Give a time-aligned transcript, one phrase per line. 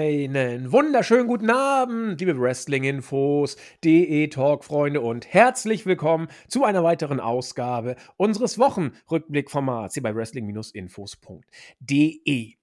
[0.00, 8.58] Einen wunderschönen guten Abend, liebe Wrestling-Infos, DE-Talk-Freunde und herzlich willkommen zu einer weiteren Ausgabe unseres
[8.58, 12.54] Wochenrückblickformats hier bei Wrestling-Infos.de.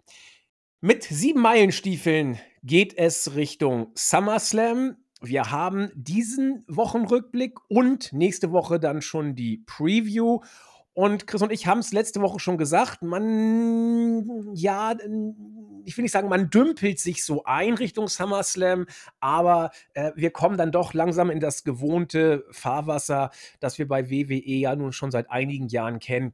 [0.81, 4.95] Mit sieben Meilenstiefeln geht es Richtung SummerSlam.
[5.21, 10.39] Wir haben diesen Wochenrückblick und nächste Woche dann schon die Preview.
[10.97, 14.95] Und Chris und ich haben es letzte Woche schon gesagt, man, ja,
[15.85, 18.87] ich will nicht sagen, man dümpelt sich so ein Richtung SummerSlam,
[19.19, 23.29] aber äh, wir kommen dann doch langsam in das gewohnte Fahrwasser,
[23.59, 26.33] das wir bei WWE ja nun schon seit einigen Jahren kennen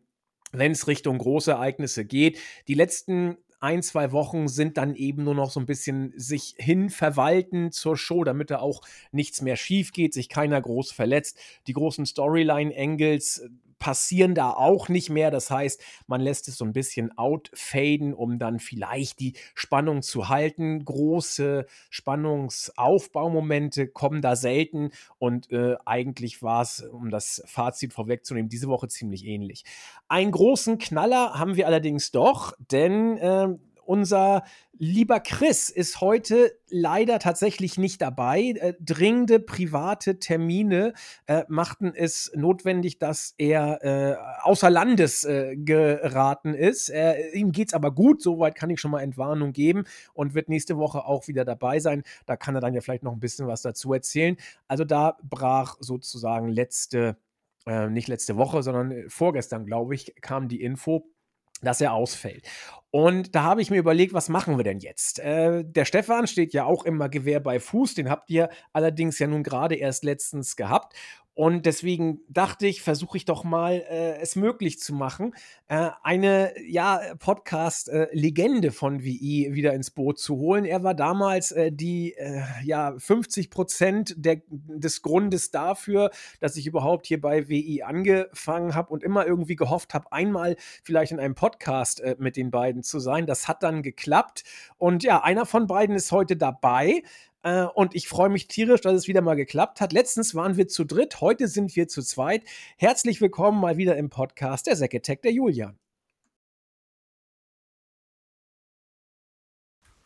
[0.55, 2.37] wenn es Richtung große Ereignisse geht.
[2.67, 7.71] Die letzten ein, zwei Wochen sind dann eben nur noch so ein bisschen sich hinverwalten
[7.71, 8.81] zur Show, damit da auch
[9.13, 11.39] nichts mehr schief geht, sich keiner groß verletzt.
[11.67, 13.49] Die großen Storyline-Angles
[13.83, 15.29] passieren da auch nicht mehr.
[15.29, 20.29] Das heißt, man lässt es so ein bisschen outfaden, um dann vielleicht die Spannung zu
[20.29, 20.85] halten.
[20.85, 28.69] Große Spannungsaufbaumomente kommen da selten und äh, eigentlich war es, um das Fazit vorwegzunehmen, diese
[28.69, 29.65] Woche ziemlich ähnlich.
[30.07, 33.49] Einen großen Knaller haben wir allerdings doch, denn äh,
[33.85, 34.43] unser
[34.77, 38.53] lieber Chris ist heute leider tatsächlich nicht dabei.
[38.59, 40.93] Äh, dringende private Termine
[41.27, 46.91] äh, machten es notwendig, dass er äh, außer Landes äh, geraten ist.
[47.33, 50.77] ihm geht es aber gut, soweit kann ich schon mal Entwarnung geben und wird nächste
[50.77, 52.03] Woche auch wieder dabei sein.
[52.25, 54.37] Da kann er dann ja vielleicht noch ein bisschen was dazu erzählen.
[54.67, 57.17] Also da brach sozusagen letzte,
[57.65, 61.05] äh, nicht letzte Woche, sondern äh, vorgestern, glaube ich, kam die Info
[61.63, 62.47] dass er ausfällt.
[62.95, 65.17] Und da habe ich mir überlegt, was machen wir denn jetzt?
[65.17, 69.25] Äh, der Stefan steht ja auch immer Gewehr bei Fuß, den habt ihr allerdings ja
[69.25, 70.93] nun gerade erst letztens gehabt.
[71.35, 75.33] Und deswegen dachte ich, versuche ich doch mal, äh, es möglich zu machen,
[75.67, 80.63] äh, eine ja, Podcast-Legende von WI wieder ins Boot zu holen.
[80.63, 87.07] Er war damals äh, die äh, ja, 50 Prozent des Grundes dafür, dass ich überhaupt
[87.07, 91.99] hier bei WI angefangen habe und immer irgendwie gehofft habe, einmal vielleicht in einem Podcast
[92.01, 93.25] äh, mit den beiden zu sein.
[93.25, 94.43] Das hat dann geklappt.
[94.77, 97.03] Und ja, einer von beiden ist heute dabei.
[97.43, 99.93] Äh, und ich freue mich tierisch, dass es wieder mal geklappt hat.
[99.93, 102.43] Letztens waren wir zu dritt, heute sind wir zu zweit.
[102.77, 105.77] Herzlich willkommen mal wieder im Podcast der Säcke-Tech, der Julian.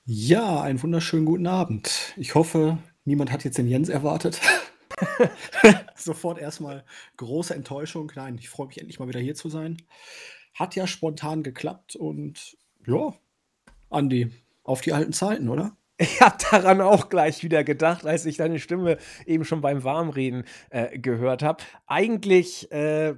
[0.10, 2.14] Ja, einen wunderschönen guten Abend.
[2.16, 4.40] Ich hoffe, niemand hat jetzt den Jens erwartet.
[5.96, 6.86] Sofort erstmal
[7.18, 8.12] große Enttäuschung.
[8.16, 9.78] Nein, ich freue mich endlich mal wieder hier zu sein.
[10.54, 12.58] Hat ja spontan geklappt und
[12.88, 13.14] ja,
[13.90, 14.32] Andi,
[14.64, 15.76] auf die alten Zeiten, oder?
[16.00, 20.46] Ich habe daran auch gleich wieder gedacht, als ich deine Stimme eben schon beim Warmreden
[20.70, 21.64] äh, gehört habe.
[21.88, 23.16] Eigentlich äh,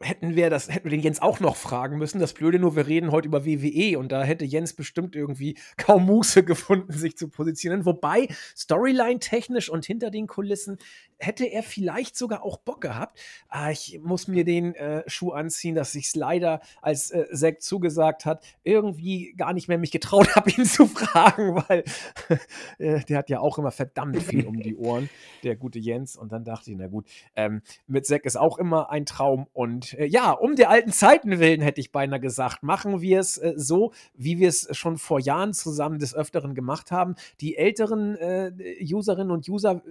[0.00, 2.20] hätten wir das, hätten wir den Jens auch noch fragen müssen.
[2.20, 6.06] Das Blöde nur, wir reden heute über WWE und da hätte Jens bestimmt irgendwie kaum
[6.06, 7.84] Muße gefunden, sich zu positionieren.
[7.84, 10.78] Wobei, Storyline-technisch und hinter den Kulissen
[11.24, 13.18] hätte er vielleicht sogar auch Bock gehabt.
[13.48, 17.62] Ah, ich muss mir den äh, Schuh anziehen, dass ich es leider, als äh, Zack
[17.62, 21.84] zugesagt hat, irgendwie gar nicht mehr mich getraut habe, ihn zu fragen, weil
[22.78, 25.08] äh, der hat ja auch immer verdammt viel um die Ohren,
[25.42, 26.16] der gute Jens.
[26.16, 27.06] Und dann dachte ich, na gut,
[27.36, 31.38] ähm, mit Zack ist auch immer ein Traum und äh, ja, um der alten Zeiten
[31.38, 35.20] willen, hätte ich beinahe gesagt, machen wir es äh, so, wie wir es schon vor
[35.20, 37.14] Jahren zusammen des Öfteren gemacht haben.
[37.40, 39.82] Die älteren äh, Userinnen und User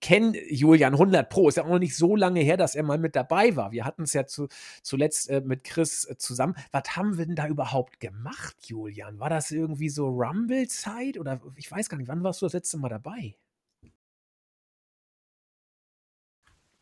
[0.00, 1.48] kennen Julian 100 Pro.
[1.48, 3.72] Ist ja auch noch nicht so lange her, dass er mal mit dabei war.
[3.72, 4.48] Wir hatten es ja zu,
[4.82, 6.54] zuletzt äh, mit Chris äh, zusammen.
[6.72, 9.18] Was haben wir denn da überhaupt gemacht, Julian?
[9.18, 12.78] War das irgendwie so Rumble-Zeit oder ich weiß gar nicht, wann warst du das letzte
[12.78, 13.34] Mal dabei?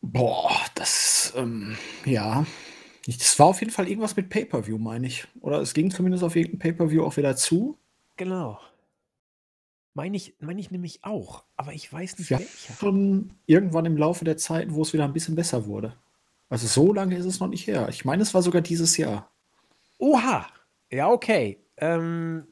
[0.01, 2.47] Boah, das, ähm, ja.
[3.07, 5.27] Das war auf jeden Fall irgendwas mit Pay-Per-View, meine ich.
[5.41, 7.79] Oder es ging zumindest auf irgendein Pay-Per-View auch wieder zu.
[8.17, 8.59] Genau.
[9.99, 12.73] Meine ich, meine ich nämlich auch, aber ich weiß nicht ja, welcher.
[12.73, 15.93] Schon irgendwann im Laufe der Zeit, wo es wieder ein bisschen besser wurde.
[16.49, 17.89] Also so lange ist es noch nicht her.
[17.89, 19.29] Ich meine, es war sogar dieses Jahr.
[19.99, 20.47] Oha!
[20.89, 21.59] Ja, okay.
[21.79, 22.47] Ähm,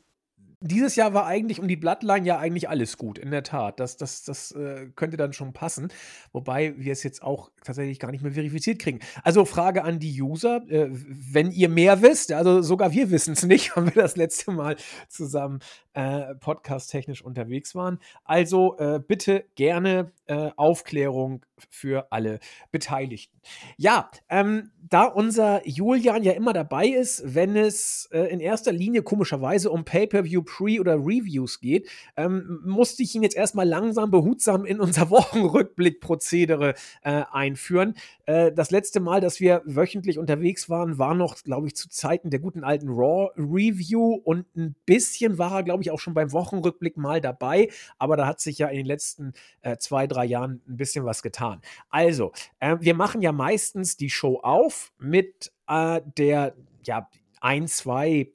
[0.66, 3.80] dieses Jahr war eigentlich um die Bloodline ja eigentlich alles gut, in der Tat.
[3.80, 5.88] Das, das, das äh, könnte dann schon passen.
[6.32, 9.00] Wobei wir es jetzt auch tatsächlich gar nicht mehr verifiziert kriegen.
[9.22, 13.44] Also Frage an die User, äh, wenn ihr mehr wisst, also sogar wir wissen es
[13.44, 14.76] nicht, haben wir das letzte Mal
[15.08, 15.60] zusammen
[15.94, 17.98] äh, podcast-technisch unterwegs waren.
[18.24, 22.38] Also äh, bitte gerne äh, Aufklärung für alle
[22.70, 23.40] Beteiligten.
[23.76, 29.02] Ja, ähm, da unser Julian ja immer dabei ist, wenn es äh, in erster Linie
[29.02, 34.64] komischerweise um Pay-per-view Pre- oder Reviews geht, ähm, musste ich ihn jetzt erstmal langsam behutsam
[34.64, 37.94] in unser Wochenrückblick-Prozedere äh, einführen.
[38.24, 42.30] Äh, das letzte Mal, dass wir wöchentlich unterwegs waren, war noch, glaube ich, zu Zeiten
[42.30, 46.96] der guten alten Raw-Review und ein bisschen war er, glaube ich, auch schon beim Wochenrückblick
[46.96, 47.68] mal dabei,
[47.98, 51.22] aber da hat sich ja in den letzten äh, zwei, drei Jahren ein bisschen was
[51.22, 51.60] getan.
[51.90, 56.54] Also, äh, wir machen ja meistens die Show auf mit äh, der,
[56.84, 57.08] ja,
[57.40, 58.32] ein, zwei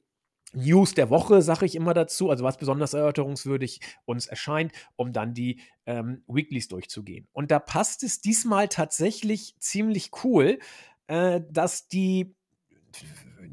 [0.52, 5.34] News der Woche, sage ich immer dazu, also was besonders erörterungswürdig uns erscheint, um dann
[5.34, 7.26] die ähm, Weeklies durchzugehen.
[7.32, 10.58] Und da passt es diesmal tatsächlich ziemlich cool,
[11.06, 12.34] äh, dass die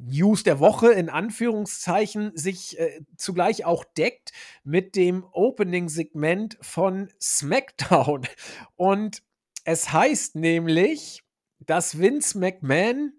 [0.10, 4.32] News der Woche in Anführungszeichen sich äh, zugleich auch deckt
[4.64, 8.28] mit dem Opening-Segment von SmackDown.
[8.76, 9.22] Und
[9.64, 11.24] es heißt nämlich,
[11.60, 13.14] dass Vince McMahon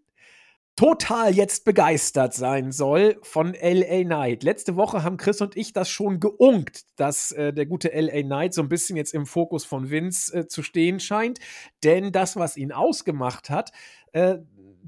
[0.80, 4.42] total jetzt begeistert sein soll von LA Knight.
[4.42, 8.54] Letzte Woche haben Chris und ich das schon geunkt, dass äh, der gute LA Knight
[8.54, 11.38] so ein bisschen jetzt im Fokus von Vince äh, zu stehen scheint.
[11.84, 13.72] Denn das, was ihn ausgemacht hat,
[14.12, 14.38] äh,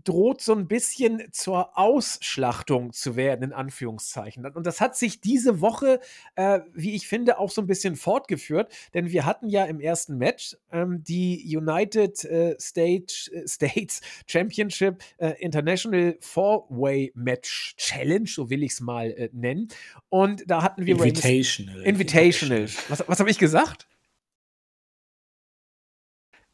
[0.04, 4.44] droht so ein bisschen zur Ausschlachtung zu werden, in Anführungszeichen.
[4.46, 6.00] Und das hat sich diese Woche,
[6.36, 10.16] äh, wie ich finde, auch so ein bisschen fortgeführt, denn wir hatten ja im ersten
[10.18, 18.50] Match ähm, die United äh, State, äh, States Championship äh, International Four-Way Match Challenge, so
[18.50, 19.68] will ich es mal äh, nennen.
[20.08, 21.82] Und da hatten wir Invitational.
[21.82, 22.62] Invitational.
[22.62, 22.88] Invitational.
[22.88, 23.86] Was, was habe ich gesagt?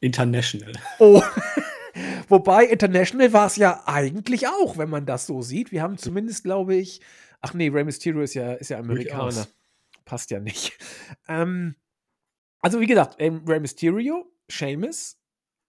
[0.01, 0.73] International.
[0.99, 1.23] Oh.
[2.29, 5.73] Wobei International war es ja eigentlich auch, wenn man das so sieht.
[5.73, 7.01] Wir haben zumindest, glaube ich,
[7.41, 9.47] ach nee, Rey Mysterio ist ja, ist ja Amerikaner.
[10.05, 10.79] Passt ja nicht.
[11.27, 11.75] Ähm,
[12.61, 15.19] also wie gesagt, ähm, Rey Mysterio, Sheamus,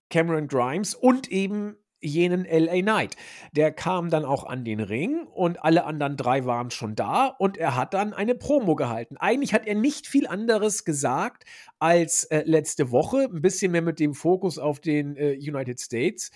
[0.09, 3.15] Cameron Grimes und eben jenen LA Knight.
[3.53, 7.57] Der kam dann auch an den Ring und alle anderen drei waren schon da und
[7.57, 9.17] er hat dann eine Promo gehalten.
[9.17, 11.45] Eigentlich hat er nicht viel anderes gesagt
[11.79, 16.31] als äh, letzte Woche, ein bisschen mehr mit dem Fokus auf den äh, United States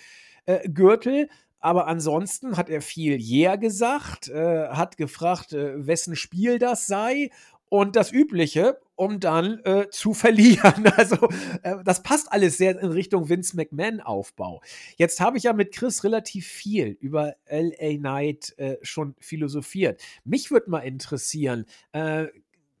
[0.46, 1.28] äh, Gürtel.
[1.60, 7.30] Aber ansonsten hat er viel Yeah gesagt, äh, hat gefragt, äh, wessen Spiel das sei
[7.70, 10.84] und das Übliche, um dann äh, zu verlieren.
[10.96, 11.28] Also
[11.62, 14.62] äh, das passt alles sehr in Richtung Vince McMahon-Aufbau.
[14.96, 20.00] Jetzt habe ich ja mit Chris relativ viel über LA Knight äh, schon philosophiert.
[20.24, 22.26] Mich würde mal interessieren, äh,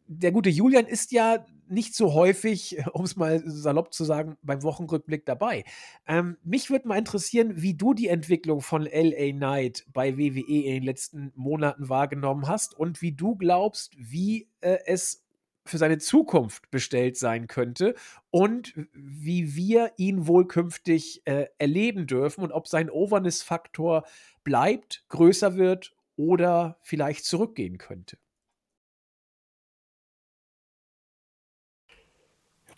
[0.06, 4.62] der gute Julian ist ja nicht so häufig, um es mal salopp zu sagen, beim
[4.62, 5.64] Wochenrückblick dabei.
[6.06, 10.74] Ähm, mich würde mal interessieren, wie du die Entwicklung von LA Knight bei WWE in
[10.74, 15.23] den letzten Monaten wahrgenommen hast und wie du glaubst, wie äh, es
[15.66, 17.94] für seine Zukunft bestellt sein könnte
[18.30, 24.04] und wie wir ihn wohl künftig äh, erleben dürfen und ob sein Overness-Faktor
[24.44, 28.18] bleibt, größer wird oder vielleicht zurückgehen könnte.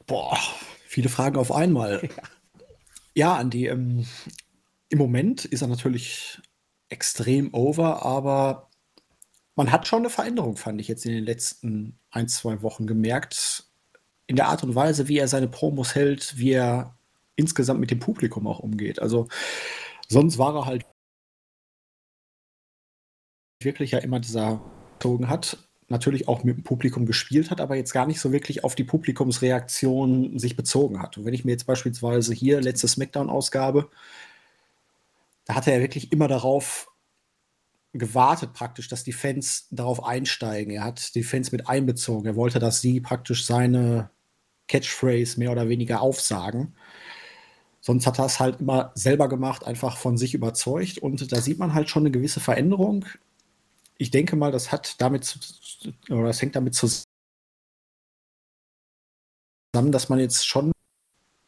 [0.07, 0.39] Boah,
[0.87, 2.09] viele Fragen auf einmal.
[3.19, 4.07] Ja, ja Andi, ähm,
[4.91, 6.39] im Moment ist er natürlich
[6.91, 8.71] extrem over, aber
[9.57, 13.65] man hat schon eine Veränderung, fand ich jetzt in den letzten ein, zwei Wochen gemerkt.
[14.27, 16.97] In der Art und Weise, wie er seine Promos hält, wie er
[17.37, 19.01] insgesamt mit dem Publikum auch umgeht.
[19.01, 19.29] Also
[20.09, 20.85] sonst war er halt
[23.63, 24.61] wirklich ja immer dieser
[24.99, 28.65] gezogen hat natürlich auch mit dem Publikum gespielt hat, aber jetzt gar nicht so wirklich
[28.65, 31.17] auf die Publikumsreaktion sich bezogen hat.
[31.17, 33.89] Und wenn ich mir jetzt beispielsweise hier letzte Smackdown-Ausgabe,
[35.45, 36.91] da hat er ja wirklich immer darauf
[37.99, 40.73] gewartet praktisch, dass die Fans darauf einsteigen.
[40.73, 42.27] Er hat die Fans mit einbezogen.
[42.27, 44.11] Er wollte, dass sie praktisch seine
[44.69, 46.75] Catchphrase mehr oder weniger aufsagen.
[47.81, 50.99] Sonst hat er es halt immer selber gemacht, einfach von sich überzeugt.
[50.99, 53.07] Und da sieht man halt schon eine gewisse Veränderung
[53.99, 55.39] ich denke mal, das hat damit
[56.11, 57.05] oder das hängt damit zusammen,
[59.73, 60.73] dass man jetzt schon.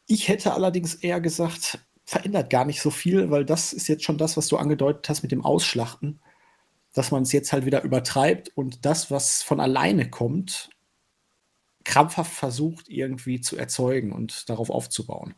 [0.07, 4.17] Ich hätte allerdings eher gesagt, verändert gar nicht so viel, weil das ist jetzt schon
[4.17, 6.19] das, was du angedeutet hast mit dem Ausschlachten,
[6.93, 10.69] dass man es jetzt halt wieder übertreibt und das, was von alleine kommt,
[11.83, 15.35] krampfhaft versucht irgendwie zu erzeugen und darauf aufzubauen.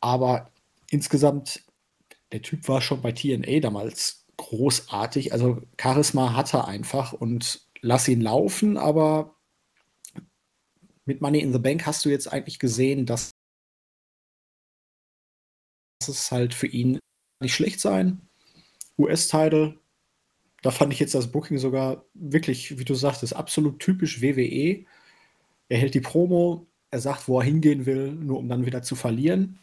[0.00, 0.50] Aber
[0.90, 1.64] insgesamt,
[2.32, 5.32] der Typ war schon bei TNA damals großartig.
[5.32, 9.36] Also Charisma hat er einfach und lass ihn laufen, aber
[11.04, 13.30] mit Money in the Bank hast du jetzt eigentlich gesehen, dass
[16.06, 16.98] es halt für ihn
[17.40, 18.28] nicht schlecht sein.
[18.98, 19.81] US-Title,
[20.62, 24.84] da fand ich jetzt das Booking sogar wirklich, wie du sagtest, absolut typisch WWE.
[25.68, 28.94] Er hält die Promo, er sagt, wo er hingehen will, nur um dann wieder zu
[28.94, 29.58] verlieren.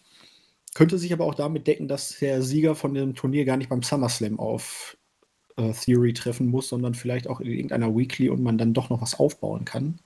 [0.73, 3.81] Könnte sich aber auch damit decken, dass der Sieger von dem Turnier gar nicht beim
[3.81, 4.97] SummerSlam auf
[5.55, 9.01] äh, Theory treffen muss, sondern vielleicht auch in irgendeiner Weekly und man dann doch noch
[9.01, 9.99] was aufbauen kann.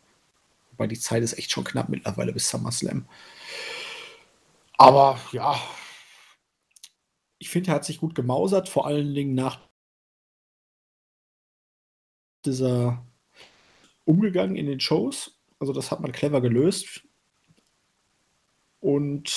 [0.71, 3.05] Wobei die Zeit ist echt schon knapp mittlerweile bis SummerSlam.
[4.77, 5.55] Aber ja,
[7.39, 9.59] ich finde, er hat sich gut gemausert, vor allen Dingen nach
[12.45, 13.05] dieser
[14.05, 15.39] Umgegangen in den Shows.
[15.59, 17.03] Also das hat man clever gelöst.
[18.79, 19.31] Und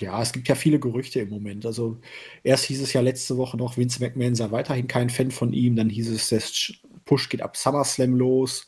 [0.00, 1.64] ja, es gibt ja viele Gerüchte im Moment.
[1.64, 2.00] Also
[2.42, 5.76] erst hieß es ja letzte Woche noch, Vince McMahon sei weiterhin kein Fan von ihm.
[5.76, 6.42] Dann hieß es, der
[7.04, 8.66] Push geht ab SummerSlam los.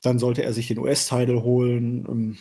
[0.00, 2.06] Dann sollte er sich den US-Title holen.
[2.08, 2.38] Ähm,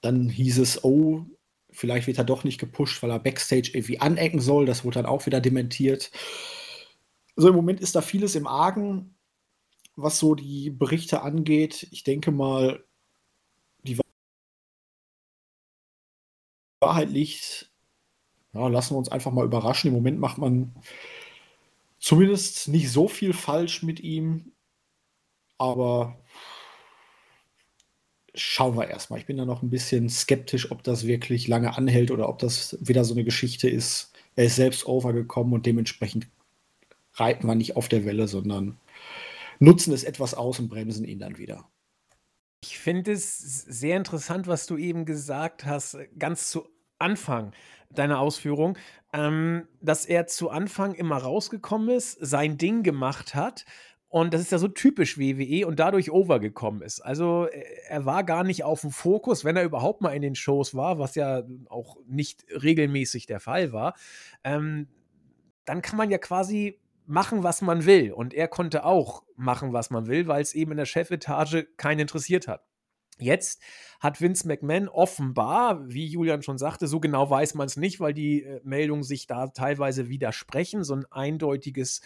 [0.00, 1.26] dann hieß es, oh,
[1.70, 4.64] vielleicht wird er doch nicht gepusht, weil er Backstage irgendwie anecken soll.
[4.64, 6.10] Das wurde dann auch wieder dementiert.
[7.36, 9.14] Also im Moment ist da vieles im Argen,
[9.96, 11.88] was so die Berichte angeht.
[11.90, 12.84] Ich denke mal,
[13.84, 13.98] die
[16.80, 17.70] Wahrheit liegt,
[18.52, 19.88] ja, lassen wir uns einfach mal überraschen.
[19.88, 20.74] Im Moment macht man
[21.98, 24.52] zumindest nicht so viel falsch mit ihm,
[25.58, 26.18] aber
[28.34, 29.20] schauen wir erstmal.
[29.20, 32.76] Ich bin da noch ein bisschen skeptisch, ob das wirklich lange anhält oder ob das
[32.80, 34.12] wieder so eine Geschichte ist.
[34.36, 36.28] Er ist selbst overgekommen und dementsprechend
[37.14, 38.78] reiten wir nicht auf der Welle, sondern
[39.58, 41.68] nutzen es etwas aus und bremsen ihn dann wieder.
[42.62, 47.52] Ich finde es sehr interessant, was du eben gesagt hast, ganz zu Anfang
[47.90, 48.78] deiner Ausführung,
[49.12, 53.66] ähm, dass er zu Anfang immer rausgekommen ist, sein Ding gemacht hat
[54.12, 57.00] und das ist ja so typisch WWE und dadurch overgekommen ist.
[57.00, 57.46] Also
[57.88, 60.98] er war gar nicht auf dem Fokus, wenn er überhaupt mal in den Shows war,
[60.98, 63.94] was ja auch nicht regelmäßig der Fall war.
[64.44, 64.86] Ähm,
[65.64, 68.12] dann kann man ja quasi machen, was man will.
[68.12, 72.00] Und er konnte auch machen, was man will, weil es eben in der Chefetage keinen
[72.00, 72.64] interessiert hat.
[73.18, 73.62] Jetzt
[74.00, 78.14] hat Vince McMahon offenbar, wie Julian schon sagte, so genau weiß man es nicht, weil
[78.14, 82.00] die äh, Meldungen sich da teilweise widersprechen, so ein eindeutiges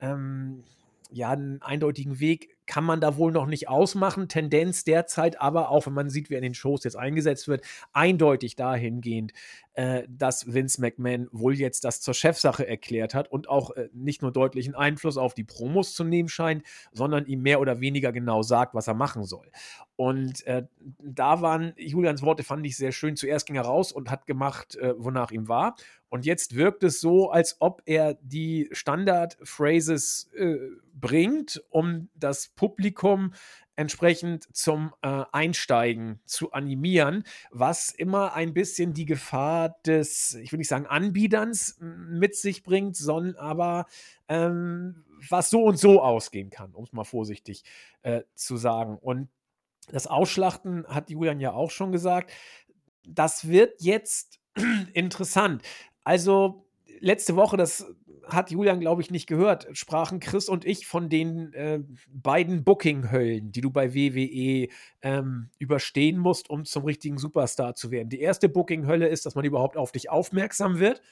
[0.00, 0.64] ähm,
[1.12, 4.28] ja, einen eindeutigen Weg kann man da wohl noch nicht ausmachen.
[4.28, 8.54] Tendenz derzeit aber auch, wenn man sieht, wie in den Shows jetzt eingesetzt wird, eindeutig
[8.54, 9.32] dahingehend,
[9.74, 14.20] äh, dass Vince McMahon wohl jetzt das zur Chefsache erklärt hat und auch äh, nicht
[14.20, 18.42] nur deutlichen Einfluss auf die Promos zu nehmen scheint, sondern ihm mehr oder weniger genau
[18.42, 19.50] sagt, was er machen soll.
[19.94, 20.64] Und äh,
[20.98, 23.16] da waren Julians Worte, fand ich sehr schön.
[23.16, 25.76] Zuerst ging er raus und hat gemacht, äh, wonach ihm war.
[26.08, 30.30] Und jetzt wirkt es so, als ob er die Standard-Phrases
[30.92, 33.32] bringt, um das Publikum
[33.76, 40.58] entsprechend zum äh, Einsteigen zu animieren, was immer ein bisschen die Gefahr des, ich will
[40.58, 43.86] nicht sagen Anbiederns mit sich bringt, sondern aber
[44.28, 47.64] ähm, was so und so ausgehen kann, um es mal vorsichtig
[48.02, 48.98] äh, zu sagen.
[48.98, 49.28] Und
[49.88, 52.30] das Ausschlachten hat Julian ja auch schon gesagt.
[53.06, 54.40] Das wird jetzt
[54.92, 55.62] interessant.
[56.04, 56.66] Also
[57.00, 57.86] letzte Woche, das
[58.26, 63.52] hat Julian, glaube ich, nicht gehört, sprachen Chris und ich von den äh, beiden Booking-Höllen,
[63.52, 64.68] die du bei WWE
[65.02, 68.08] ähm, überstehen musst, um zum richtigen Superstar zu werden.
[68.08, 71.02] Die erste Booking-Hölle ist, dass man überhaupt auf dich aufmerksam wird.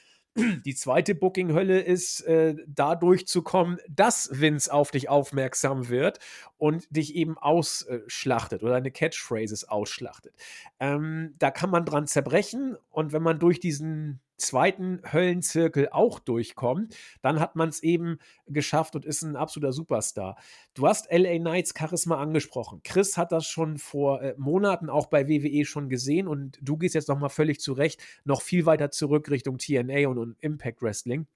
[0.65, 6.19] Die zweite Booking-Hölle ist, äh, dadurch zu kommen, dass Vince auf dich aufmerksam wird
[6.57, 10.33] und dich eben ausschlachtet oder deine Catchphrases ausschlachtet.
[10.79, 16.95] Ähm, da kann man dran zerbrechen und wenn man durch diesen zweiten Höllenzirkel auch durchkommt,
[17.21, 20.37] dann hat man es eben geschafft und ist ein absoluter Superstar.
[20.73, 22.81] Du hast LA Knights Charisma angesprochen.
[22.83, 26.95] Chris hat das schon vor äh, Monaten auch bei WWE schon gesehen und du gehst
[26.95, 31.27] jetzt nochmal völlig zurecht, noch viel weiter zurück Richtung TNA und, und Impact Wrestling.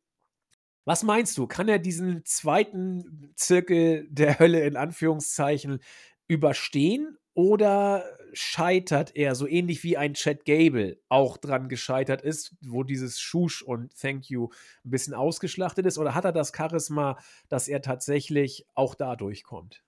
[0.85, 1.47] Was meinst du?
[1.47, 5.79] Kann er diesen zweiten Zirkel der Hölle in Anführungszeichen
[6.27, 12.83] überstehen oder scheitert er, so ähnlich wie ein Chad Gable auch dran gescheitert ist, wo
[12.83, 14.49] dieses Schusch und Thank You
[14.83, 15.97] ein bisschen ausgeschlachtet ist?
[15.97, 17.17] Oder hat er das Charisma,
[17.49, 19.83] dass er tatsächlich auch da durchkommt?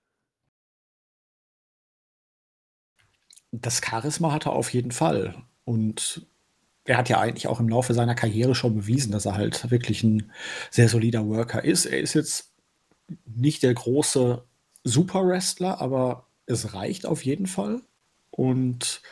[3.52, 5.34] Das Charisma hat er auf jeden Fall.
[5.64, 6.26] Und
[6.84, 10.04] er hat ja eigentlich auch im Laufe seiner Karriere schon bewiesen, dass er halt wirklich
[10.04, 10.30] ein
[10.70, 11.86] sehr solider Worker ist.
[11.86, 12.52] Er ist jetzt
[13.24, 14.44] nicht der große
[14.84, 17.82] Super-Wrestler, aber es reicht auf jeden Fall.
[18.30, 19.02] Und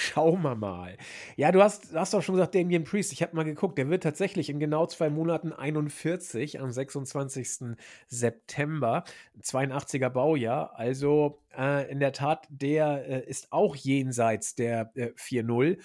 [0.00, 0.96] Schauen wir mal.
[1.34, 3.12] Ja, du hast, hast doch schon gesagt, Damien Priest.
[3.12, 7.76] Ich habe mal geguckt, der wird tatsächlich in genau zwei Monaten 41, am 26.
[8.06, 9.02] September,
[9.42, 10.78] 82er Baujahr.
[10.78, 15.78] Also äh, in der Tat, der äh, ist auch jenseits der äh, 4-0.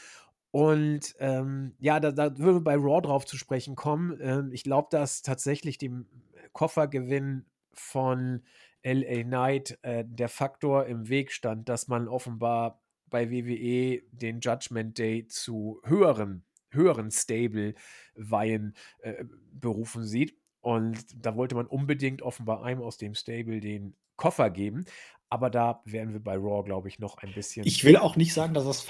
[0.52, 4.20] Und ähm, ja, da, da würden wir bei Raw drauf zu sprechen kommen.
[4.22, 6.06] Ähm, ich glaube, dass tatsächlich dem
[6.52, 8.44] Koffergewinn von
[8.84, 12.83] LA Knight äh, der Faktor im Weg stand, dass man offenbar
[13.14, 20.36] bei WWE den Judgment Day zu höheren, höheren Stable-Weihen äh, berufen sieht.
[20.62, 24.86] Und da wollte man unbedingt offenbar einem aus dem Stable den Koffer geben.
[25.30, 27.68] Aber da wären wir bei Raw, glaube ich, noch ein bisschen.
[27.68, 28.88] Ich will auch nicht sagen, dass das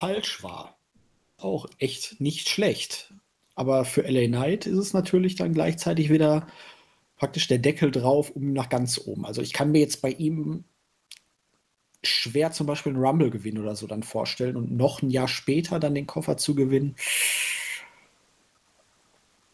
[0.00, 0.78] falsch war.
[1.36, 3.12] Auch echt nicht schlecht.
[3.54, 6.46] Aber für LA Knight ist es natürlich dann gleichzeitig wieder
[7.16, 9.26] praktisch der Deckel drauf, um nach ganz oben.
[9.26, 10.64] Also ich kann mir jetzt bei ihm
[12.06, 15.94] schwer zum Beispiel einen Rumble-Gewinn oder so dann vorstellen und noch ein Jahr später dann
[15.94, 16.96] den Koffer zu gewinnen.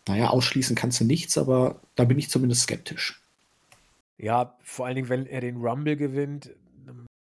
[0.08, 3.20] Naja, ausschließen kannst du nichts, aber da bin ich zumindest skeptisch.
[4.18, 6.50] Ja, vor allen Dingen, wenn er den Rumble gewinnt,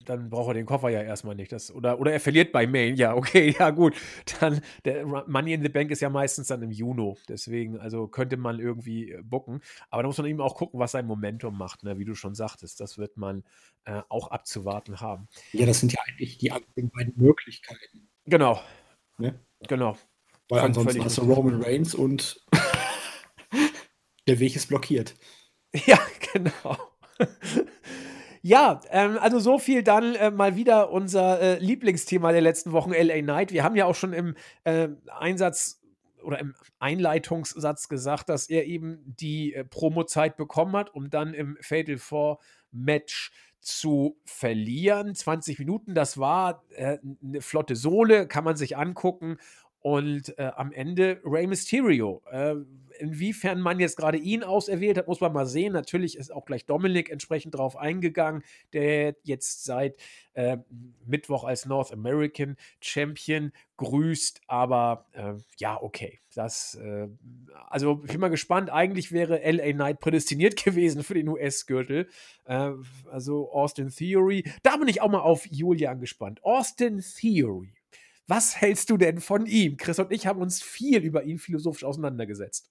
[0.05, 1.51] dann braucht er den Koffer ja erstmal nicht.
[1.51, 2.95] Das, oder, oder er verliert bei Main.
[2.95, 3.95] Ja, okay, ja, gut.
[4.39, 7.15] Dann, der Money in the Bank ist ja meistens dann im Juni.
[7.27, 9.61] Deswegen, also könnte man irgendwie äh, bucken.
[9.89, 11.97] Aber da muss man eben auch gucken, was sein Momentum macht, ne?
[11.97, 12.79] wie du schon sagtest.
[12.79, 13.43] Das wird man
[13.85, 15.27] äh, auch abzuwarten haben.
[15.51, 18.09] Ja, das sind ja eigentlich die beiden Möglichkeiten.
[18.25, 18.61] Genau.
[19.17, 19.39] Ne?
[19.67, 19.97] Genau.
[20.49, 22.45] Weil Fand ansonsten hast du Roman Reigns und
[24.27, 25.15] der Weg ist blockiert.
[25.85, 25.99] Ja,
[26.33, 26.77] genau.
[28.45, 32.91] Ja, ähm, also so viel dann äh, mal wieder unser äh, Lieblingsthema der letzten Wochen,
[32.91, 33.53] LA Knight.
[33.53, 35.81] Wir haben ja auch schon im äh, Einsatz
[36.21, 41.57] oder im Einleitungssatz gesagt, dass er eben die äh, Promo-Zeit bekommen hat, um dann im
[41.61, 42.39] Fatal Four
[42.73, 45.15] Match zu verlieren.
[45.15, 49.37] 20 Minuten, das war äh, eine flotte Sohle, kann man sich angucken.
[49.83, 52.21] Und äh, am Ende Rey Mysterio.
[52.31, 52.55] Äh,
[52.99, 55.73] inwiefern man jetzt gerade ihn auserwählt hat, muss man mal sehen.
[55.73, 59.97] Natürlich ist auch gleich Dominik entsprechend drauf eingegangen, der jetzt seit
[60.35, 60.57] äh,
[61.05, 64.39] Mittwoch als North American Champion grüßt.
[64.47, 66.21] Aber äh, ja, okay.
[66.33, 67.09] Das, äh,
[67.67, 68.69] also ich bin mal gespannt.
[68.69, 72.07] Eigentlich wäre LA Knight prädestiniert gewesen für den US-Gürtel.
[72.45, 72.71] Äh,
[73.11, 74.45] also Austin Theory.
[74.63, 76.41] Da bin ich auch mal auf Julian gespannt.
[76.41, 77.73] Austin Theory
[78.27, 79.77] was hältst du denn von ihm?
[79.77, 82.69] Chris und ich haben uns viel über ihn philosophisch auseinandergesetzt.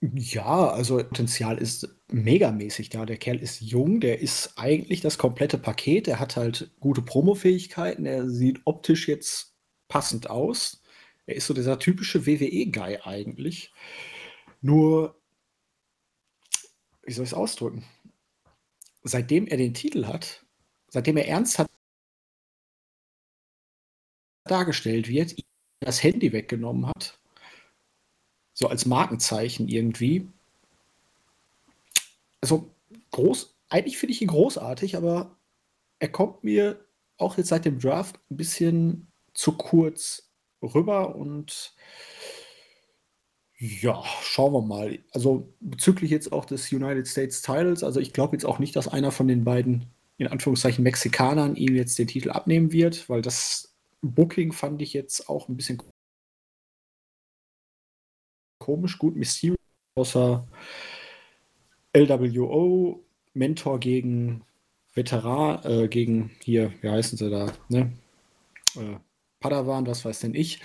[0.00, 3.04] Ja, also Potenzial ist megamäßig da.
[3.04, 6.06] Der Kerl ist jung, der ist eigentlich das komplette Paket.
[6.06, 8.06] Er hat halt gute Promo-Fähigkeiten.
[8.06, 9.56] Er sieht optisch jetzt
[9.88, 10.82] passend aus.
[11.26, 13.72] Er ist so dieser typische WWE-Guy eigentlich.
[14.60, 15.20] Nur,
[17.02, 17.84] wie soll ich es ausdrücken?
[19.02, 20.44] Seitdem er den Titel hat,
[20.88, 21.70] seitdem er ernsthaft
[24.50, 25.36] dargestellt wird,
[25.80, 27.18] das Handy weggenommen hat.
[28.54, 30.26] So als Markenzeichen irgendwie.
[32.40, 32.70] Also
[33.12, 35.36] groß, eigentlich finde ich ihn großartig, aber
[35.98, 36.84] er kommt mir
[37.16, 40.30] auch jetzt seit dem Draft ein bisschen zu kurz
[40.62, 41.74] rüber und
[43.58, 44.98] ja, schauen wir mal.
[45.10, 48.88] Also bezüglich jetzt auch des United States Titles, also ich glaube jetzt auch nicht, dass
[48.88, 53.67] einer von den beiden in Anführungszeichen Mexikanern ihm jetzt den Titel abnehmen wird, weil das
[54.02, 55.82] Booking fand ich jetzt auch ein bisschen
[58.58, 58.98] komisch.
[58.98, 59.56] Gut, Mysterio
[59.96, 60.46] außer
[61.92, 64.44] LWO, Mentor gegen
[64.94, 67.92] Veteran, äh, gegen hier, wie heißen sie da, ne?
[68.76, 68.98] Äh,
[69.40, 70.60] Padawan, was weiß denn ich.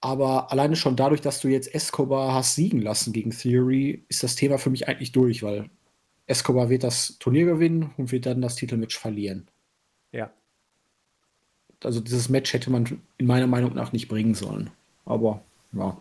[0.00, 4.36] Aber alleine schon dadurch, dass du jetzt Escobar hast siegen lassen gegen Theory, ist das
[4.36, 5.70] Thema für mich eigentlich durch, weil
[6.26, 9.50] Escobar wird das Turnier gewinnen und wird dann das Titelmatch verlieren.
[10.12, 10.30] Ja
[11.84, 14.70] also dieses Match hätte man in meiner Meinung nach nicht bringen sollen.
[15.04, 15.42] Aber
[15.72, 15.96] ja.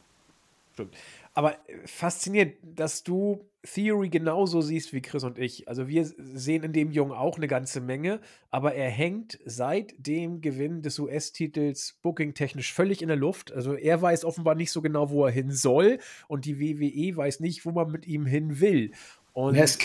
[0.74, 0.96] Stimmt.
[1.34, 5.68] Aber äh, faszinierend, dass du Theory genauso siehst wie Chris und ich.
[5.70, 8.20] Also wir sehen in dem Jungen auch eine ganze Menge,
[8.52, 13.54] aber er hängt seit dem Gewinn des US-Titels booking-technisch völlig in der Luft.
[13.54, 17.40] Also er weiß offenbar nicht so genau, wo er hin soll und die WWE weiß
[17.40, 18.92] nicht, wo man mit ihm hin will.
[19.32, 19.78] Und Ja, es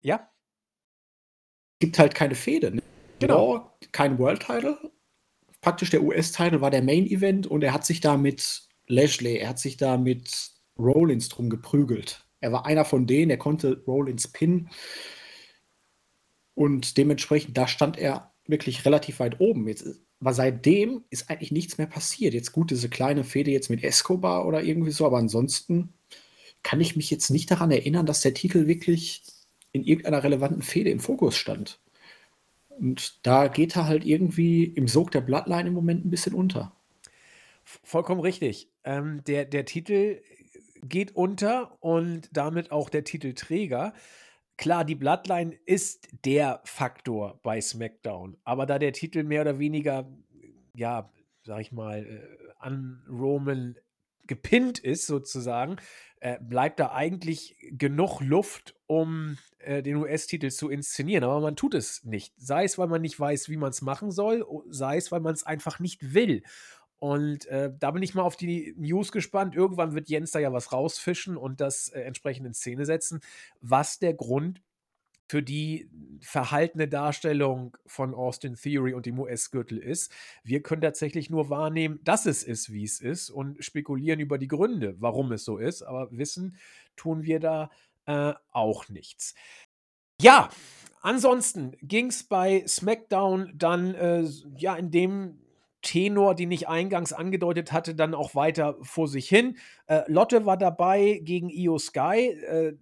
[0.00, 0.30] ja,
[1.78, 2.76] gibt halt keine Fehde.
[2.76, 2.82] Ne?
[3.18, 3.52] Genau.
[3.52, 4.78] Raw, kein World Title.
[5.68, 9.50] Praktisch der US-Title war der Main Event und er hat sich da mit Lashley, er
[9.50, 12.24] hat sich da mit Rollins drum geprügelt.
[12.40, 14.70] Er war einer von denen, er konnte Rollins pinnen.
[16.54, 19.68] Und dementsprechend, da stand er wirklich relativ weit oben.
[19.68, 19.84] Jetzt,
[20.20, 22.32] aber seitdem ist eigentlich nichts mehr passiert.
[22.32, 25.92] Jetzt gut, diese kleine Fehde jetzt mit Escobar oder irgendwie so, aber ansonsten
[26.62, 29.22] kann ich mich jetzt nicht daran erinnern, dass der Titel wirklich
[29.72, 31.78] in irgendeiner relevanten Fehde im Fokus stand.
[32.78, 36.72] Und da geht er halt irgendwie im Sog der Bloodline im Moment ein bisschen unter.
[37.64, 38.70] vollkommen richtig.
[38.84, 40.22] Ähm, der, der Titel
[40.82, 43.92] geht unter und damit auch der Titelträger.
[44.56, 50.08] Klar, die Bloodline ist der Faktor bei SmackDown, aber da der Titel mehr oder weniger,
[50.74, 51.12] ja,
[51.44, 53.76] sag ich mal, äh, an Roman
[54.28, 55.76] gepinnt ist sozusagen,
[56.20, 61.24] äh, bleibt da eigentlich genug Luft, um äh, den US-Titel zu inszenieren.
[61.24, 62.34] Aber man tut es nicht.
[62.38, 65.34] Sei es, weil man nicht weiß, wie man es machen soll, sei es, weil man
[65.34, 66.42] es einfach nicht will.
[67.00, 69.54] Und äh, da bin ich mal auf die News gespannt.
[69.54, 73.20] Irgendwann wird Jens da ja was rausfischen und das äh, entsprechend in Szene setzen,
[73.60, 74.60] was der Grund
[75.28, 80.10] für die verhaltene Darstellung von Austin Theory und dem US-Gürtel ist.
[80.42, 84.48] Wir können tatsächlich nur wahrnehmen, dass es ist, wie es ist und spekulieren über die
[84.48, 85.82] Gründe, warum es so ist.
[85.82, 86.56] Aber wissen
[86.96, 87.70] tun wir da
[88.06, 89.34] äh, auch nichts.
[90.20, 90.48] Ja,
[91.02, 94.24] ansonsten ging es bei SmackDown dann äh,
[94.56, 95.38] ja in dem
[95.82, 99.58] Tenor, den ich eingangs angedeutet hatte, dann auch weiter vor sich hin.
[99.86, 102.30] Äh, Lotte war dabei gegen Io Sky.
[102.30, 102.76] Äh,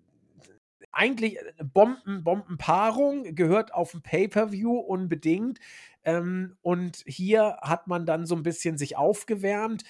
[0.96, 5.60] eigentlich eine Bomben, Bombenpaarung, gehört auf ein Pay-Per-View unbedingt.
[6.04, 9.84] Ähm, und hier hat man dann so ein bisschen sich aufgewärmt.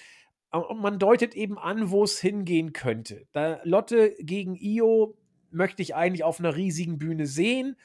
[0.51, 3.27] Äh, Und man deutet eben an, wo es hingehen könnte.
[3.31, 5.15] Da Lotte gegen Io
[5.51, 7.77] möchte ich eigentlich auf einer riesigen Bühne sehen.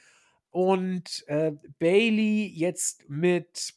[0.49, 3.73] Und äh, Bailey jetzt mit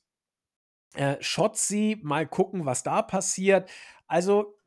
[0.94, 3.70] äh, Shotzi, mal gucken, was da passiert.
[4.06, 4.58] Also,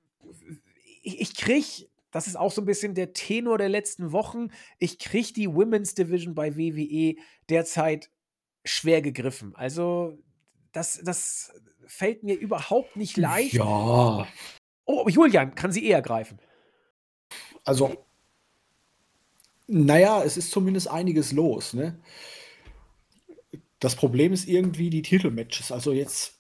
[1.02, 5.00] ich, ich krieg, das ist auch so ein bisschen der Tenor der letzten Wochen, ich
[5.00, 7.16] krieg die Women's Division bei WWE
[7.50, 8.10] derzeit
[8.66, 9.56] schwer gegriffen.
[9.56, 10.18] Also,
[10.72, 11.54] das, das
[11.86, 13.54] fällt mir überhaupt nicht leicht.
[13.54, 14.28] Ja,
[14.86, 16.40] Oh, Julian, kann sie eher greifen.
[17.64, 18.06] also,
[19.68, 21.74] naja, es ist zumindest einiges los.
[21.74, 22.00] Ne?
[23.80, 25.72] Das Problem ist irgendwie die Titelmatches.
[25.72, 26.39] Also jetzt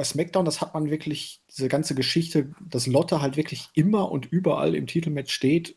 [0.00, 4.24] bei SmackDown, das hat man wirklich, diese ganze Geschichte, dass Lotte halt wirklich immer und
[4.32, 5.76] überall im Titelmatch steht.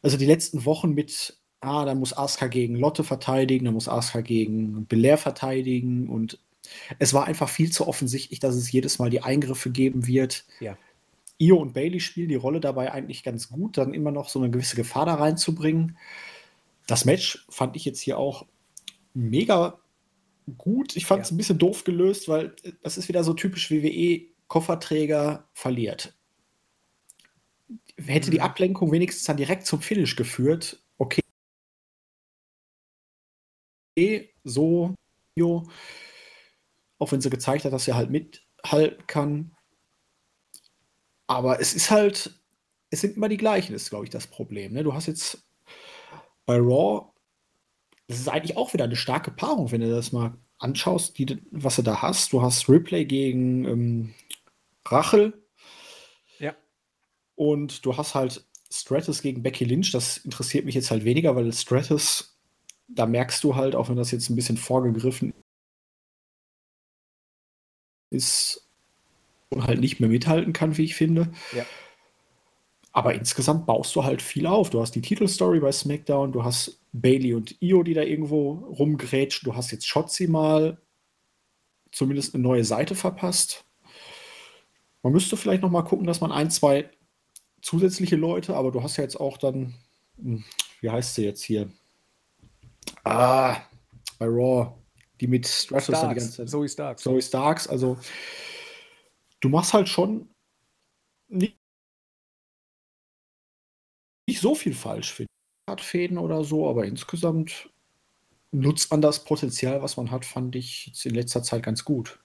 [0.00, 4.22] Also die letzten Wochen mit, ah, da muss Asuka gegen Lotte verteidigen, da muss Asuka
[4.22, 6.38] gegen Belair verteidigen und
[6.98, 10.46] es war einfach viel zu offensichtlich, dass es jedes Mal die Eingriffe geben wird.
[10.60, 10.78] Ja.
[11.36, 14.50] Io und Bailey spielen die Rolle dabei eigentlich ganz gut, dann immer noch so eine
[14.50, 15.98] gewisse Gefahr da reinzubringen.
[16.86, 18.46] Das Match fand ich jetzt hier auch
[19.12, 19.80] mega
[20.58, 20.96] gut.
[20.96, 21.34] Ich fand es Ja.
[21.34, 26.16] ein bisschen doof gelöst, weil äh, das ist wieder so typisch WWE, Kofferträger verliert.
[27.96, 28.44] Hätte die Mhm.
[28.44, 31.20] Ablenkung wenigstens dann direkt zum Finish geführt, okay.
[34.44, 34.94] So,
[35.38, 35.68] Io,
[36.98, 39.56] auch wenn sie gezeigt hat, dass er halt mithalten kann.
[41.26, 42.38] Aber es ist halt,
[42.90, 44.72] es sind immer die gleichen, ist, glaube ich, das Problem.
[44.72, 44.84] Ne?
[44.84, 45.44] Du hast jetzt
[46.44, 47.12] bei Raw,
[48.06, 51.76] das ist eigentlich auch wieder eine starke Paarung, wenn du das mal anschaust, die, was
[51.76, 52.32] du da hast.
[52.32, 54.14] Du hast Ripley gegen ähm,
[54.86, 55.32] Rachel
[56.38, 56.54] Ja.
[57.34, 59.92] und du hast halt Stratus gegen Becky Lynch.
[59.92, 62.36] Das interessiert mich jetzt halt weniger, weil Stratus,
[62.88, 65.32] da merkst du halt, auch wenn das jetzt ein bisschen vorgegriffen
[68.10, 68.68] ist
[69.50, 71.32] und halt nicht mehr mithalten kann, wie ich finde.
[71.54, 71.64] Ja.
[72.92, 74.70] Aber insgesamt baust du halt viel auf.
[74.70, 79.44] Du hast die Titelstory bei SmackDown, du hast Bailey und Io, die da irgendwo rumgrätschen,
[79.44, 80.80] du hast jetzt Shotzi mal
[81.90, 83.64] zumindest eine neue Seite verpasst.
[85.02, 86.88] Man müsste vielleicht noch mal gucken, dass man ein, zwei
[87.60, 89.74] zusätzliche Leute, aber du hast ja jetzt auch dann,
[90.18, 90.44] hm,
[90.80, 91.68] wie heißt sie jetzt hier?
[93.02, 93.60] Ah,
[94.18, 94.72] bei Raw,
[95.20, 96.48] die mit da die ganze Zeit.
[96.48, 97.02] Zoe Starks.
[97.02, 97.98] Zoe Starks, also
[99.40, 100.28] du machst halt schon
[101.26, 101.58] nicht,
[104.28, 105.26] nicht so viel falsch für
[105.72, 107.70] die Fäden oder so, aber insgesamt
[108.52, 112.20] nutzt man das Potenzial, was man hat, fand ich in letzter Zeit ganz gut.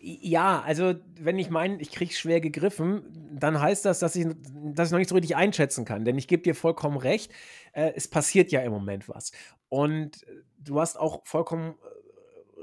[0.00, 3.02] Ja, also wenn ich meine, ich kriege schwer gegriffen,
[3.32, 6.04] dann heißt das, dass ich, ich noch nicht so richtig einschätzen kann.
[6.04, 7.32] Denn ich gebe dir vollkommen recht,
[7.72, 9.32] äh, es passiert ja im Moment was.
[9.68, 11.74] Und äh, du hast auch vollkommen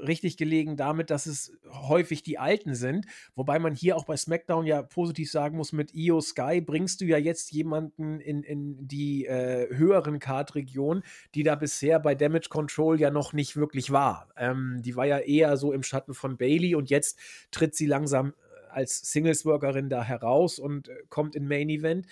[0.06, 3.06] richtig gelegen damit, dass es häufig die Alten sind.
[3.34, 7.04] Wobei man hier auch bei SmackDown ja positiv sagen muss, mit Io Sky bringst du
[7.04, 11.02] ja jetzt jemanden in, in die äh, höheren Card-Regionen,
[11.34, 14.28] die da bisher bei Damage Control ja noch nicht wirklich war.
[14.36, 17.18] Ähm, die war ja eher so im Schatten von Bailey und jetzt
[17.50, 22.06] tritt sie langsam äh, als Singles-Workerin da heraus und äh, kommt in Main Event.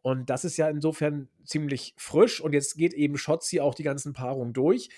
[0.00, 2.40] Und das ist ja insofern ziemlich frisch.
[2.40, 4.88] Und jetzt geht eben Shotzi auch die ganzen Paarungen durch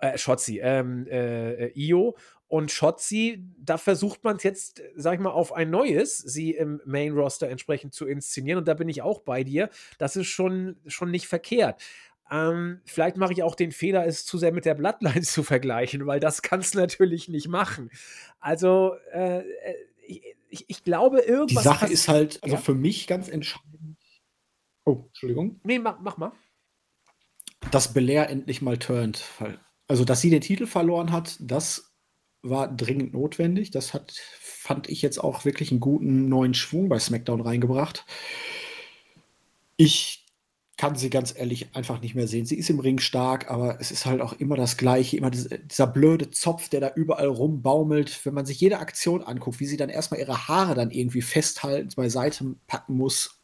[0.00, 2.16] äh, Schotzi, ähm, äh, Io.
[2.48, 6.80] Und Shotzi, da versucht man es jetzt, sag ich mal, auf ein neues, sie im
[6.84, 8.58] Main-Roster entsprechend zu inszenieren.
[8.58, 9.68] Und da bin ich auch bei dir.
[9.98, 11.82] Das ist schon, schon nicht verkehrt.
[12.30, 16.06] Ähm, vielleicht mache ich auch den Fehler, es zu sehr mit der Bloodline zu vergleichen,
[16.06, 17.90] weil das kannst du natürlich nicht machen.
[18.40, 19.44] Also, äh, äh
[20.08, 21.64] ich, ich, ich, glaube, irgendwas.
[21.64, 22.62] Die Sache ist halt, also ja?
[22.62, 23.96] für mich ganz entscheidend.
[24.84, 25.60] Oh, Entschuldigung.
[25.64, 26.30] Nee, mach, mach mal.
[27.72, 29.24] Dass Belair endlich mal turnt.
[29.40, 31.92] Weil also, dass sie den Titel verloren hat, das
[32.42, 33.70] war dringend notwendig.
[33.70, 38.04] Das hat, fand ich jetzt auch wirklich einen guten neuen Schwung bei SmackDown reingebracht.
[39.76, 40.24] Ich
[40.76, 42.44] kann sie ganz ehrlich einfach nicht mehr sehen.
[42.44, 45.16] Sie ist im Ring stark, aber es ist halt auch immer das Gleiche.
[45.16, 48.24] Immer dieser, blöde Zopf, der da überall rumbaumelt.
[48.26, 51.88] Wenn man sich jede Aktion anguckt, wie sie dann erstmal ihre Haare dann irgendwie festhalten,
[51.96, 53.40] beiseite packen muss,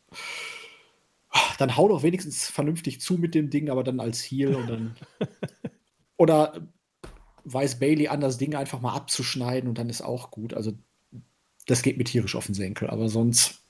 [1.58, 4.96] dann hau doch wenigstens vernünftig zu mit dem Ding, aber dann als Heel und dann
[6.22, 6.68] Oder
[7.42, 10.54] weiß Bailey an, das Ding einfach mal abzuschneiden und dann ist auch gut.
[10.54, 10.72] Also,
[11.66, 13.64] das geht mir tierisch auf den Senkel, aber sonst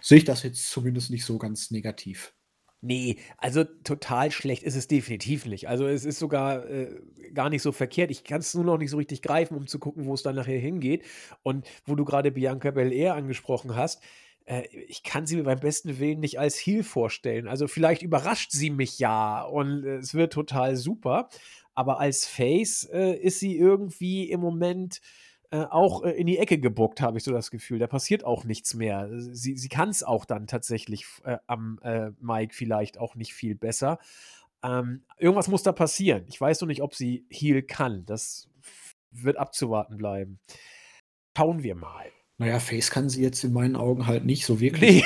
[0.00, 2.32] sehe ich das jetzt zumindest nicht so ganz negativ.
[2.80, 5.68] Nee, also total schlecht ist es definitiv nicht.
[5.68, 6.94] Also es ist sogar äh,
[7.32, 8.12] gar nicht so verkehrt.
[8.12, 10.36] Ich kann es nur noch nicht so richtig greifen, um zu gucken, wo es dann
[10.36, 11.02] nachher hingeht.
[11.42, 14.00] Und wo du gerade Bianca Belair angesprochen hast,
[14.44, 17.48] äh, ich kann sie mir beim besten Willen nicht als Heel vorstellen.
[17.48, 21.28] Also vielleicht überrascht sie mich ja und äh, es wird total super
[21.74, 25.00] aber als Face äh, ist sie irgendwie im Moment
[25.50, 27.78] äh, auch äh, in die Ecke gebuckt, habe ich so das Gefühl.
[27.78, 29.08] Da passiert auch nichts mehr.
[29.12, 33.54] Sie, sie kann es auch dann tatsächlich äh, am äh, Mike vielleicht auch nicht viel
[33.54, 33.98] besser.
[34.62, 36.24] Ähm, irgendwas muss da passieren.
[36.28, 38.04] Ich weiß noch nicht, ob sie Heal kann.
[38.06, 38.48] Das
[39.10, 40.40] wird abzuwarten bleiben.
[41.36, 42.06] Schauen wir mal.
[42.38, 45.02] Naja, Face kann sie jetzt in meinen Augen halt nicht so wirklich.
[45.02, 45.04] Nee.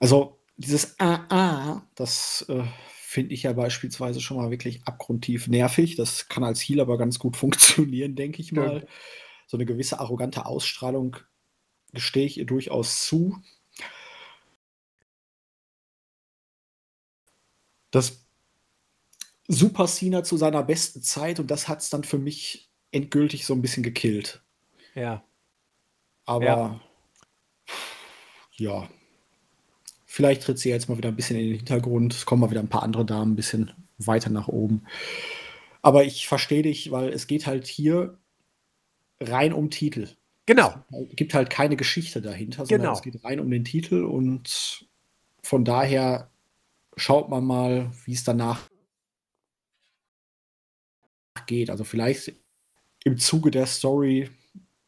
[0.00, 2.62] Also dieses AA, das äh,
[3.08, 5.96] finde ich ja beispielsweise schon mal wirklich abgrundtief nervig.
[5.96, 8.82] Das kann als Heal aber ganz gut funktionieren, denke ich mal.
[8.82, 8.88] Ja.
[9.46, 11.16] So eine gewisse arrogante Ausstrahlung
[11.94, 13.42] gestehe ich ihr durchaus zu.
[17.90, 18.26] Das
[19.46, 23.54] Super Cena zu seiner besten Zeit und das hat es dann für mich endgültig so
[23.54, 24.42] ein bisschen gekillt.
[24.94, 25.24] Ja.
[26.26, 26.80] Aber ja,
[28.58, 28.88] ja
[30.18, 32.12] Vielleicht tritt sie jetzt mal wieder ein bisschen in den Hintergrund.
[32.12, 34.82] Es kommen mal wieder ein paar andere Damen ein bisschen weiter nach oben.
[35.80, 38.18] Aber ich verstehe dich, weil es geht halt hier
[39.20, 40.08] rein um Titel.
[40.44, 40.74] Genau.
[41.08, 42.92] Es gibt halt keine Geschichte dahinter, sondern genau.
[42.94, 44.88] es geht rein um den Titel und
[45.44, 46.32] von daher
[46.96, 48.68] schaut man mal, wie es danach
[51.46, 51.70] geht.
[51.70, 52.32] Also vielleicht
[53.04, 54.30] im Zuge der Story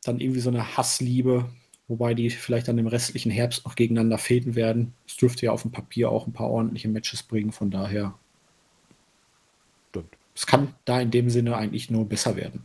[0.03, 1.49] dann irgendwie so eine Hassliebe
[1.91, 4.95] wobei die vielleicht dann im restlichen Herbst noch gegeneinander fäden werden.
[5.07, 8.15] Es dürfte ja auf dem Papier auch ein paar ordentliche Matches bringen, von daher.
[10.35, 12.63] Es kann da in dem Sinne eigentlich nur besser werden.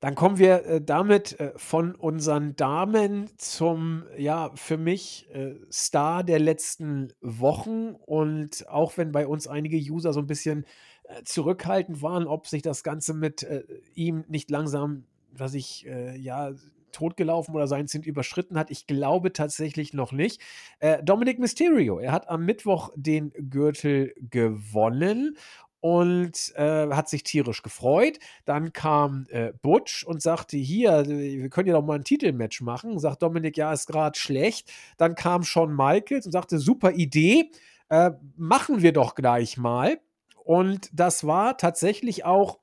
[0.00, 6.24] Dann kommen wir äh, damit äh, von unseren Damen zum, ja, für mich äh, Star
[6.24, 7.94] der letzten Wochen.
[8.06, 10.64] Und auch wenn bei uns einige User so ein bisschen
[11.04, 13.62] äh, zurückhaltend waren, ob sich das Ganze mit äh,
[13.94, 16.52] ihm nicht langsam, was ich, äh, ja,
[16.92, 18.70] totgelaufen oder sein Ziel überschritten hat.
[18.70, 20.40] Ich glaube tatsächlich noch nicht.
[20.78, 25.36] Äh, Dominic Mysterio, er hat am Mittwoch den Gürtel gewonnen
[25.80, 28.18] und äh, hat sich tierisch gefreut.
[28.44, 32.98] Dann kam äh, Butch und sagte: Hier, wir können ja doch mal ein Titelmatch machen.
[32.98, 34.70] Sagt Dominik: Ja, ist gerade schlecht.
[34.98, 37.50] Dann kam Shawn Michaels und sagte: Super Idee,
[37.88, 39.98] äh, machen wir doch gleich mal.
[40.44, 42.59] Und das war tatsächlich auch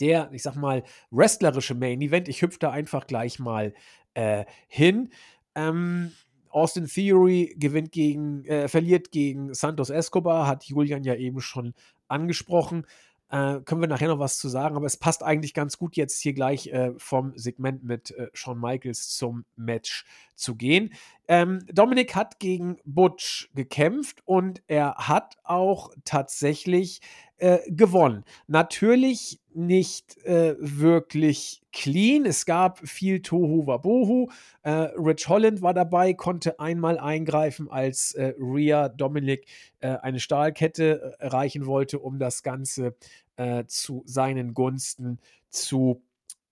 [0.00, 2.28] der, ich sag mal, wrestlerische Main Event.
[2.28, 3.74] Ich hüpfe da einfach gleich mal
[4.14, 5.10] äh, hin.
[5.54, 6.12] Ähm,
[6.48, 11.74] Austin Theory gewinnt gegen, äh, verliert gegen Santos Escobar, hat Julian ja eben schon
[12.08, 12.86] angesprochen.
[13.30, 16.20] Äh, können wir nachher noch was zu sagen, aber es passt eigentlich ganz gut, jetzt
[16.20, 20.92] hier gleich äh, vom Segment mit äh, Shawn Michaels zum Match zu gehen.
[21.30, 27.02] Ähm, Dominik hat gegen Butch gekämpft und er hat auch tatsächlich
[27.36, 28.24] äh, gewonnen.
[28.48, 32.26] Natürlich nicht äh, wirklich clean.
[32.26, 34.28] Es gab viel Tohu Wabohu.
[34.64, 39.46] Äh, Rich Holland war dabei, konnte einmal eingreifen, als äh, Rhea Dominik
[39.78, 42.96] äh, eine Stahlkette äh, erreichen wollte, um das Ganze
[43.36, 46.02] äh, zu seinen Gunsten zu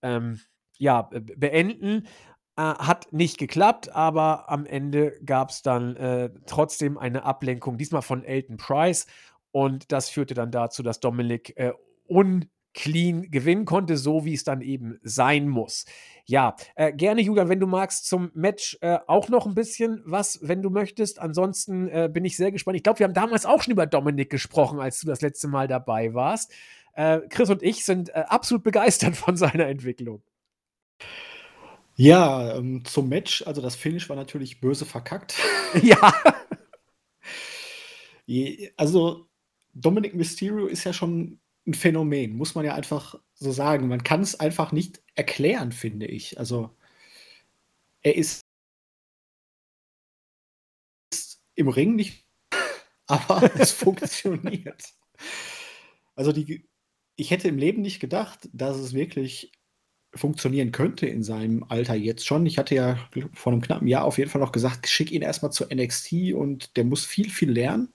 [0.01, 0.39] ähm,
[0.77, 2.07] ja, beenden.
[2.59, 8.01] Äh, hat nicht geklappt, aber am Ende gab es dann äh, trotzdem eine Ablenkung, diesmal
[8.01, 9.07] von Elton Price.
[9.51, 11.71] Und das führte dann dazu, dass Dominik äh,
[12.07, 15.85] unclean gewinnen konnte, so wie es dann eben sein muss.
[16.25, 20.39] Ja, äh, gerne, Julian, wenn du magst, zum Match äh, auch noch ein bisschen was,
[20.41, 21.19] wenn du möchtest.
[21.19, 22.75] Ansonsten äh, bin ich sehr gespannt.
[22.75, 25.69] Ich glaube, wir haben damals auch schon über Dominik gesprochen, als du das letzte Mal
[25.69, 26.51] dabei warst.
[26.91, 30.21] Äh, Chris und ich sind äh, absolut begeistert von seiner Entwicklung.
[31.99, 35.35] Ja, ähm, zum Match, also das Finish war natürlich böse verkackt.
[35.83, 36.13] Ja.
[38.77, 39.27] also
[39.73, 43.89] Dominic Mysterio ist ja schon ein Phänomen, muss man ja einfach so sagen.
[43.89, 46.39] Man kann es einfach nicht erklären, finde ich.
[46.39, 46.73] Also
[48.01, 48.41] er ist
[51.55, 52.25] im Ring nicht,
[53.07, 54.93] aber es funktioniert.
[56.15, 56.65] Also die,
[57.17, 59.51] ich hätte im Leben nicht gedacht, dass es wirklich
[60.13, 62.45] funktionieren könnte in seinem Alter jetzt schon.
[62.45, 62.97] Ich hatte ja
[63.33, 66.75] vor einem knappen Jahr auf jeden Fall noch gesagt, schick ihn erstmal zu NXT und
[66.77, 67.89] der muss viel, viel lernen.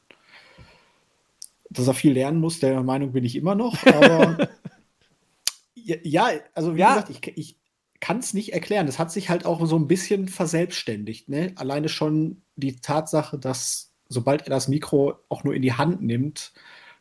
[1.70, 3.84] Dass er viel lernen muss, der Meinung bin ich immer noch.
[3.86, 4.48] Aber
[5.74, 6.94] ja, also wie ja.
[6.94, 7.56] gesagt, ich, ich
[8.00, 8.86] kann es nicht erklären.
[8.86, 11.28] Das hat sich halt auch so ein bisschen verselbstständigt.
[11.28, 11.52] Ne?
[11.56, 16.52] Alleine schon die Tatsache, dass sobald er das Mikro auch nur in die Hand nimmt,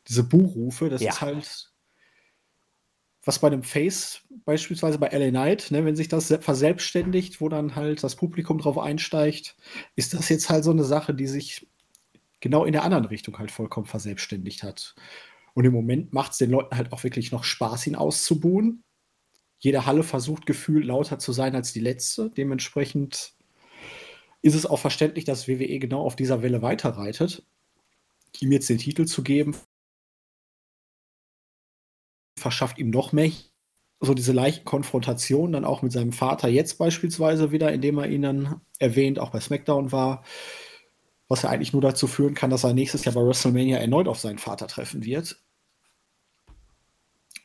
[0.08, 1.12] diese Buhrufe, das ja.
[1.12, 1.73] ist halt
[3.26, 7.76] was bei einem Face, beispielsweise bei LA Knight, ne, wenn sich das verselbstständigt, wo dann
[7.76, 9.56] halt das Publikum drauf einsteigt,
[9.96, 11.68] ist das jetzt halt so eine Sache, die sich
[12.42, 14.96] genau in der anderen Richtung halt vollkommen verselbstständigt hat.
[15.54, 18.84] Und im Moment macht es den Leuten halt auch wirklich noch Spaß, ihn auszubuhen.
[19.60, 22.30] Jede Halle versucht gefühlt lauter zu sein als die letzte.
[22.32, 23.34] Dementsprechend
[24.42, 27.46] ist es auch verständlich, dass WWE genau auf dieser Welle weiterreitet.
[28.42, 29.56] Ihm jetzt den Titel zu geben,
[32.44, 33.32] verschafft ihm noch mehr
[34.06, 38.22] so diese leichte Konfrontation dann auch mit seinem Vater jetzt beispielsweise wieder, indem er ihn
[38.22, 40.24] dann erwähnt, auch bei SmackDown war,
[41.30, 44.20] was ja eigentlich nur dazu führen kann, dass er nächstes Jahr bei WrestleMania erneut auf
[44.20, 45.42] seinen Vater treffen wird.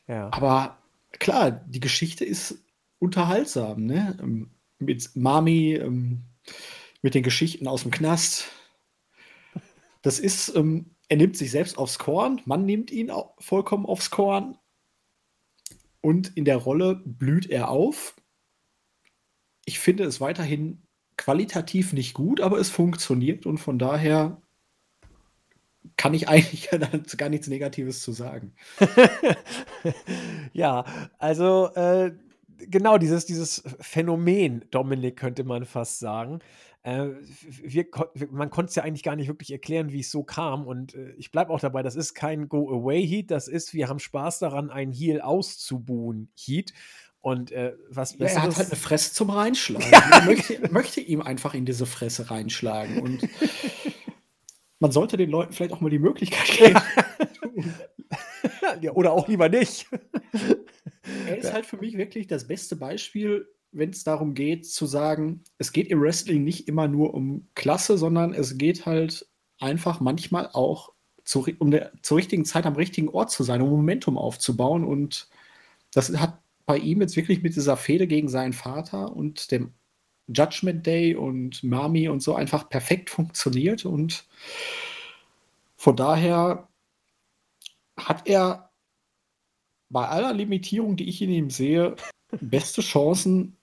[0.09, 0.31] Ja.
[0.33, 0.79] Aber
[1.13, 2.59] klar, die Geschichte ist
[2.99, 4.49] unterhaltsam, ne?
[4.81, 6.25] Mit Mami, ähm,
[7.03, 8.47] mit den Geschichten aus dem Knast.
[10.03, 14.59] Das ist, ähm, er nimmt sich selbst aufs Korn, man nimmt ihn vollkommen aufs Korn
[16.01, 18.17] und in der Rolle blüht er auf.
[19.65, 20.83] Ich finde es weiterhin
[21.17, 24.41] qualitativ nicht gut, aber es funktioniert und von daher
[25.97, 28.55] kann ich eigentlich gar nichts Negatives zu sagen.
[30.53, 30.85] ja,
[31.19, 32.13] also äh,
[32.59, 36.41] genau dieses, dieses Phänomen, Dominik, könnte man fast sagen.
[36.89, 37.11] Äh,
[37.63, 37.87] wir,
[38.31, 40.67] man konnte es ja eigentlich gar nicht wirklich erklären, wie es so kam.
[40.67, 44.39] Und äh, ich bleibe auch dabei, das ist kein Go-Away-Heat, das ist, wir haben Spaß
[44.39, 46.73] daran, einen Heal auszubuhen Heat.
[47.21, 49.91] Und äh, was ja, Er hat halt eine Fresse zum Reinschlagen.
[49.91, 50.23] Ja.
[50.25, 53.01] möchte, möchte ihm einfach in diese Fresse reinschlagen.
[53.01, 53.29] Und
[54.79, 56.81] man sollte den Leuten vielleicht auch mal die Möglichkeit geben.
[58.81, 59.87] ja, oder auch lieber nicht.
[61.27, 65.45] Er ist halt für mich wirklich das beste Beispiel wenn es darum geht zu sagen,
[65.59, 69.27] es geht im Wrestling nicht immer nur um Klasse, sondern es geht halt
[69.61, 70.93] einfach manchmal auch
[71.25, 74.85] zu, um der, zur richtigen Zeit am richtigen Ort zu sein, um Momentum aufzubauen.
[74.85, 75.29] Und
[75.93, 79.75] das hat bei ihm jetzt wirklich mit dieser Fehde gegen seinen Vater und dem
[80.29, 83.85] Judgment Day und Mami und so einfach perfekt funktioniert.
[83.85, 84.27] Und
[85.77, 86.69] von daher
[87.99, 88.71] hat er
[89.91, 91.97] bei aller Limitierung, die ich in ihm sehe,
[92.41, 93.58] beste Chancen,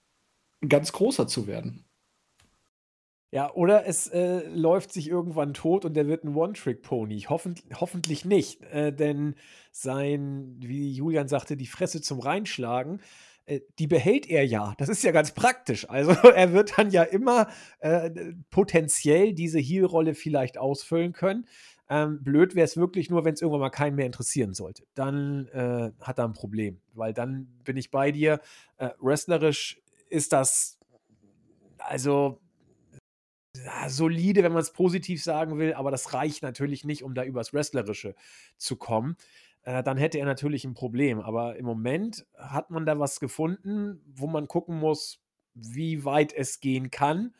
[0.67, 1.85] ganz großer zu werden.
[3.31, 7.21] Ja, oder es äh, läuft sich irgendwann tot und der wird ein One-Trick-Pony.
[7.23, 9.35] Hoffent hoffentlich nicht, äh, denn
[9.71, 13.01] sein, wie Julian sagte, die Fresse zum Reinschlagen,
[13.45, 14.73] äh, die behält er ja.
[14.77, 15.89] Das ist ja ganz praktisch.
[15.89, 18.09] Also er wird dann ja immer äh,
[18.51, 21.45] potenziell diese Heal-Rolle vielleicht ausfüllen können.
[21.87, 24.85] Ähm, blöd wäre es wirklich nur, wenn es irgendwann mal keinen mehr interessieren sollte.
[24.95, 28.39] Dann äh, hat er ein Problem, weil dann bin ich bei dir.
[28.77, 30.79] Äh, wrestlerisch ist das
[31.77, 32.41] also
[33.55, 37.23] ja, solide, wenn man es positiv sagen will, aber das reicht natürlich nicht, um da
[37.23, 38.15] übers Wrestlerische
[38.57, 39.15] zu kommen.
[39.63, 41.19] Äh, dann hätte er natürlich ein Problem.
[41.19, 45.21] Aber im Moment hat man da was gefunden, wo man gucken muss,
[45.53, 47.33] wie weit es gehen kann.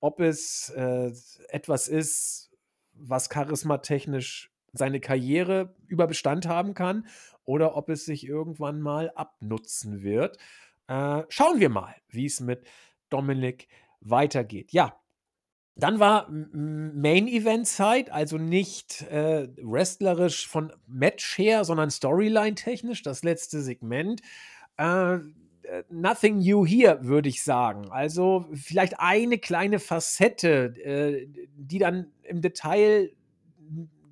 [0.00, 1.10] ob es äh,
[1.48, 2.52] etwas ist,
[2.92, 7.06] was charismatechnisch seine Karriere über Bestand haben kann
[7.44, 10.38] oder ob es sich irgendwann mal abnutzen wird.
[10.88, 12.66] Äh, schauen wir mal, wie es mit
[13.10, 13.68] Dominik
[14.00, 14.72] weitergeht.
[14.72, 15.00] Ja,
[15.74, 23.02] dann war Main Event Zeit, also nicht äh, wrestlerisch von Match her, sondern Storyline technisch,
[23.02, 24.22] das letzte Segment.
[24.78, 25.18] Äh,
[25.90, 27.90] nothing new here, würde ich sagen.
[27.90, 33.12] Also vielleicht eine kleine Facette, äh, die dann im Detail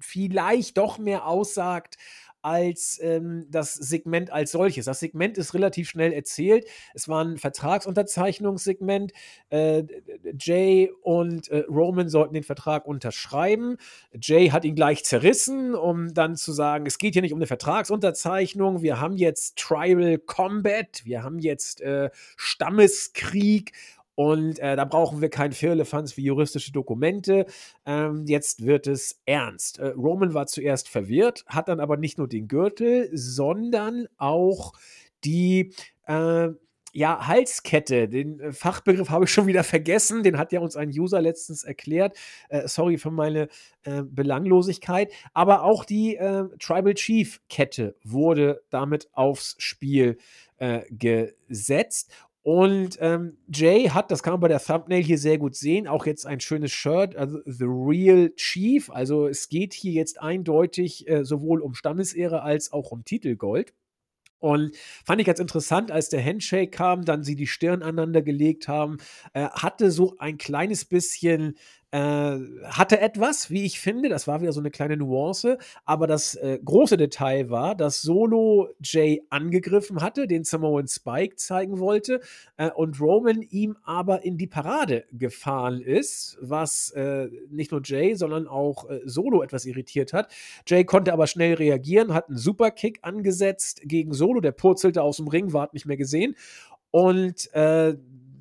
[0.00, 1.96] vielleicht doch mehr aussagt
[2.44, 4.84] als ähm, das Segment als solches.
[4.84, 6.66] Das Segment ist relativ schnell erzählt.
[6.92, 9.12] Es war ein Vertragsunterzeichnungssegment.
[9.48, 9.84] Äh,
[10.38, 13.78] Jay und äh, Roman sollten den Vertrag unterschreiben.
[14.20, 17.46] Jay hat ihn gleich zerrissen, um dann zu sagen, es geht hier nicht um eine
[17.46, 18.82] Vertragsunterzeichnung.
[18.82, 23.72] Wir haben jetzt Tribal Combat, wir haben jetzt äh, Stammeskrieg
[24.14, 27.46] und äh, da brauchen wir kein Firlefanz wie juristische Dokumente.
[27.84, 29.78] Ähm, jetzt wird es ernst.
[29.78, 34.72] Äh, Roman war zuerst verwirrt, hat dann aber nicht nur den Gürtel, sondern auch
[35.24, 35.72] die
[36.06, 36.48] äh,
[36.94, 40.90] ja, Halskette, den äh, Fachbegriff habe ich schon wieder vergessen, den hat ja uns ein
[40.90, 42.16] User letztens erklärt.
[42.48, 43.48] Äh, sorry für meine
[43.82, 45.12] äh, Belanglosigkeit.
[45.32, 50.18] Aber auch die äh, Tribal Chief Kette wurde damit aufs Spiel
[50.58, 52.12] äh, gesetzt.
[52.44, 56.04] Und ähm, Jay hat, das kann man bei der Thumbnail hier sehr gut sehen, auch
[56.04, 58.90] jetzt ein schönes Shirt, also The Real Chief.
[58.90, 63.72] Also es geht hier jetzt eindeutig äh, sowohl um Stammesehre als auch um Titelgold.
[64.40, 64.76] Und
[65.06, 68.98] fand ich ganz interessant, als der Handshake kam, dann sie die Stirn aneinander gelegt haben,
[69.32, 71.56] äh, hatte so ein kleines bisschen
[71.94, 76.34] äh, hatte etwas, wie ich finde, das war wieder so eine kleine Nuance, aber das
[76.34, 82.18] äh, große Detail war, dass Solo Jay angegriffen hatte, den Samoan Spike zeigen wollte
[82.56, 88.16] äh, und Roman ihm aber in die Parade gefahren ist, was äh, nicht nur Jay,
[88.16, 90.32] sondern auch äh, Solo etwas irritiert hat.
[90.66, 95.28] Jay konnte aber schnell reagieren, hat einen Superkick angesetzt gegen Solo, der purzelte aus dem
[95.28, 96.34] Ring, war nicht mehr gesehen.
[96.90, 97.48] Und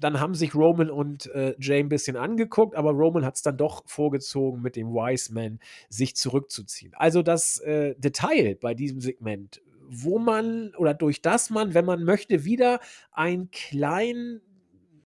[0.04, 3.58] dann haben sich Roman und äh, Jay ein bisschen angeguckt, aber Roman hat es dann
[3.58, 6.94] doch vorgezogen, mit dem Wise Man sich zurückzuziehen.
[6.96, 12.04] Also das äh, Detail bei diesem Segment, wo man oder durch das man, wenn man
[12.04, 12.80] möchte, wieder
[13.12, 14.42] einen kleinen,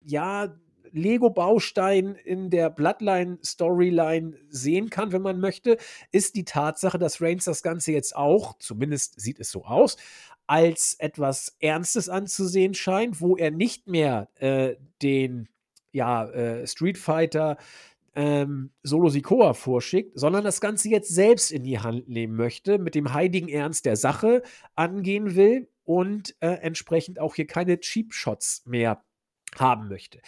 [0.05, 0.55] ja,
[0.95, 5.77] Lego-Baustein in der Bloodline-Storyline sehen kann, wenn man möchte,
[6.13, 9.97] ist die Tatsache, dass Reigns das Ganze jetzt auch, zumindest sieht es so aus,
[10.47, 15.49] als etwas Ernstes anzusehen scheint, wo er nicht mehr äh, den
[15.93, 17.57] ja, äh, Street Fighter
[18.15, 22.95] ähm, Solo Sikoa vorschickt, sondern das Ganze jetzt selbst in die Hand nehmen möchte, mit
[22.95, 24.43] dem heiligen Ernst der Sache
[24.75, 29.03] angehen will und äh, entsprechend auch hier keine Cheap Shots mehr
[29.59, 30.21] haben möchte.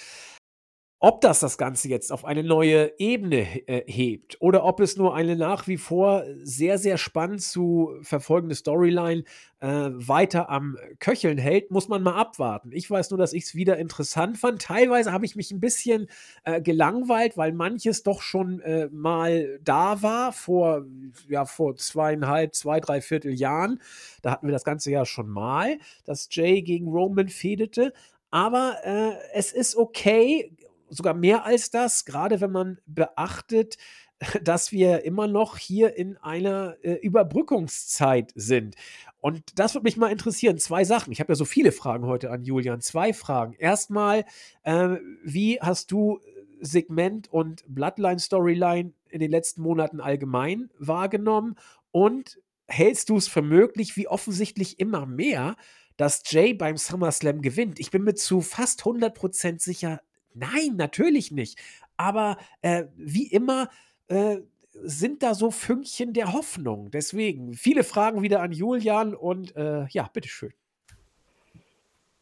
[0.99, 5.15] Ob das das Ganze jetzt auf eine neue Ebene äh, hebt oder ob es nur
[5.15, 9.25] eine nach wie vor sehr, sehr spannend zu verfolgende Storyline
[9.61, 12.73] äh, weiter am Köcheln hält, muss man mal abwarten.
[12.73, 14.63] Ich weiß nur, dass ich es wieder interessant fand.
[14.63, 16.09] Teilweise habe ich mich ein bisschen
[16.45, 20.87] äh, gelangweilt, weil manches doch schon äh, mal da war vor,
[21.29, 23.83] ja, vor zweieinhalb, zwei, drei Viertel Jahren.
[24.23, 25.77] Da hatten wir das Ganze ja schon mal,
[26.07, 27.93] dass Jay gegen Roman fedete.
[28.31, 30.53] Aber äh, es ist okay,
[30.89, 33.77] sogar mehr als das, gerade wenn man beachtet,
[34.43, 38.77] dass wir immer noch hier in einer äh, Überbrückungszeit sind.
[39.21, 40.59] Und das würde mich mal interessieren.
[40.59, 41.13] Zwei Sachen.
[41.13, 42.81] Ich habe ja so viele Fragen heute an Julian.
[42.81, 43.55] Zwei Fragen.
[43.55, 44.25] Erstmal,
[44.63, 46.21] äh, wie hast du
[46.61, 51.57] Segment und Bloodline-Storyline in den letzten Monaten allgemein wahrgenommen?
[51.91, 55.57] Und hältst du es für möglich, wie offensichtlich immer mehr,
[55.97, 57.81] dass Jay beim SummerSlam gewinnt?
[57.81, 60.01] Ich bin mir zu fast 100% sicher,
[60.37, 61.59] Nein, natürlich nicht.
[61.97, 63.71] Aber äh, wie immer
[64.09, 64.39] äh,
[64.83, 66.91] sind da so Fünkchen der Hoffnung.
[66.91, 70.53] Deswegen viele Fragen wieder an Julian und äh, ja, bitteschön.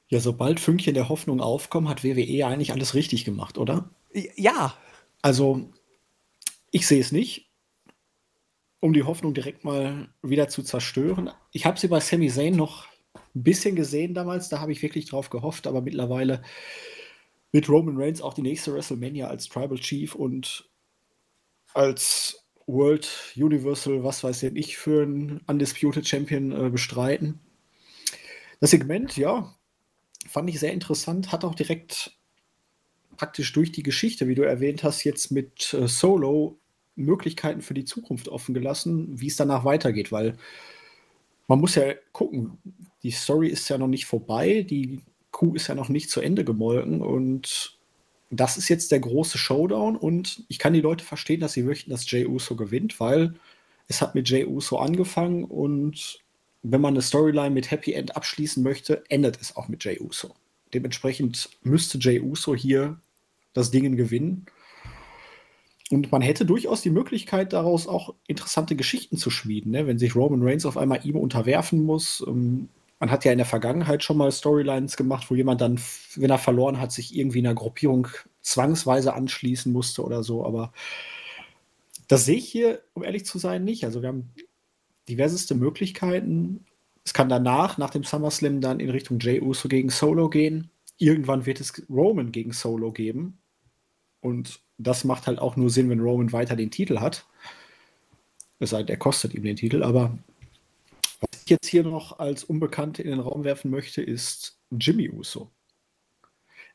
[0.08, 3.90] Ja, sobald Fünkchen der Hoffnung aufkommen, hat WWE eigentlich alles richtig gemacht, oder?
[4.36, 4.76] Ja.
[5.22, 5.70] Also,
[6.70, 7.50] ich sehe es nicht,
[8.80, 11.30] um die Hoffnung direkt mal wieder zu zerstören.
[11.52, 12.86] Ich habe sie bei Sami Zayn noch
[13.34, 16.42] ein bisschen gesehen damals, da habe ich wirklich drauf gehofft, aber mittlerweile
[17.54, 20.68] mit Roman Reigns auch die nächste WrestleMania als Tribal Chief und
[21.72, 27.38] als World Universal, was weiß denn ich, für einen Undisputed Champion äh, bestreiten.
[28.58, 29.54] Das Segment, ja,
[30.26, 32.18] fand ich sehr interessant, hat auch direkt
[33.16, 36.58] praktisch durch die Geschichte, wie du erwähnt hast, jetzt mit äh, Solo
[36.96, 40.36] Möglichkeiten für die Zukunft offen gelassen, wie es danach weitergeht, weil
[41.46, 42.58] man muss ja gucken,
[43.04, 45.02] die Story ist ja noch nicht vorbei, die
[45.34, 47.76] Kuh ist ja noch nicht zu Ende gemolken und
[48.30, 51.90] das ist jetzt der große Showdown und ich kann die Leute verstehen, dass sie möchten,
[51.90, 53.34] dass Jay Uso gewinnt, weil
[53.88, 56.20] es hat mit Jay Uso angefangen und
[56.62, 60.34] wenn man eine Storyline mit Happy End abschließen möchte, endet es auch mit Jay Uso.
[60.72, 63.00] Dementsprechend müsste Jay Uso hier
[63.52, 64.46] das Ding gewinnen.
[65.90, 69.86] Und man hätte durchaus die Möglichkeit, daraus auch interessante Geschichten zu schmieden, ne?
[69.86, 72.24] wenn sich Roman Reigns auf einmal ihm unterwerfen muss.
[72.26, 72.68] Ähm,
[73.00, 75.80] man hat ja in der Vergangenheit schon mal Storylines gemacht, wo jemand dann,
[76.14, 78.08] wenn er verloren hat, sich irgendwie einer Gruppierung
[78.40, 80.44] zwangsweise anschließen musste oder so.
[80.44, 80.72] Aber
[82.08, 83.84] das sehe ich hier, um ehrlich zu sein, nicht.
[83.84, 84.30] Also wir haben
[85.08, 86.64] diverseste Möglichkeiten.
[87.04, 90.70] Es kann danach, nach dem SummerSlam, dann in Richtung Jay Uso gegen Solo gehen.
[90.96, 93.38] Irgendwann wird es Roman gegen Solo geben.
[94.20, 97.26] Und das macht halt auch nur Sinn, wenn Roman weiter den Titel hat.
[98.58, 99.82] Es sei denn, er kostet ihm den Titel.
[99.82, 100.16] Aber
[101.50, 105.50] jetzt hier noch als Unbekannte in den Raum werfen möchte, ist Jimmy Uso.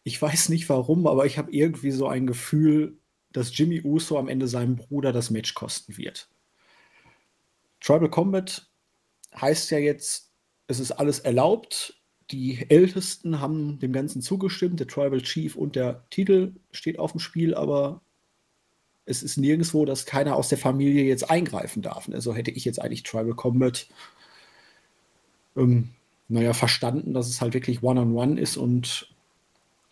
[0.03, 2.97] Ich weiß nicht warum, aber ich habe irgendwie so ein Gefühl,
[3.31, 6.29] dass Jimmy Uso am Ende seinem Bruder das Match kosten wird.
[7.79, 8.67] Tribal Combat
[9.35, 10.31] heißt ja jetzt,
[10.67, 12.01] es ist alles erlaubt.
[12.31, 14.79] Die Ältesten haben dem Ganzen zugestimmt.
[14.79, 18.01] Der Tribal Chief und der Titel steht auf dem Spiel, aber
[19.05, 22.07] es ist nirgendwo, dass keiner aus der Familie jetzt eingreifen darf.
[22.09, 23.87] Also hätte ich jetzt eigentlich Tribal Combat,
[25.59, 25.89] ähm,
[26.27, 29.13] naja, verstanden, dass es halt wirklich One-on-One -on -one ist und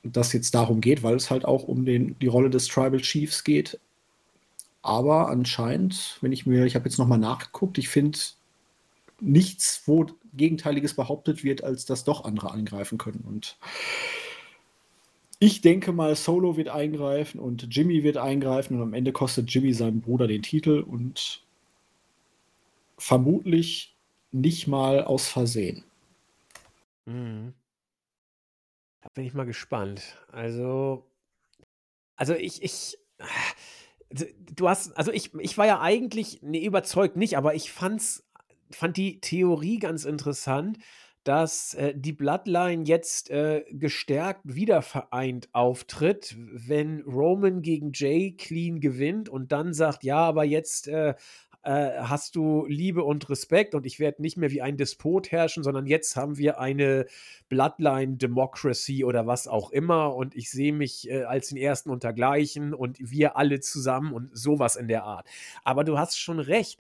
[0.04, 3.44] das jetzt darum geht, weil es halt auch um den, die Rolle des Tribal Chiefs
[3.44, 3.80] geht.
[4.82, 8.18] Aber anscheinend, wenn ich mir, ich habe jetzt nochmal nachgeguckt, ich finde
[9.20, 13.24] nichts, wo Gegenteiliges behauptet wird, als dass doch andere angreifen können.
[13.28, 13.58] Und
[15.40, 19.74] ich denke mal, Solo wird eingreifen und Jimmy wird eingreifen und am Ende kostet Jimmy
[19.74, 21.44] seinem Bruder den Titel und
[22.98, 23.97] vermutlich
[24.32, 25.84] nicht mal aus Versehen.
[27.06, 27.54] Mhm.
[29.02, 30.18] Da bin ich mal gespannt.
[30.32, 31.10] Also,
[32.16, 32.98] also ich, ich,
[34.54, 38.28] du hast, also ich, ich war ja eigentlich, nee, überzeugt nicht, aber ich fand's,
[38.72, 40.78] fand die Theorie ganz interessant,
[41.24, 49.28] dass äh, die Bloodline jetzt äh, gestärkt wiedervereint auftritt, wenn Roman gegen Jay clean gewinnt
[49.28, 51.16] und dann sagt, ja, aber jetzt äh,
[51.68, 55.64] äh, hast du Liebe und Respekt und ich werde nicht mehr wie ein Despot herrschen,
[55.64, 57.08] sondern jetzt haben wir eine
[57.50, 62.74] Bloodline Democracy oder was auch immer und ich sehe mich äh, als den Ersten untergleichen
[62.74, 65.28] und wir alle zusammen und sowas in der Art.
[65.66, 66.80] Aber du hast schon recht.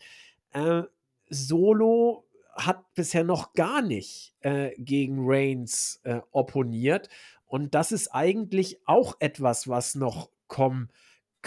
[0.53, 0.83] Äh,
[1.29, 2.23] Solo
[2.53, 7.09] hat bisher noch gar nicht äh, gegen Reigns äh, opponiert
[7.45, 10.89] und das ist eigentlich auch etwas, was noch kommen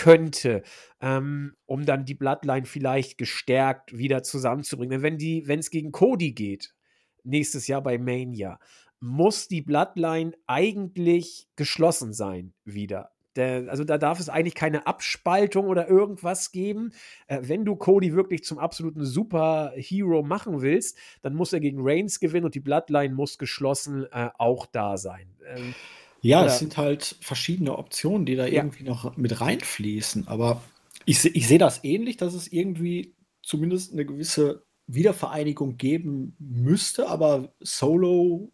[0.01, 0.63] könnte,
[1.03, 5.03] ähm, um dann die Bloodline vielleicht gestärkt wieder zusammenzubringen.
[5.03, 6.75] Denn wenn es gegen Cody geht,
[7.23, 8.59] nächstes Jahr bei Mania,
[8.99, 13.11] muss die Bloodline eigentlich geschlossen sein wieder.
[13.37, 16.93] Der, also da darf es eigentlich keine Abspaltung oder irgendwas geben.
[17.27, 22.21] Äh, wenn du Cody wirklich zum absoluten Superhero machen willst, dann muss er gegen Reigns
[22.21, 25.37] gewinnen und die Bloodline muss geschlossen äh, auch da sein.
[25.47, 25.75] Ähm,
[26.23, 26.53] ja, Oder?
[26.53, 28.63] es sind halt verschiedene Optionen, die da ja.
[28.63, 30.29] irgendwie noch mit reinfließen.
[30.29, 30.63] Aber
[31.07, 37.55] ich, ich sehe das ähnlich, dass es irgendwie zumindest eine gewisse Wiedervereinigung geben müsste, aber
[37.61, 38.53] Solo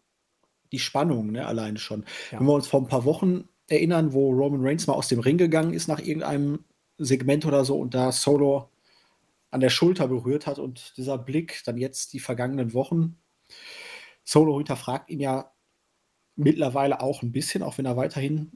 [0.71, 2.05] die Spannung, ne, alleine schon.
[2.31, 2.39] Ja.
[2.39, 5.37] Wenn wir uns vor ein paar Wochen erinnern, wo Roman Reigns mal aus dem Ring
[5.37, 6.65] gegangen ist nach irgendeinem
[6.97, 8.69] Segment oder so und da Solo
[9.51, 13.17] an der Schulter berührt hat und dieser Blick, dann jetzt die vergangenen Wochen.
[14.23, 15.51] Solo hinterfragt ihn ja
[16.37, 18.51] mittlerweile auch ein bisschen, auch wenn er weiterhin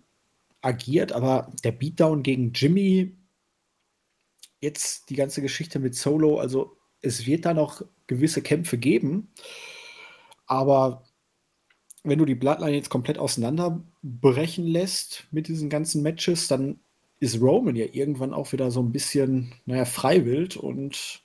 [0.61, 1.11] agiert.
[1.11, 3.15] Aber der Beatdown gegen Jimmy,
[4.61, 9.31] jetzt die ganze Geschichte mit Solo, also es wird da noch gewisse Kämpfe geben.
[10.45, 11.03] Aber
[12.03, 16.79] wenn du die Bloodline jetzt komplett auseinanderbrechen lässt mit diesen ganzen Matches, dann
[17.19, 21.21] ist Roman ja irgendwann auch wieder so ein bisschen, naja, freiwillig und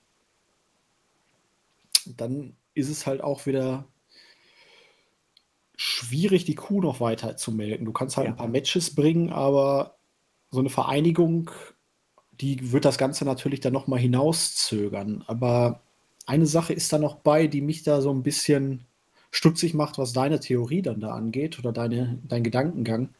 [2.05, 3.89] dann ist es halt auch wieder
[5.77, 7.85] schwierig, die Kuh noch weiter zu melken.
[7.85, 8.33] Du kannst halt ja.
[8.33, 9.97] ein paar Matches bringen, aber
[10.51, 11.51] so eine Vereinigung,
[12.41, 15.25] die wird das Ganze natürlich dann nochmal hinauszögern.
[15.27, 15.83] Aber
[16.25, 18.85] eine Sache ist da noch bei, die mich da so ein bisschen
[19.31, 23.11] stutzig macht, was deine Theorie dann da angeht oder deine, dein Gedankengang.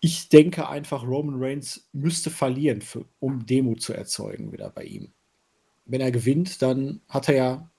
[0.00, 5.12] Ich denke einfach, Roman Reigns müsste verlieren, für, um Demo zu erzeugen wieder bei ihm.
[5.86, 7.70] Wenn er gewinnt, dann hat er ja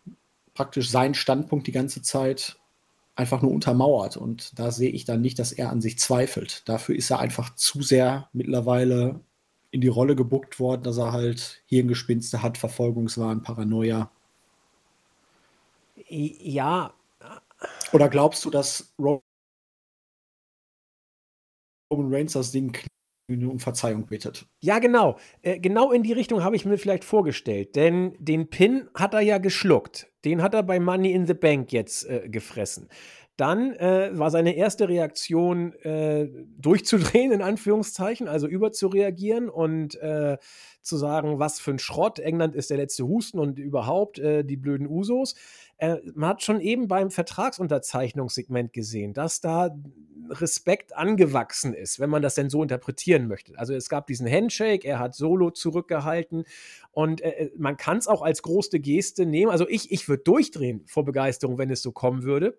[0.54, 2.58] praktisch seinen Standpunkt die ganze Zeit
[3.16, 4.18] einfach nur untermauert.
[4.18, 6.68] Und da sehe ich dann nicht, dass er an sich zweifelt.
[6.68, 9.22] Dafür ist er einfach zu sehr mittlerweile
[9.72, 14.12] in die Rolle gebuckt worden, dass er halt Hirngespinste hat, Verfolgungswahn, Paranoia.
[16.10, 16.94] Ja.
[17.92, 19.22] Oder glaubst du, dass Roman
[21.92, 22.78] Reigns das Ding
[23.28, 24.46] um Verzeihung bittet.
[24.62, 25.18] Ja, genau.
[25.42, 27.76] Äh, genau in die Richtung habe ich mir vielleicht vorgestellt.
[27.76, 30.08] Denn den Pin hat er ja geschluckt.
[30.24, 32.90] Den hat er bei Money in the Bank jetzt äh, gefressen.
[33.38, 40.38] Dann äh, war seine erste Reaktion äh, durchzudrehen, in Anführungszeichen, also überzureagieren und äh,
[40.82, 44.56] zu sagen, was für ein Schrott, England ist der letzte Husten und überhaupt äh, die
[44.56, 45.36] blöden Usos.
[45.78, 49.76] Äh, man hat schon eben beim Vertragsunterzeichnungssegment gesehen, dass da
[50.30, 53.58] Respekt angewachsen ist, wenn man das denn so interpretieren möchte.
[53.58, 56.46] Also es gab diesen Handshake, er hat Solo zurückgehalten
[56.92, 59.52] und äh, man kann es auch als große Geste nehmen.
[59.52, 62.58] Also ich, ich würde durchdrehen vor Begeisterung, wenn es so kommen würde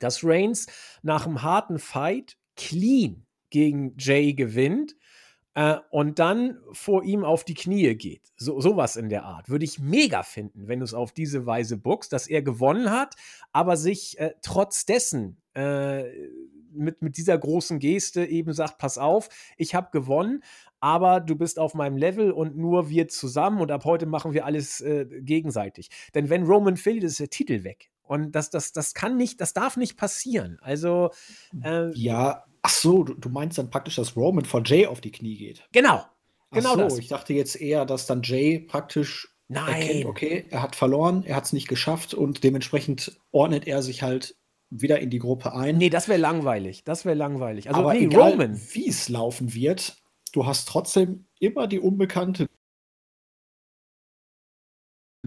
[0.00, 0.66] dass Reigns
[1.02, 4.96] nach einem harten Fight clean gegen Jay gewinnt
[5.56, 8.20] äh, und dann vor ihm auf die Knie geht.
[8.36, 9.48] So, sowas in der Art.
[9.48, 13.14] Würde ich mega finden, wenn du es auf diese Weise bookst, dass er gewonnen hat,
[13.52, 16.04] aber sich äh, trotz dessen äh,
[16.72, 20.44] mit, mit dieser großen Geste eben sagt, pass auf, ich habe gewonnen,
[20.78, 24.44] aber du bist auf meinem Level und nur wir zusammen und ab heute machen wir
[24.44, 25.88] alles äh, gegenseitig.
[26.14, 27.90] Denn wenn Roman verliert, ist der Titel weg.
[28.02, 30.58] Und das, das, das kann nicht, das darf nicht passieren.
[30.60, 31.10] Also.
[31.64, 35.12] Äh, ja, ach so, du, du, meinst dann praktisch, dass Roman vor Jay auf die
[35.12, 35.62] Knie geht.
[35.70, 36.04] Genau.
[36.50, 36.98] Genau ach so, das.
[36.98, 39.68] ich dachte jetzt eher, dass dann Jay praktisch Nein.
[39.68, 44.02] erkennt, okay, er hat verloren, er hat es nicht geschafft und dementsprechend ordnet er sich
[44.02, 44.36] halt
[44.68, 45.78] wieder in die Gruppe ein.
[45.78, 46.82] Nee, das wäre langweilig.
[46.82, 47.68] Das wäre langweilig.
[47.68, 48.60] Also, Aber nee, egal, Roman.
[48.72, 49.96] wie es laufen wird,
[50.32, 52.48] du hast trotzdem immer die unbekannte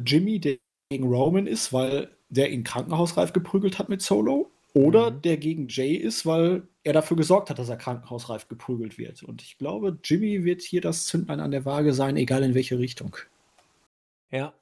[0.05, 0.57] Jimmy, der
[0.89, 5.21] gegen Roman ist, weil der ihn krankenhausreif geprügelt hat mit Solo oder mhm.
[5.21, 9.23] der gegen Jay ist, weil er dafür gesorgt hat, dass er krankenhausreif geprügelt wird.
[9.23, 12.79] Und ich glaube, Jimmy wird hier das Zündlein an der Waage sein, egal in welche
[12.79, 13.15] Richtung.
[14.31, 14.53] Ja.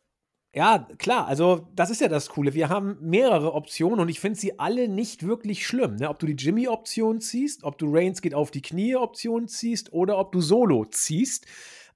[0.53, 2.53] Ja, klar, also das ist ja das Coole.
[2.55, 5.97] Wir haben mehrere Optionen und ich finde sie alle nicht wirklich schlimm.
[5.97, 6.09] Ne?
[6.09, 10.31] Ob du die Jimmy-Option ziehst, ob du Reigns geht auf die Knie-Option ziehst oder ob
[10.31, 11.45] du Solo ziehst.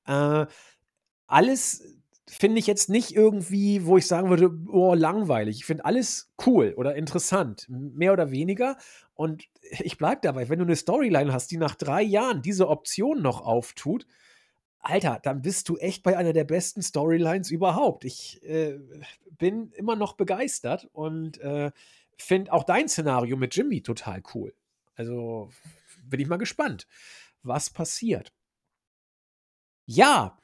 [0.06, 0.46] Äh,
[1.26, 5.58] alles finde ich jetzt nicht irgendwie, wo ich sagen würde, oh, langweilig.
[5.58, 8.78] Ich finde alles cool oder interessant, mehr oder weniger.
[9.14, 13.22] Und ich bleibe dabei, wenn du eine Storyline hast, die nach drei Jahren diese Option
[13.22, 14.06] noch auftut,
[14.84, 18.04] Alter, dann bist du echt bei einer der besten Storylines überhaupt.
[18.04, 18.80] Ich äh,
[19.38, 21.72] bin immer noch begeistert und äh,
[22.18, 24.56] finde auch dein Szenario mit Jimmy total cool.
[24.96, 25.52] Also
[26.04, 26.88] bin ich mal gespannt,
[27.44, 28.34] was passiert.
[29.86, 30.41] Ja,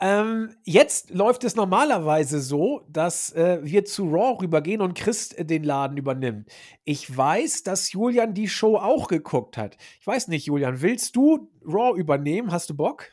[0.00, 5.44] ähm, jetzt läuft es normalerweise so, dass äh, wir zu Raw rübergehen und Chris äh,
[5.44, 6.48] den Laden übernimmt.
[6.84, 9.76] Ich weiß, dass Julian die Show auch geguckt hat.
[10.00, 12.52] Ich weiß nicht, Julian, willst du Raw übernehmen?
[12.52, 13.06] Hast du Bock?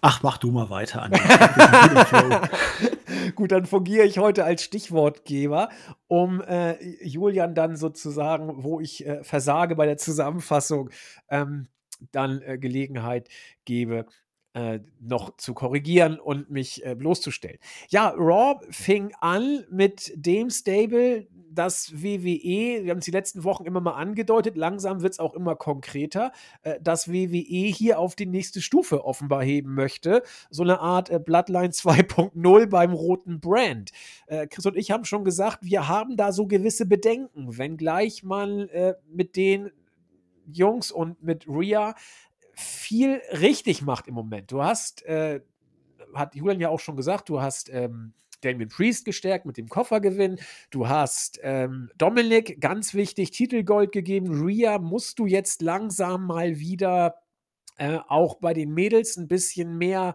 [0.00, 1.12] Ach, mach du mal weiter an.
[3.34, 5.68] Gut, dann fungiere ich heute als Stichwortgeber,
[6.06, 10.90] um äh, Julian dann sozusagen, wo ich äh, versage bei der Zusammenfassung,
[11.28, 11.68] ähm,
[12.12, 13.28] dann äh, Gelegenheit
[13.64, 14.06] gebe,
[14.54, 17.58] äh, noch zu korrigieren und mich äh, bloßzustellen.
[17.88, 23.64] Ja, Raw fing an mit dem Stable, das WWE, wir haben es die letzten Wochen
[23.64, 26.32] immer mal angedeutet, langsam wird es auch immer konkreter,
[26.62, 30.22] äh, dass WWE hier auf die nächste Stufe offenbar heben möchte.
[30.50, 33.90] So eine Art äh, Bloodline 2.0 beim roten Brand.
[34.26, 38.68] Äh, Chris und ich haben schon gesagt, wir haben da so gewisse Bedenken, wenngleich man
[38.68, 39.70] äh, mit den
[40.52, 41.94] Jungs und mit Rhea
[42.54, 44.50] viel richtig macht im Moment.
[44.52, 45.40] Du hast, äh,
[46.14, 50.38] hat Julian ja auch schon gesagt, du hast ähm, Damien Priest gestärkt mit dem Koffergewinn.
[50.70, 54.42] Du hast ähm, Dominik, ganz wichtig, Titelgold gegeben.
[54.42, 57.16] Rhea musst du jetzt langsam mal wieder
[57.80, 60.14] äh, auch bei den Mädels ein bisschen mehr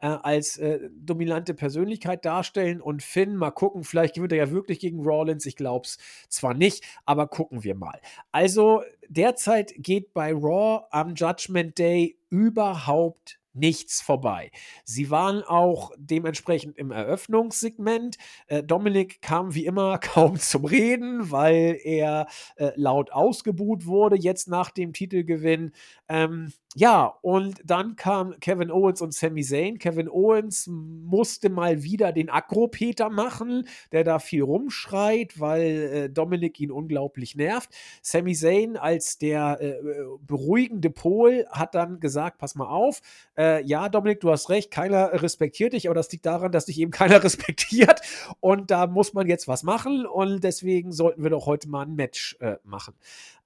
[0.00, 2.80] äh, als äh, dominante Persönlichkeit darstellen.
[2.80, 5.46] Und Finn, mal gucken, vielleicht gewinnt er ja wirklich gegen Rawlins.
[5.46, 8.00] Ich glaube es zwar nicht, aber gucken wir mal.
[8.32, 14.50] Also derzeit geht bei Raw am Judgment Day überhaupt nichts vorbei.
[14.84, 18.16] Sie waren auch dementsprechend im Eröffnungssegment.
[18.46, 22.26] Äh, Dominik kam wie immer kaum zum Reden, weil er
[22.56, 25.72] äh, laut ausgebuht wurde, jetzt nach dem Titelgewinn.
[26.08, 29.78] Ähm, ja, und dann kam Kevin Owens und Sami Zayn.
[29.78, 36.60] Kevin Owens musste mal wieder den Agropeter machen, der da viel rumschreit, weil äh, Dominik
[36.60, 37.70] ihn unglaublich nervt.
[38.02, 39.74] Sami Zayn als der äh,
[40.20, 43.00] beruhigende Pol hat dann gesagt, pass mal auf,
[43.36, 46.78] äh, ja, Dominik, du hast recht, keiner respektiert dich, aber das liegt daran, dass dich
[46.78, 48.00] eben keiner respektiert.
[48.40, 51.94] und da muss man jetzt was machen und deswegen sollten wir doch heute mal ein
[51.94, 52.94] Match äh, machen.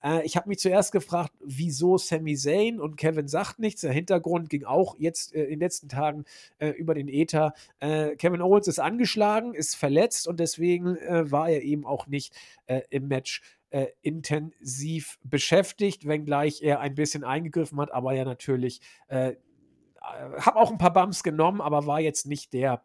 [0.03, 3.83] Äh, ich habe mich zuerst gefragt, wieso Sami Zayn und Kevin sagt nichts.
[3.83, 6.25] Der Hintergrund ging auch jetzt äh, in den letzten Tagen
[6.59, 7.55] äh, über den Äther.
[7.81, 12.35] Äh, Kevin Owens ist angeschlagen, ist verletzt und deswegen äh, war er eben auch nicht
[12.91, 19.35] im Match äh, intensiv beschäftigt, wenngleich er ein bisschen eingegriffen hat, aber ja natürlich, äh,
[20.01, 22.83] habe auch ein paar Bumps genommen, aber war jetzt nicht der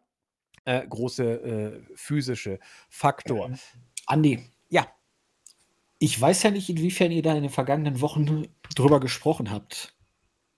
[0.64, 2.58] äh, große äh, physische
[2.88, 3.46] Faktor.
[3.46, 3.58] Ähm,
[4.06, 4.40] Andi.
[4.68, 4.86] Ja.
[5.98, 9.94] Ich weiß ja nicht, inwiefern ihr da in den vergangenen Wochen drüber gesprochen habt.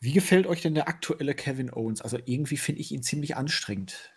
[0.01, 2.03] Wie gefällt euch denn der aktuelle Kevin Owens?
[2.03, 4.13] Also irgendwie finde ich ihn ziemlich anstrengend.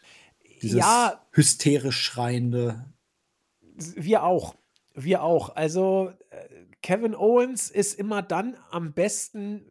[0.62, 2.86] Dieses ja, hysterisch schreiende.
[3.96, 4.56] Wir auch.
[4.94, 5.56] Wir auch.
[5.56, 9.66] Also äh, Kevin Owens ist immer dann am besten,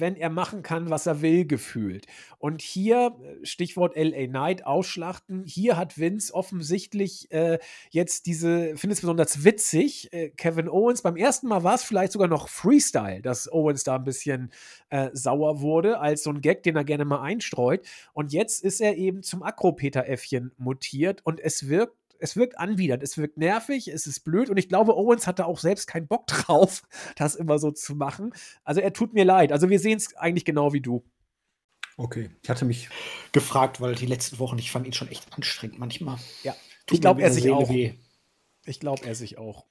[0.00, 2.06] wenn er machen kann, was er will, gefühlt.
[2.38, 7.58] Und hier, äh, Stichwort LA Knight, ausschlachten, hier hat Vince offensichtlich äh,
[7.90, 12.12] jetzt diese, finde es besonders witzig, äh, Kevin Owens, beim ersten Mal war es vielleicht
[12.12, 14.52] sogar noch Freestyle, dass Owens da ein bisschen
[14.90, 17.86] äh, sauer wurde, als so ein Gag, den er gerne mal einstreut.
[18.12, 23.18] Und jetzt ist er eben zum Akropeter-Äffchen mutiert und es wirkt es wirkt anwidernd, es
[23.18, 26.82] wirkt nervig, es ist blöd und ich glaube, Owens hatte auch selbst keinen Bock drauf,
[27.16, 28.34] das immer so zu machen.
[28.64, 29.52] Also er tut mir leid.
[29.52, 31.04] Also wir sehen es eigentlich genau wie du.
[31.96, 32.88] Okay, ich hatte mich
[33.32, 36.18] gefragt, weil die letzten Wochen, ich fand ihn schon echt anstrengend manchmal.
[36.42, 36.52] Ja,
[36.86, 37.68] tut ich glaube, er sich auch.
[37.68, 37.94] Weh.
[38.64, 39.66] Ich glaube, er sich auch.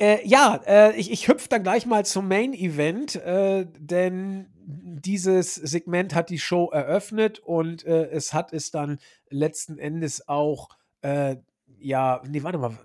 [0.00, 5.56] Äh, ja, äh, ich, ich hüpfe dann gleich mal zum Main Event, äh, denn dieses
[5.56, 11.36] Segment hat die Show eröffnet und äh, es hat es dann letzten Endes auch äh,
[11.80, 12.76] ja, nee, warte mal,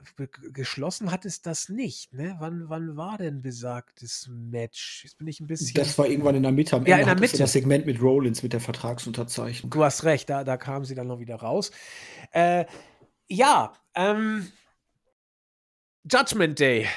[0.52, 2.36] geschlossen hat es das nicht, ne?
[2.40, 5.04] Wann, wann war denn besagtes Match?
[5.04, 5.74] Jetzt bin ich ein bisschen.
[5.74, 6.76] Das war irgendwann in der Mitte.
[6.76, 7.38] Am ja, Ende in der Mitte.
[7.38, 9.72] Das Segment mit Rollins, mit der Vertragsunterzeichnung.
[9.72, 11.72] Du hast recht, da, da kam sie dann noch wieder raus.
[12.32, 12.66] Äh,
[13.28, 14.52] ja, ähm,
[16.10, 16.88] Judgment Day.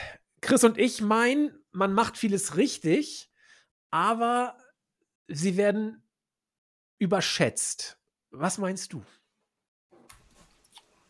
[0.41, 3.31] Chris und ich meinen, man macht vieles richtig,
[3.91, 4.57] aber
[5.29, 6.03] sie werden
[6.99, 7.99] überschätzt.
[8.31, 9.03] Was meinst du?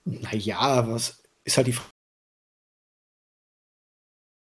[0.07, 1.77] Naja, was ist halt die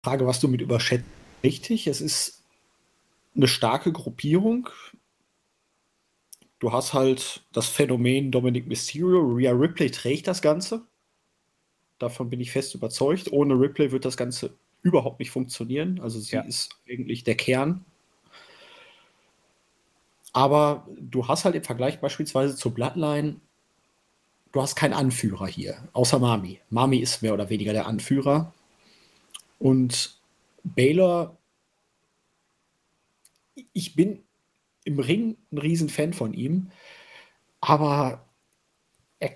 [0.03, 1.05] Frage, was du mit überschätzt.
[1.43, 2.43] Richtig, es ist
[3.35, 4.69] eine starke Gruppierung.
[6.59, 9.21] Du hast halt das Phänomen Dominic Mysterio.
[9.21, 10.85] Rhea Ripley trägt das Ganze.
[11.97, 13.31] Davon bin ich fest überzeugt.
[13.31, 15.99] Ohne Ripley wird das Ganze überhaupt nicht funktionieren.
[15.99, 16.41] Also sie ja.
[16.41, 17.85] ist eigentlich der Kern.
[20.31, 23.41] Aber du hast halt im Vergleich beispielsweise zur Bloodline
[24.51, 26.59] du hast keinen Anführer hier, außer Mami.
[26.69, 28.53] Mami ist mehr oder weniger der Anführer.
[29.59, 30.19] Und
[30.63, 31.37] Baylor,
[33.73, 34.23] ich bin
[34.83, 36.71] im Ring ein Riesenfan von ihm,
[37.61, 38.25] aber
[39.19, 39.35] er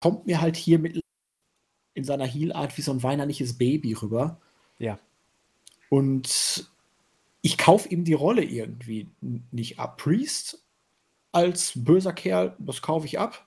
[0.00, 1.00] kommt mir halt hier mit
[1.94, 4.40] in seiner Heel-Art wie so ein weinerliches Baby rüber.
[4.78, 4.98] Ja.
[5.88, 6.70] Und
[7.42, 9.08] ich kaufe ihm die Rolle irgendwie
[9.50, 9.96] nicht ab.
[9.96, 10.62] Priest
[11.32, 13.46] als böser Kerl, das kaufe ich ab.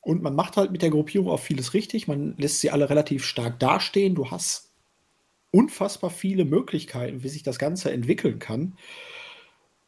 [0.00, 2.08] Und man macht halt mit der Gruppierung auch vieles richtig.
[2.08, 4.14] Man lässt sie alle relativ stark dastehen.
[4.14, 4.72] Du hast
[5.52, 8.76] unfassbar viele Möglichkeiten, wie sich das Ganze entwickeln kann.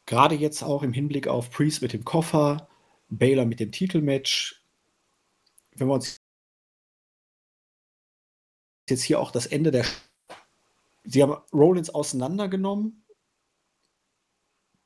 [0.07, 2.68] Gerade jetzt auch im Hinblick auf Priest mit dem Koffer,
[3.09, 4.62] Baylor mit dem Titelmatch.
[5.74, 6.20] Wenn wir uns
[8.88, 9.84] jetzt hier auch das Ende der.
[11.05, 13.03] Sie haben Rollins auseinandergenommen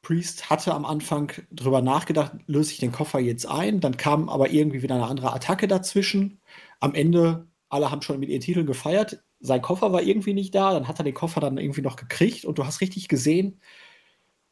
[0.03, 4.51] Priest hatte am Anfang drüber nachgedacht, löse ich den Koffer jetzt ein, dann kam aber
[4.51, 6.41] irgendwie wieder eine andere Attacke dazwischen.
[6.81, 10.73] Am Ende, alle haben schon mit ihren Titeln gefeiert, sein Koffer war irgendwie nicht da,
[10.73, 13.61] dann hat er den Koffer dann irgendwie noch gekriegt und du hast richtig gesehen,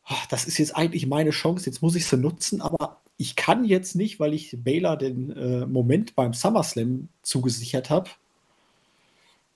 [0.05, 3.65] ach, das ist jetzt eigentlich meine Chance, jetzt muss ich sie nutzen, aber ich kann
[3.65, 8.11] jetzt nicht, weil ich Baylor den äh, Moment beim SummerSlam zugesichert habe.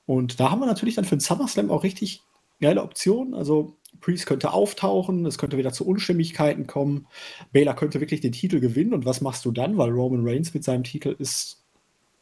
[0.07, 2.23] Und da haben wir natürlich dann für den SummerSlam auch richtig
[2.61, 3.35] geile Optionen.
[3.35, 7.07] Also Priest könnte auftauchen, es könnte wieder zu Unstimmigkeiten kommen.
[7.53, 8.95] Baylor könnte wirklich den Titel gewinnen.
[8.95, 9.79] Und was machst du dann?
[9.79, 11.65] Weil Roman Reigns mit seinem Titel ist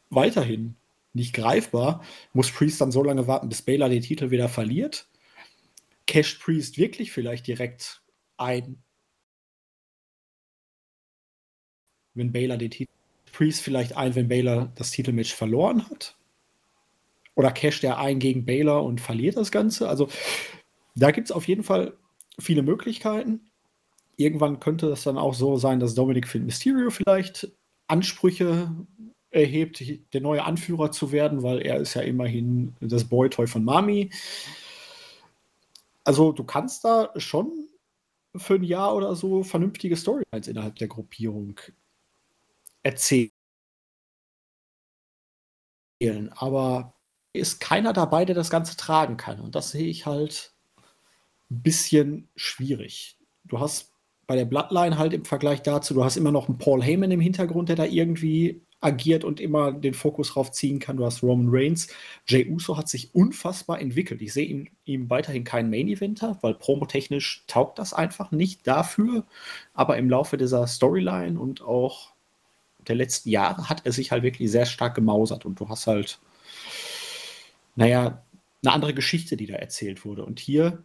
[0.09, 0.75] weiterhin
[1.13, 2.03] nicht greifbar.
[2.33, 5.07] Muss Priest dann so lange warten, bis Baylor den Titel wieder verliert?
[6.07, 8.01] Casht Priest wirklich vielleicht direkt
[8.37, 8.81] ein,
[12.13, 12.91] wenn Baylor den Titel
[13.31, 16.15] Priest vielleicht ein, wenn Baylor das Titelmatch verloren hat?
[17.35, 19.87] Oder casht er ein gegen Baylor und verliert das Ganze?
[19.87, 20.09] Also
[20.99, 21.97] da gibt es auf jeden Fall
[22.39, 23.49] viele Möglichkeiten.
[24.17, 27.51] Irgendwann könnte es dann auch so sein, dass Dominic Finn Mysterio vielleicht
[27.87, 28.71] Ansprüche
[29.31, 29.83] erhebt,
[30.13, 34.11] der neue Anführer zu werden, weil er ist ja immerhin das Boytoy von Mami.
[36.03, 37.67] Also du kannst da schon
[38.35, 41.59] für ein Jahr oder so vernünftige Storylines innerhalb der Gruppierung
[42.83, 43.31] erzählen.
[46.31, 46.93] Aber
[47.33, 49.39] ist keiner dabei, der das Ganze tragen kann.
[49.39, 50.53] Und das sehe ich halt
[51.49, 53.17] bisschen schwierig.
[53.45, 53.93] Du hast
[54.27, 57.19] bei der Bloodline halt im Vergleich dazu, du hast immer noch einen Paul Heyman im
[57.19, 60.97] Hintergrund, der da irgendwie agiert und immer den Fokus drauf ziehen kann.
[60.97, 61.87] Du hast Roman Reigns.
[62.27, 64.21] Jay Uso hat sich unfassbar entwickelt.
[64.21, 69.25] Ich sehe ihm, ihm weiterhin keinen Main-Eventer, weil promotechnisch taugt das einfach nicht dafür.
[69.73, 72.13] Aber im Laufe dieser Storyline und auch
[72.87, 75.45] der letzten Jahre hat er sich halt wirklich sehr stark gemausert.
[75.45, 76.19] Und du hast halt,
[77.75, 78.23] naja,
[78.63, 80.23] eine andere Geschichte, die da erzählt wurde.
[80.23, 80.83] Und hier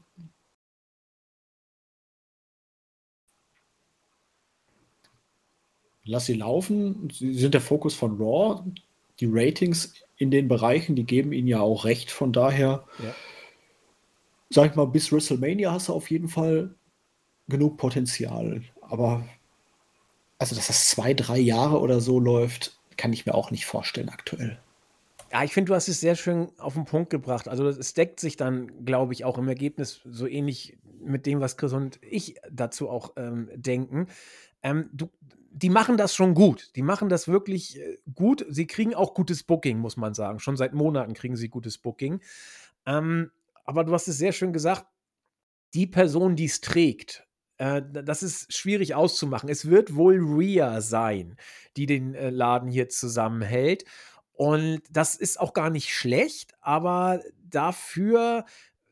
[6.04, 7.08] lass sie laufen.
[7.12, 8.62] Sie sind der Fokus von Raw.
[9.20, 12.10] Die Ratings in den Bereichen, die geben ihnen ja auch recht.
[12.10, 13.14] Von daher, ja.
[14.50, 16.74] sag ich mal, bis WrestleMania hast du auf jeden Fall
[17.48, 18.62] genug Potenzial.
[18.80, 19.24] Aber
[20.38, 24.08] also, dass das zwei, drei Jahre oder so läuft, kann ich mir auch nicht vorstellen
[24.08, 24.58] aktuell.
[25.32, 27.48] Ja, ich finde, du hast es sehr schön auf den Punkt gebracht.
[27.48, 31.56] Also es deckt sich dann, glaube ich, auch im Ergebnis so ähnlich mit dem, was
[31.56, 34.06] Chris und ich dazu auch ähm, denken.
[34.62, 35.10] Ähm, du,
[35.54, 36.70] die machen das schon gut.
[36.74, 38.44] Die machen das wirklich äh, gut.
[38.48, 40.40] Sie kriegen auch gutes Booking, muss man sagen.
[40.40, 42.20] Schon seit Monaten kriegen sie gutes Booking.
[42.86, 43.30] Ähm,
[43.64, 44.86] aber du hast es sehr schön gesagt.
[45.72, 47.26] Die Person, die es trägt,
[47.58, 49.48] äh, das ist schwierig auszumachen.
[49.48, 51.36] Es wird wohl Rhea sein,
[51.76, 53.84] die den äh, Laden hier zusammenhält.
[54.32, 58.44] Und das ist auch gar nicht schlecht, aber dafür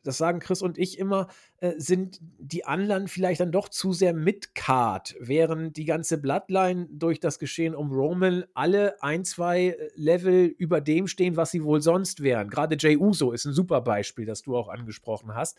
[0.03, 1.29] das sagen Chris und ich immer,
[1.59, 6.89] äh, sind die anderen vielleicht dann doch zu sehr mit Card, während die ganze Bloodline
[6.91, 11.65] durch das Geschehen um Roman alle ein, zwei äh, Level über dem stehen, was sie
[11.65, 12.49] wohl sonst wären.
[12.49, 15.57] Gerade Jay Uso ist ein super Beispiel, das du auch angesprochen hast.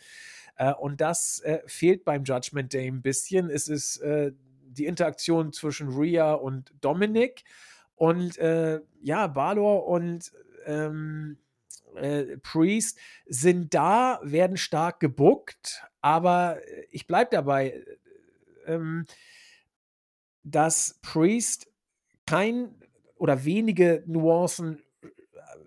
[0.55, 3.49] Äh, und das äh, fehlt beim Judgment Day ein bisschen.
[3.49, 4.31] Es ist äh,
[4.65, 7.43] die Interaktion zwischen Rhea und Dominic
[7.95, 10.31] und äh, ja, Balor und
[10.65, 11.37] ähm,
[11.95, 17.69] äh, Priest sind da, werden stark gebuckt, aber äh, ich bleibe dabei,
[18.65, 19.05] äh, ähm,
[20.43, 21.67] dass Priest
[22.25, 22.75] kein
[23.15, 24.81] oder wenige Nuancen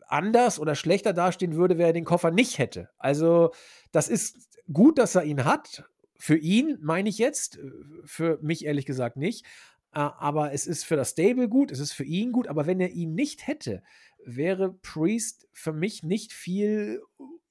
[0.08, 2.90] anders oder schlechter dastehen würde, wer er den Koffer nicht hätte.
[2.98, 3.52] Also,
[3.92, 5.84] das ist gut, dass er ihn hat.
[6.18, 7.58] Für ihn meine ich jetzt,
[8.04, 9.44] für mich ehrlich gesagt nicht.
[9.90, 12.90] Aber es ist für das Stable gut, es ist für ihn gut, aber wenn er
[12.90, 13.82] ihn nicht hätte,
[14.26, 17.00] wäre Priest für mich nicht viel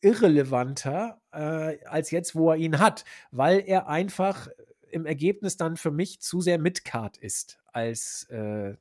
[0.01, 4.47] irrelevanter äh, als jetzt, wo er ihn hat, weil er einfach
[4.91, 8.75] im Ergebnis dann für mich zu sehr Midcard ist als äh,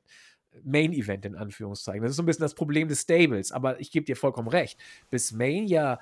[0.63, 2.03] Main Event in Anführungszeichen.
[2.03, 4.79] Das ist so ein bisschen das Problem des Stables, aber ich gebe dir vollkommen recht.
[5.09, 5.99] Bis Mania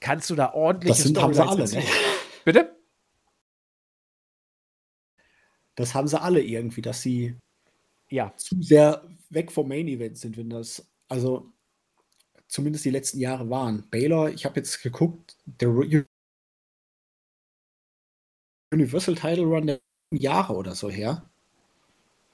[0.00, 0.96] kannst du da ordentlich.
[0.96, 1.82] Das sind, haben sie alle, ne?
[2.44, 2.76] Bitte?
[5.74, 7.36] Das haben sie alle irgendwie, dass sie
[8.08, 8.32] ja.
[8.36, 11.52] zu sehr weg vom Main Event sind, wenn das also
[12.48, 13.88] zumindest die letzten Jahre waren.
[13.90, 15.70] Baylor, ich habe jetzt geguckt, der
[18.72, 19.80] Universal Title Run der
[20.12, 21.28] Jahre oder so her.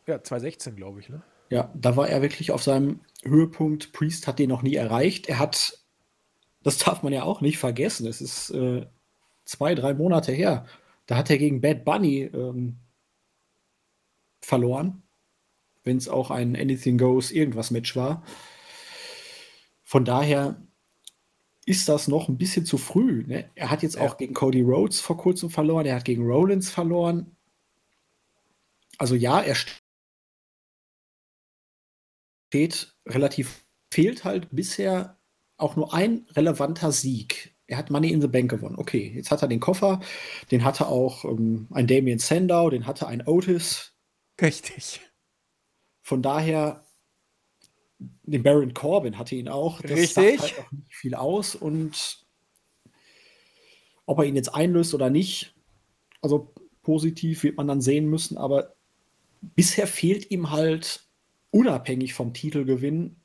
[0.06, 1.22] Ja, 2016, glaube ich, ne?
[1.50, 3.92] Ja, da war er wirklich auf seinem Höhepunkt.
[3.92, 5.28] Priest hat den noch nie erreicht.
[5.28, 5.84] Er hat,
[6.62, 8.86] das darf man ja auch nicht vergessen, es ist äh,
[9.44, 10.66] zwei, drei Monate her.
[11.06, 12.78] Da hat er gegen Bad Bunny ähm,
[14.40, 15.02] verloren,
[15.84, 18.24] wenn es auch ein Anything Goes irgendwas Match war.
[19.92, 20.56] Von daher
[21.66, 23.26] ist das noch ein bisschen zu früh.
[23.26, 23.50] Ne?
[23.54, 24.00] Er hat jetzt ja.
[24.00, 27.36] auch gegen Cody Rhodes vor kurzem verloren, er hat gegen Rollins verloren.
[28.96, 29.54] Also ja, er
[32.48, 35.18] steht relativ, fehlt halt bisher
[35.58, 37.54] auch nur ein relevanter Sieg.
[37.66, 38.76] Er hat Money in the Bank gewonnen.
[38.78, 40.00] Okay, jetzt hat er den Koffer,
[40.50, 43.92] den hatte auch ähm, ein Damien Sandow, den hatte ein Otis.
[44.40, 45.02] Richtig.
[46.00, 46.82] Von daher
[48.24, 49.80] den Baron Corbin hatte ihn auch.
[49.80, 50.14] Das Richtig.
[50.14, 52.24] sagt halt auch nicht viel aus und
[54.06, 55.54] ob er ihn jetzt einlöst oder nicht,
[56.20, 58.74] also positiv wird man dann sehen müssen, aber
[59.40, 61.06] bisher fehlt ihm halt
[61.50, 63.16] unabhängig vom Titelgewinn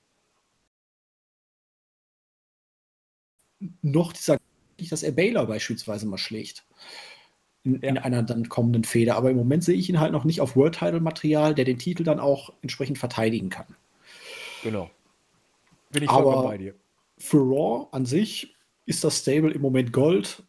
[3.81, 4.37] noch dieser,
[4.77, 6.65] dass er Baylor beispielsweise mal schlägt.
[7.63, 7.89] In, ja.
[7.89, 9.15] in, einer dann kommenden Feder.
[9.15, 11.79] Aber im Moment sehe ich ihn halt noch nicht auf World Title Material, der den
[11.79, 13.75] Titel dann auch entsprechend verteidigen kann.
[14.63, 14.89] Genau.
[15.91, 16.75] Bin ich vollkommen bei dir.
[17.17, 18.55] Für Raw an sich
[18.85, 20.43] ist das Stable im Moment Gold.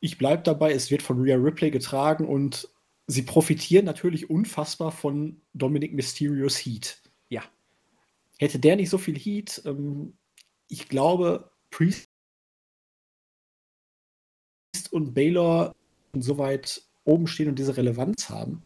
[0.00, 2.68] Ich bleibe dabei, es wird von Rhea Ripley getragen und
[3.06, 7.02] sie profitieren natürlich unfassbar von Dominic Mysterios Heat.
[7.28, 7.42] Ja.
[8.38, 10.16] Hätte der nicht so viel Heat, ähm,
[10.68, 12.08] ich glaube, Priest
[14.90, 15.74] und Baylor
[16.18, 18.65] so weit oben stehen und diese Relevanz haben.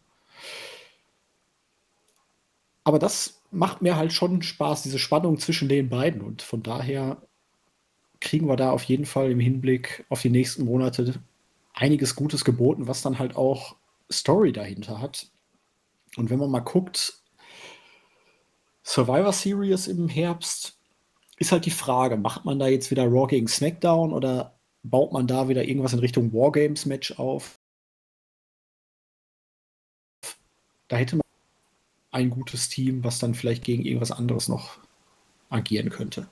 [2.83, 6.21] Aber das macht mir halt schon Spaß, diese Spannung zwischen den beiden.
[6.21, 7.21] Und von daher
[8.19, 11.15] kriegen wir da auf jeden Fall im Hinblick auf die nächsten Monate
[11.73, 13.75] einiges Gutes geboten, was dann halt auch
[14.11, 15.27] Story dahinter hat.
[16.17, 17.21] Und wenn man mal guckt,
[18.83, 20.77] Survivor Series im Herbst,
[21.37, 25.27] ist halt die Frage, macht man da jetzt wieder Raw gegen SmackDown oder baut man
[25.27, 27.59] da wieder irgendwas in Richtung Wargames-Match auf?
[30.87, 31.21] Da hätte man
[32.11, 34.77] ein gutes Team, was dann vielleicht gegen irgendwas anderes noch
[35.49, 36.27] agieren könnte.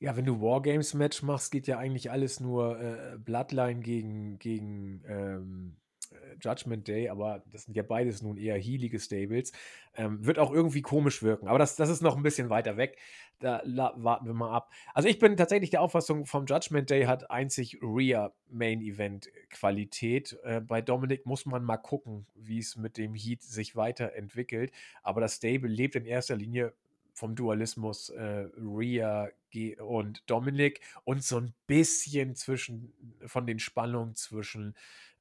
[0.00, 5.76] Ja, wenn du Wargames-Match machst, geht ja eigentlich alles nur äh, Bloodline gegen, gegen ähm,
[5.76, 5.81] äh,
[6.40, 9.52] Judgment Day, aber das sind ja beides nun eher healige Stables.
[9.94, 12.98] Ähm, wird auch irgendwie komisch wirken, aber das, das ist noch ein bisschen weiter weg.
[13.38, 14.70] Da warten wir mal ab.
[14.94, 20.38] Also ich bin tatsächlich der Auffassung, vom Judgment Day hat einzig Rhea Main Event Qualität.
[20.44, 24.72] Äh, bei Dominik muss man mal gucken, wie es mit dem Heat sich weiterentwickelt.
[25.02, 26.72] Aber das Stable lebt in erster Linie
[27.14, 29.28] vom Dualismus äh, Rhea
[29.80, 32.92] und Dominik und so ein bisschen zwischen
[33.26, 34.74] von den Spannungen zwischen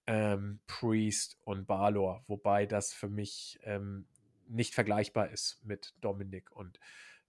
[0.07, 4.05] ähm, Priest und Balor, wobei das für mich ähm,
[4.47, 6.79] nicht vergleichbar ist mit Dominik und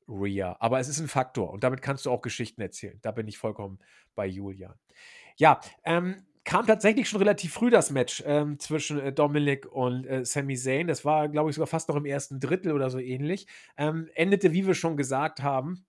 [0.09, 0.57] Rhea.
[0.61, 2.99] Aber es ist ein Faktor und damit kannst du auch Geschichten erzählen.
[3.03, 3.79] Da bin ich vollkommen
[4.15, 4.75] bei Julian.
[5.37, 10.25] Ja, ähm, kam tatsächlich schon relativ früh das Match ähm, zwischen äh, Dominic und äh,
[10.25, 10.89] Sami Zayn.
[10.89, 13.47] Das war, glaube ich, sogar fast noch im ersten Drittel oder so ähnlich.
[13.77, 15.85] Ähm, endete, wie wir schon gesagt haben,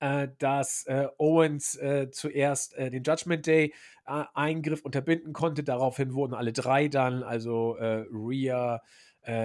[0.00, 3.74] äh, dass äh, Owens äh, zuerst äh, den Judgment Day
[4.06, 5.64] äh, Eingriff unterbinden konnte.
[5.64, 8.82] Daraufhin wurden alle drei dann, also äh, Rhea,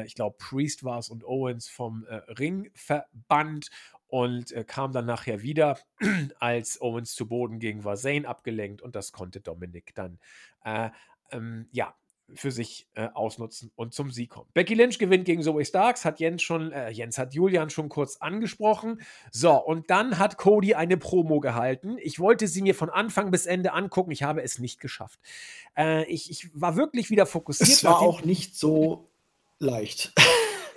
[0.05, 2.05] ich glaube Priest war es und Owens vom
[2.39, 3.69] Ring verbannt
[4.07, 5.77] und kam dann nachher wieder,
[6.39, 10.19] als Owens zu Boden ging, war Zane abgelenkt und das konnte Dominik dann
[11.33, 11.93] ähm, ja,
[12.33, 14.49] für sich äh, ausnutzen und zum Sieg kommen.
[14.53, 18.17] Becky Lynch gewinnt gegen Zoe Starks, hat Jens schon, äh, Jens hat Julian schon kurz
[18.17, 19.01] angesprochen.
[19.31, 21.97] So, und dann hat Cody eine Promo gehalten.
[22.01, 25.19] Ich wollte sie mir von Anfang bis Ende angucken, ich habe es nicht geschafft.
[25.77, 27.69] Äh, ich, ich war wirklich wieder fokussiert.
[27.69, 29.09] Es war auch nicht so
[29.59, 30.13] leicht.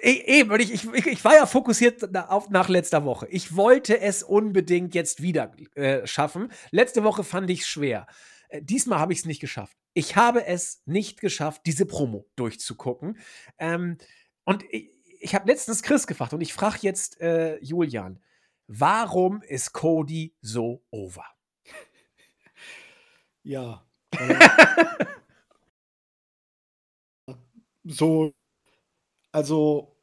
[0.02, 3.26] E, eben, ich, ich, ich war ja fokussiert auf, nach letzter Woche.
[3.30, 6.52] Ich wollte es unbedingt jetzt wieder äh, schaffen.
[6.70, 8.06] Letzte Woche fand ich es schwer.
[8.56, 9.76] Äh, diesmal habe ich es nicht geschafft.
[9.94, 13.18] Ich habe es nicht geschafft, diese Promo durchzugucken.
[13.58, 13.98] Ähm,
[14.44, 14.90] und ich,
[15.20, 18.22] ich habe letztens Chris gefragt und ich frage jetzt äh, Julian,
[18.66, 21.24] warum ist Cody so over?
[23.48, 23.86] Ja.
[24.10, 24.48] Äh,
[27.84, 28.34] so,
[29.30, 29.96] also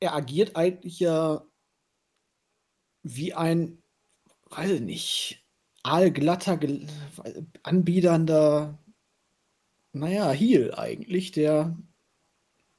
[0.00, 1.44] er agiert eigentlich ja
[3.02, 3.82] wie ein,
[4.50, 5.39] weiß ich nicht,
[5.82, 6.58] aalglatter,
[7.62, 8.78] anbiedernder,
[9.92, 11.76] naja, Heel eigentlich, der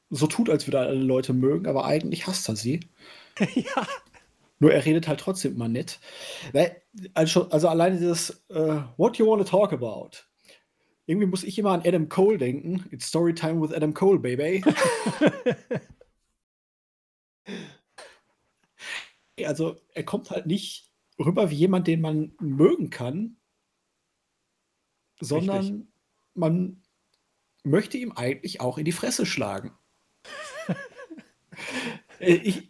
[0.09, 2.81] so tut, als würde er alle Leute mögen, aber eigentlich hasst er sie.
[3.55, 3.87] ja.
[4.59, 5.99] Nur er redet halt trotzdem immer nett.
[7.13, 10.11] Also, also alleine das uh, What you want to talk about?
[11.07, 12.85] Irgendwie muss ich immer an Adam Cole denken.
[12.91, 14.63] It's Storytime with Adam Cole, baby.
[19.45, 20.90] also er kommt halt nicht
[21.21, 23.37] rüber wie jemand, den man mögen kann,
[25.19, 25.87] sondern Richtig.
[26.33, 26.81] man
[27.63, 29.71] möchte ihm eigentlich auch in die Fresse schlagen.
[32.19, 32.69] Äh, ich,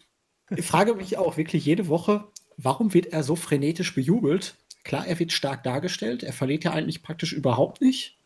[0.50, 2.28] ich frage mich auch wirklich jede Woche,
[2.58, 4.58] warum wird er so frenetisch bejubelt?
[4.84, 8.18] Klar, er wird stark dargestellt, er verliert ja eigentlich praktisch überhaupt nicht.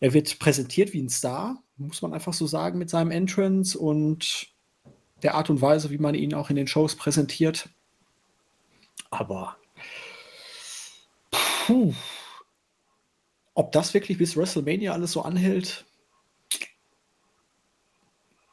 [0.00, 4.48] Er wird präsentiert wie ein Star, muss man einfach so sagen, mit seinem Entrance und
[5.22, 7.68] der Art und Weise, wie man ihn auch in den Shows präsentiert.
[9.10, 9.56] Aber
[11.66, 11.94] puh,
[13.54, 15.84] ob das wirklich bis WrestleMania alles so anhält?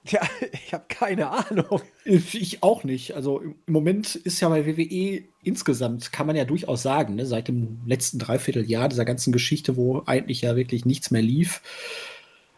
[0.05, 0.21] Ja,
[0.51, 1.81] ich habe keine Ahnung.
[2.05, 3.15] Ich auch nicht.
[3.15, 7.47] Also im Moment ist ja bei WWE insgesamt, kann man ja durchaus sagen, ne, seit
[7.47, 11.61] dem letzten Dreivierteljahr dieser ganzen Geschichte, wo eigentlich ja wirklich nichts mehr lief,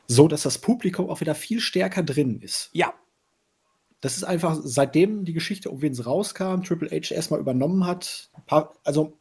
[0.07, 2.69] so dass das Publikum auch wieder viel stärker drin ist.
[2.73, 2.93] Ja,
[4.01, 8.75] das ist einfach, seitdem die Geschichte um Vince rauskam, Triple H erstmal übernommen hat, paar,
[8.83, 9.17] also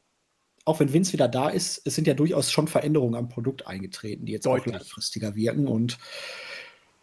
[0.64, 4.26] auch wenn Vince wieder da ist, es sind ja durchaus schon Veränderungen am Produkt eingetreten,
[4.26, 4.74] die jetzt Deutlich.
[4.74, 5.66] auch langfristiger wirken.
[5.66, 5.98] Und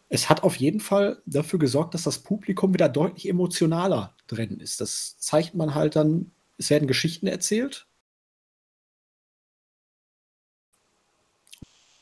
[0.09, 4.81] es hat auf jeden Fall dafür gesorgt, dass das Publikum wieder deutlich emotionaler drin ist.
[4.81, 7.87] Das zeigt man halt dann, es werden Geschichten erzählt.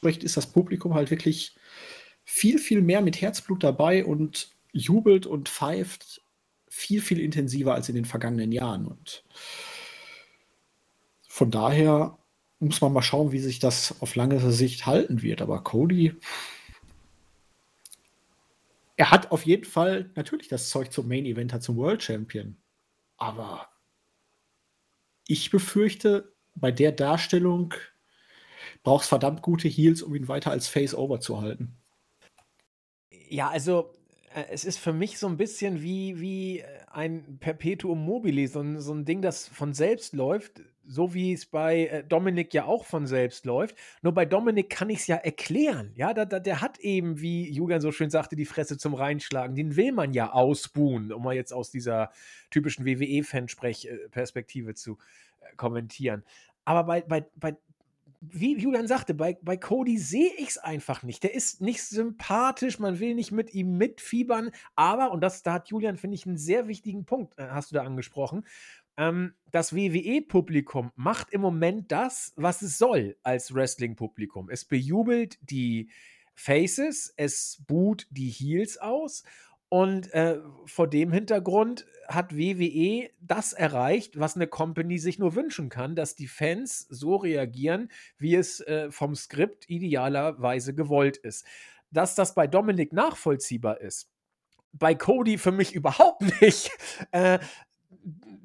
[0.03, 1.55] ist das Publikum halt wirklich
[2.23, 6.21] viel, viel mehr mit Herzblut dabei und jubelt und pfeift
[6.67, 8.85] viel, viel intensiver als in den vergangenen Jahren.
[8.85, 9.23] Und
[11.27, 12.17] von daher
[12.59, 15.41] muss man mal schauen, wie sich das auf lange Sicht halten wird.
[15.41, 16.15] Aber Cody,
[18.97, 22.57] er hat auf jeden Fall natürlich das Zeug zum Main Eventer, zum World Champion.
[23.17, 23.69] Aber
[25.27, 27.73] ich befürchte, bei der Darstellung
[28.83, 31.77] brauchst verdammt gute Heals, um ihn weiter als Face over zu halten.
[33.29, 33.93] Ja, also
[34.35, 38.79] es ist für mich so ein bisschen wie, wie äh, ein Perpetuum mobile, so ein,
[38.81, 42.85] so ein Ding, das von selbst läuft, so wie es bei äh, Dominik ja auch
[42.85, 43.75] von selbst läuft.
[44.01, 45.93] Nur bei Dominik kann ich es ja erklären.
[45.95, 49.55] Ja, da, da, der hat eben, wie Julian so schön sagte, die Fresse zum Reinschlagen.
[49.55, 52.11] Den will man ja ausbuhen, um mal jetzt aus dieser
[52.51, 54.97] typischen WWE-Fansprech-Perspektive zu
[55.55, 56.23] kommentieren.
[56.65, 57.55] Aber bei, bei, bei
[58.21, 61.23] wie Julian sagte, bei, bei Cody sehe ich es einfach nicht.
[61.23, 65.69] Der ist nicht sympathisch, man will nicht mit ihm mitfiebern, aber, und das, da hat
[65.69, 68.45] Julian, finde ich, einen sehr wichtigen Punkt, äh, hast du da angesprochen.
[68.97, 74.49] Ähm, das WWE-Publikum macht im Moment das, was es soll als Wrestling-Publikum.
[74.49, 75.89] Es bejubelt die
[76.33, 79.23] Faces, es buht die Heels aus
[79.69, 85.69] und äh, vor dem Hintergrund hat WWE das erreicht, was eine Company sich nur wünschen
[85.69, 91.45] kann, dass die Fans so reagieren, wie es äh, vom Skript idealerweise gewollt ist.
[91.91, 94.11] Dass das bei Dominik nachvollziehbar ist,
[94.71, 96.69] bei Cody für mich überhaupt nicht.
[97.11, 97.39] Äh,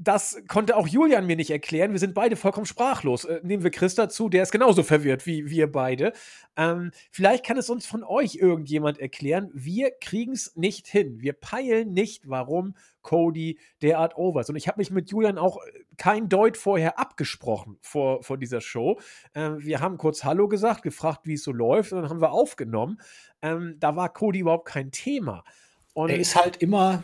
[0.03, 1.93] das konnte auch Julian mir nicht erklären.
[1.93, 3.27] Wir sind beide vollkommen sprachlos.
[3.27, 6.15] Äh, nehmen wir Chris dazu, der ist genauso verwirrt wie wir beide.
[6.57, 9.51] Ähm, vielleicht kann es uns von euch irgendjemand erklären.
[9.53, 11.21] Wir kriegen es nicht hin.
[11.21, 14.49] Wir peilen nicht, warum Cody derart over ist.
[14.49, 18.63] Und ich habe mich mit Julian auch äh, kein Deut vorher abgesprochen vor, vor dieser
[18.63, 18.99] Show.
[19.35, 22.33] Ähm, wir haben kurz Hallo gesagt, gefragt, wie es so läuft, und dann haben wir
[22.33, 23.03] aufgenommen.
[23.43, 25.45] Ähm, da war Cody überhaupt kein Thema.
[25.93, 27.03] Und er ist halt immer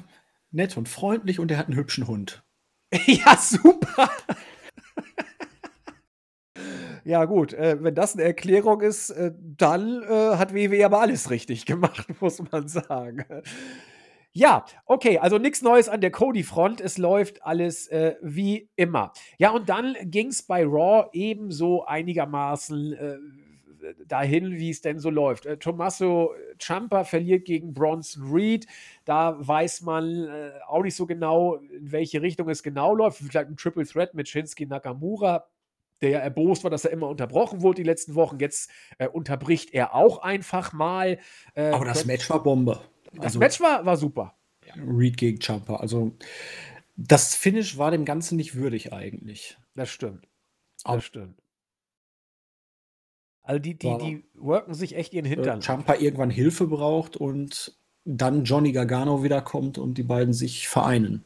[0.51, 2.46] nett und freundlich und er hat einen hübschen Hund.
[3.07, 4.11] ja, super.
[7.05, 11.31] Ja, gut, äh, wenn das eine Erklärung ist, äh, dann äh, hat WWE aber alles
[11.31, 13.25] richtig gemacht, muss man sagen.
[14.33, 16.81] Ja, okay, also nichts Neues an der Cody-Front.
[16.81, 19.13] Es läuft alles äh, wie immer.
[19.39, 23.17] Ja, und dann ging es bei Raw ebenso einigermaßen äh,
[24.07, 25.47] dahin, wie es denn so läuft.
[25.47, 28.67] Äh, Tommaso Ciampa verliert gegen Bronson Reed.
[29.05, 33.19] Da weiß man äh, auch nicht so genau, in welche Richtung es genau läuft.
[33.19, 35.47] Vielleicht ein Triple Threat mit Shinsuke Nakamura
[36.03, 38.39] der ja erbost war, dass er immer unterbrochen wurde die letzten Wochen.
[38.39, 41.19] Jetzt äh, unterbricht er auch einfach mal.
[41.55, 42.81] Äh, Aber das Match war Bombe.
[43.15, 44.35] Das also, Match war, war super.
[44.77, 45.77] Reed gegen Champa.
[45.77, 46.17] Also
[46.97, 49.57] das Finish war dem Ganzen nicht würdig eigentlich.
[49.75, 50.29] Das stimmt.
[50.85, 51.41] Das stimmt.
[53.47, 55.63] Also die, die, die worken sich echt ihren äh, Hintern.
[55.63, 61.25] Champa irgendwann Hilfe braucht und dann Johnny Gargano wiederkommt und die beiden sich vereinen.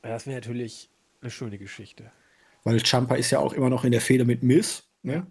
[0.00, 0.88] Das wäre natürlich
[1.20, 2.10] eine schöne Geschichte.
[2.64, 4.84] Weil Champa ist ja auch immer noch in der Fehde mit Miss.
[5.02, 5.26] Ne?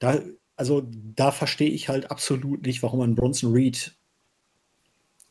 [0.00, 0.20] Da,
[0.56, 3.96] also da verstehe ich halt absolut nicht, warum man Bronson Reed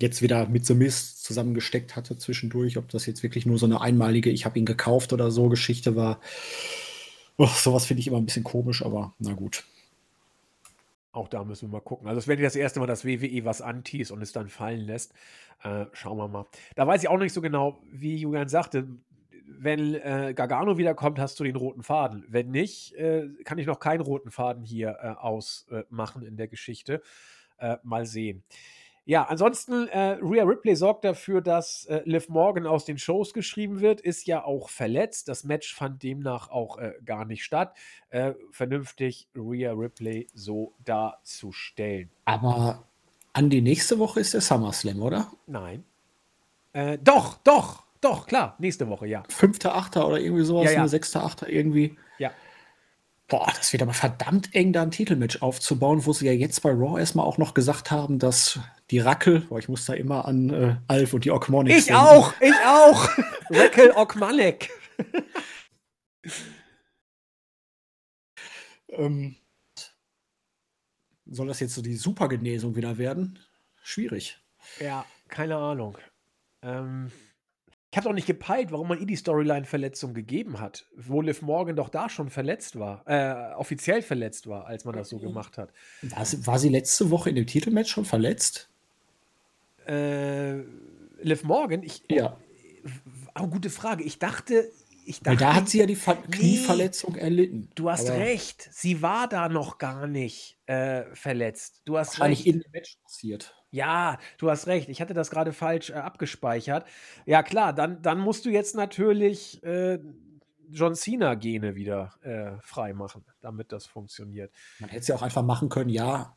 [0.02, 2.78] jetzt wieder mit The Miss zusammengesteckt hatte zwischendurch.
[2.78, 5.96] Ob das jetzt wirklich nur so eine einmalige, ich habe ihn gekauft oder so Geschichte
[5.96, 6.22] war.
[7.42, 9.64] Oh, sowas finde ich immer ein bisschen komisch, aber na gut.
[11.14, 12.06] Auch da müssen wir mal gucken.
[12.10, 15.14] Also, es wäre das erste Mal, dass WWE was anteast und es dann fallen lässt.
[15.64, 16.48] Äh, schauen wir mal.
[16.76, 18.90] Da weiß ich auch nicht so genau, wie Julian sagte.
[19.48, 22.26] Wenn äh, Gargano wiederkommt, hast du den roten Faden.
[22.28, 27.02] Wenn nicht, äh, kann ich noch keinen roten Faden hier äh, ausmachen in der Geschichte.
[27.58, 28.44] Äh, mal sehen.
[29.10, 33.82] Ja, ansonsten, äh, Rhea Ripley sorgt dafür, dass äh, Liv Morgan aus den Shows geschrieben
[33.82, 35.30] wird, ist ja auch verletzt.
[35.30, 37.76] Das Match fand demnach auch äh, gar nicht statt.
[38.12, 42.12] Äh, vernünftig Rhea Ripley so darzustellen.
[42.26, 42.84] Aber
[43.34, 45.32] an die nächste Woche ist der SummerSlam, oder?
[45.48, 45.86] Nein.
[46.74, 49.24] Äh, doch, doch, doch, klar, nächste Woche, ja.
[49.28, 50.88] Fünfter, Achter oder irgendwie sowas, ja, ja.
[50.88, 51.98] sechster, achter irgendwie.
[53.30, 56.72] Boah, das wird aber verdammt eng, da ein Titelmatch aufzubauen, wo sie ja jetzt bei
[56.72, 58.60] Raw erstmal auch noch gesagt haben, dass
[58.90, 62.02] die Rackel, boah, ich muss da immer an äh, Alf und die Okmonic Ich denken.
[62.02, 63.08] auch, ich auch.
[63.52, 64.72] Rackel Okmanek.
[68.90, 69.36] ähm,
[71.26, 73.38] soll das jetzt so die Supergenesung wieder werden?
[73.84, 74.40] Schwierig.
[74.80, 75.98] Ja, keine Ahnung.
[76.64, 77.12] Ähm,
[77.92, 81.76] ich habe doch nicht gepeilt, warum man ihr die Storyline-Verletzung gegeben hat, wo Liv Morgan
[81.76, 85.72] doch da schon verletzt war, äh, offiziell verletzt war, als man das so gemacht hat.
[86.04, 88.70] War sie, war sie letzte Woche in dem Titelmatch schon verletzt?
[89.88, 90.60] Äh,
[91.22, 91.82] Liv Morgan?
[91.82, 92.38] Ich, ja.
[93.40, 94.04] Oh, gute Frage.
[94.04, 94.70] Ich dachte,
[95.10, 97.70] ich dachte, Weil da hat sie ja die Ver nee, Knieverletzung erlitten.
[97.74, 98.70] Du hast Aber recht.
[98.72, 101.82] Sie war da noch gar nicht äh, verletzt.
[101.86, 102.48] Du hast wahrscheinlich recht.
[102.48, 103.56] in dem Match passiert.
[103.72, 104.88] Ja, du hast recht.
[104.88, 106.86] Ich hatte das gerade falsch äh, abgespeichert.
[107.26, 109.98] Ja, klar, dann, dann musst du jetzt natürlich äh,
[110.70, 114.54] John Cena-Gene wieder äh, frei machen, damit das funktioniert.
[114.80, 116.36] Man hätte es ja auch einfach machen können, ja,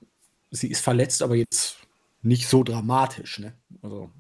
[0.51, 1.77] sie ist verletzt, aber jetzt
[2.23, 3.55] nicht so dramatisch, ne?
[3.83, 4.11] Also,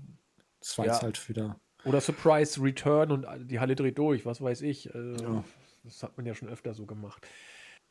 [0.60, 0.92] das war ja.
[0.92, 1.58] jetzt halt wieder.
[1.84, 4.94] Oder Surprise Return und die Halle dreht durch, was weiß ich.
[4.94, 5.44] Also, ja.
[5.84, 7.26] Das hat man ja schon öfter so gemacht.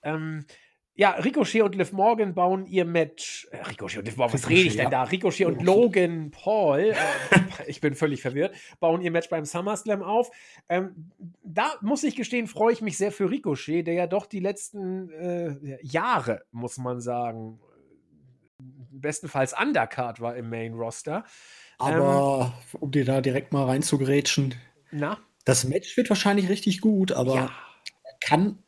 [0.04, 0.46] Ähm,
[0.94, 3.48] ja, Ricochet und Liv Morgan bauen ihr Match.
[3.52, 5.04] Äh, Ricochet und Liv Morgan, was rede ich denn da?
[5.04, 6.96] Ricochet und Logan Paul, äh,
[7.68, 10.32] ich bin völlig verwirrt, bauen ihr Match beim SummerSlam auf.
[10.68, 11.12] Ähm,
[11.44, 15.10] da muss ich gestehen, freue ich mich sehr für Ricochet, der ja doch die letzten
[15.12, 17.60] äh, Jahre, muss man sagen,
[18.92, 21.24] bestenfalls Undercard war im Main Roster.
[21.82, 24.56] Aber ähm, um dir da direkt mal reinzugrätschen,
[24.91, 25.18] na?
[25.45, 27.52] das Match wird wahrscheinlich richtig gut, aber ja.
[28.03, 28.60] er kann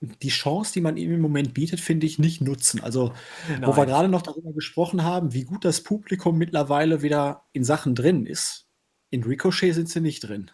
[0.00, 2.82] die Chance, die man ihm im Moment bietet, finde ich, nicht nutzen.
[2.82, 3.14] Also,
[3.48, 3.66] Nein.
[3.66, 7.94] wo wir gerade noch darüber gesprochen haben, wie gut das Publikum mittlerweile wieder in Sachen
[7.94, 8.66] drin ist.
[9.10, 10.50] In Ricochet sind sie nicht drin.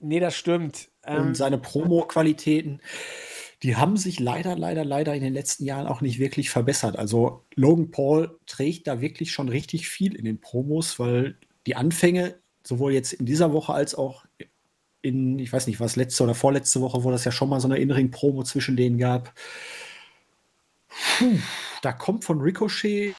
[0.00, 0.88] Nee, das stimmt.
[1.06, 2.80] Und ähm, seine Promo-Qualitäten,
[3.62, 6.96] die haben sich leider, leider, leider in den letzten Jahren auch nicht wirklich verbessert.
[6.96, 12.38] Also Logan Paul trägt da wirklich schon richtig viel in den Promos, weil die Anfänge,
[12.64, 14.26] sowohl jetzt in dieser Woche als auch
[15.00, 17.68] in, ich weiß nicht, was letzte oder vorletzte Woche, wo das ja schon mal so
[17.68, 19.32] eine Innering-Promo zwischen denen gab.
[20.88, 21.38] Puh,
[21.82, 23.14] da kommt von Ricochet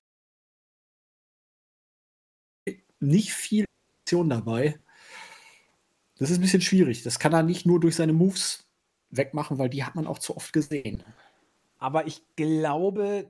[2.99, 3.65] nicht viel
[4.09, 4.79] dabei.
[6.17, 7.03] Das ist ein bisschen schwierig.
[7.03, 8.66] Das kann er nicht nur durch seine Moves
[9.09, 11.03] wegmachen, weil die hat man auch zu oft gesehen.
[11.79, 13.27] Aber ich glaube,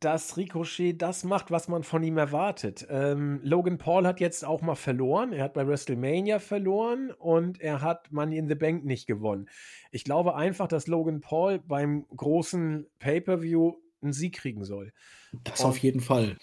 [0.00, 2.86] dass Ricochet das macht, was man von ihm erwartet.
[2.90, 5.32] Ähm, Logan Paul hat jetzt auch mal verloren.
[5.32, 9.48] Er hat bei WrestleMania verloren und er hat Money in the Bank nicht gewonnen.
[9.90, 14.92] Ich glaube einfach, dass Logan Paul beim großen Pay-Per-View einen Sieg kriegen soll.
[15.44, 16.36] Das und auf jeden Fall.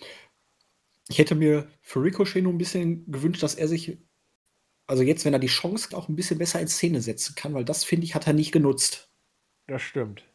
[1.10, 3.98] Ich hätte mir für Ricochet nur ein bisschen gewünscht, dass er sich,
[4.92, 7.64] also jetzt, wenn er die Chance auch ein bisschen besser in Szene setzen kann, weil
[7.64, 9.10] das, finde ich, hat er nicht genutzt.
[9.66, 10.26] Das stimmt.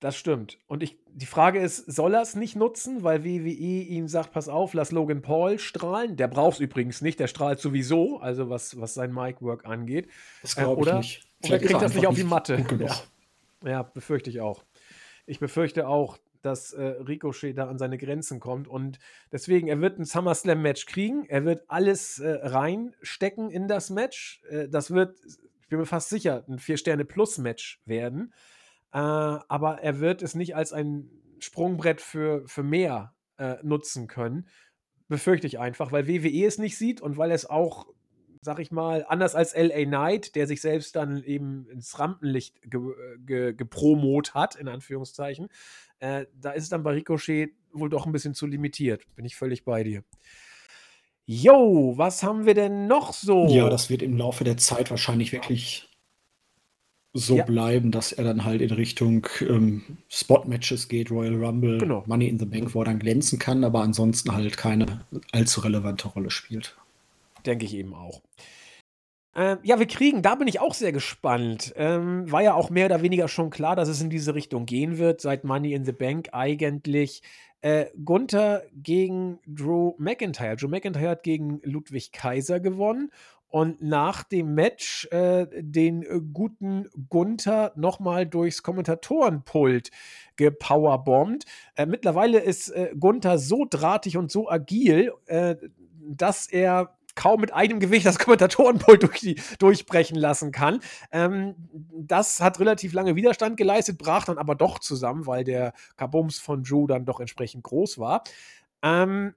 [0.00, 0.58] Das stimmt.
[0.66, 4.50] Und ich, die Frage ist, soll er es nicht nutzen, weil WWE ihm sagt, pass
[4.50, 6.16] auf, lass Logan Paul strahlen.
[6.16, 10.10] Der braucht es übrigens nicht, der strahlt sowieso, also was, was sein Mic-Work angeht.
[10.42, 11.26] Das glaube ich äh, nicht.
[11.44, 12.66] Oder kriegt das nicht auf die Matte.
[13.64, 13.70] Ja.
[13.70, 13.82] ja.
[13.82, 14.62] befürchte ich auch.
[15.24, 18.68] Ich befürchte auch, dass äh, Ricochet da an seine Grenzen kommt.
[18.68, 18.98] Und
[19.32, 21.24] deswegen, er wird ein SummerSlam-Match kriegen.
[21.26, 24.42] Er wird alles äh, reinstecken in das Match.
[24.48, 25.18] Äh, das wird,
[25.62, 28.32] ich bin mir fast sicher, ein Vier-Sterne-Plus-Match werden.
[28.92, 34.48] Äh, aber er wird es nicht als ein Sprungbrett für, für mehr äh, nutzen können.
[35.08, 37.86] Befürchte ich einfach, weil WWE es nicht sieht und weil es auch,
[38.44, 42.80] sag ich mal, anders als LA Knight, der sich selbst dann eben ins Rampenlicht ge,
[43.24, 45.48] ge, gepromot hat, in Anführungszeichen,
[45.98, 49.02] äh, da ist es dann bei Ricochet wohl doch ein bisschen zu limitiert.
[49.16, 50.04] Bin ich völlig bei dir.
[51.24, 53.46] Jo, was haben wir denn noch so?
[53.48, 55.88] Ja, das wird im Laufe der Zeit wahrscheinlich wirklich
[57.14, 57.44] so ja.
[57.44, 62.04] bleiben, dass er dann halt in Richtung ähm, Spot-Matches geht, Royal Rumble, genau.
[62.06, 66.08] Money in the Bank, wo er dann glänzen kann, aber ansonsten halt keine allzu relevante
[66.08, 66.76] Rolle spielt.
[67.46, 68.22] Denke ich eben auch.
[69.34, 71.72] Äh, ja, wir kriegen, da bin ich auch sehr gespannt.
[71.76, 74.98] Ähm, war ja auch mehr oder weniger schon klar, dass es in diese Richtung gehen
[74.98, 77.22] wird, seit Money in the Bank eigentlich.
[77.60, 80.56] Äh, Gunther gegen Drew McIntyre.
[80.56, 83.10] Drew McIntyre hat gegen Ludwig Kaiser gewonnen
[83.48, 89.90] und nach dem Match äh, den guten Gunther nochmal durchs Kommentatorenpult
[90.36, 91.44] gepowerbombt.
[91.76, 95.56] Äh, mittlerweile ist äh, Gunther so drahtig und so agil, äh,
[96.06, 100.80] dass er kaum mit einem Gewicht das Kommentatorenpult durch die, durchbrechen lassen kann.
[101.12, 106.38] Ähm, das hat relativ lange Widerstand geleistet, brach dann aber doch zusammen, weil der Kabums
[106.38, 108.24] von Drew dann doch entsprechend groß war.
[108.82, 109.34] Ähm,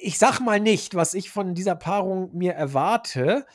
[0.00, 3.46] ich sag mal nicht, was ich von dieser Paarung mir erwarte,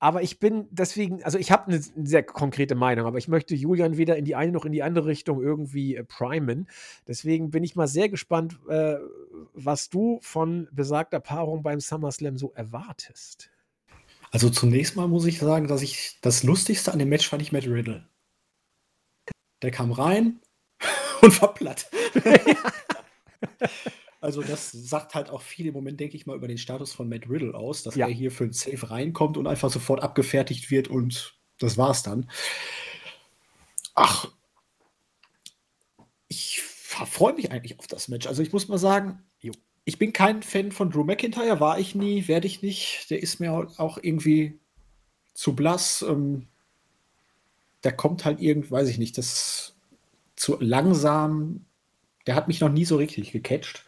[0.00, 3.98] aber ich bin deswegen, also ich habe eine sehr konkrete Meinung, aber ich möchte Julian
[3.98, 6.68] weder in die eine noch in die andere Richtung irgendwie äh, primen.
[7.06, 8.96] Deswegen bin ich mal sehr gespannt, äh,
[9.52, 13.50] was du von besagter Paarung beim SummerSlam so erwartest.
[14.32, 17.52] Also zunächst mal muss ich sagen, dass ich das Lustigste an dem Match fand ich
[17.52, 18.08] Matt Riddle.
[19.60, 20.40] Der kam rein
[21.20, 21.90] und war platt.
[24.20, 27.08] Also das sagt halt auch viel im Moment, denke ich mal, über den Status von
[27.08, 28.06] Matt Riddle aus, dass ja.
[28.06, 32.30] er hier für ein Safe reinkommt und einfach sofort abgefertigt wird und das war's dann.
[33.94, 34.30] Ach,
[36.28, 38.26] ich freue mich eigentlich auf das Match.
[38.26, 39.22] Also ich muss mal sagen,
[39.84, 43.10] ich bin kein Fan von Drew McIntyre, war ich nie, werde ich nicht.
[43.10, 44.58] Der ist mir auch irgendwie
[45.34, 46.04] zu blass.
[46.08, 46.46] Ähm,
[47.82, 49.74] der kommt halt irgendwie, weiß ich nicht, das
[50.36, 51.64] zu langsam.
[52.30, 53.84] Der hat mich noch nie so richtig gecatcht.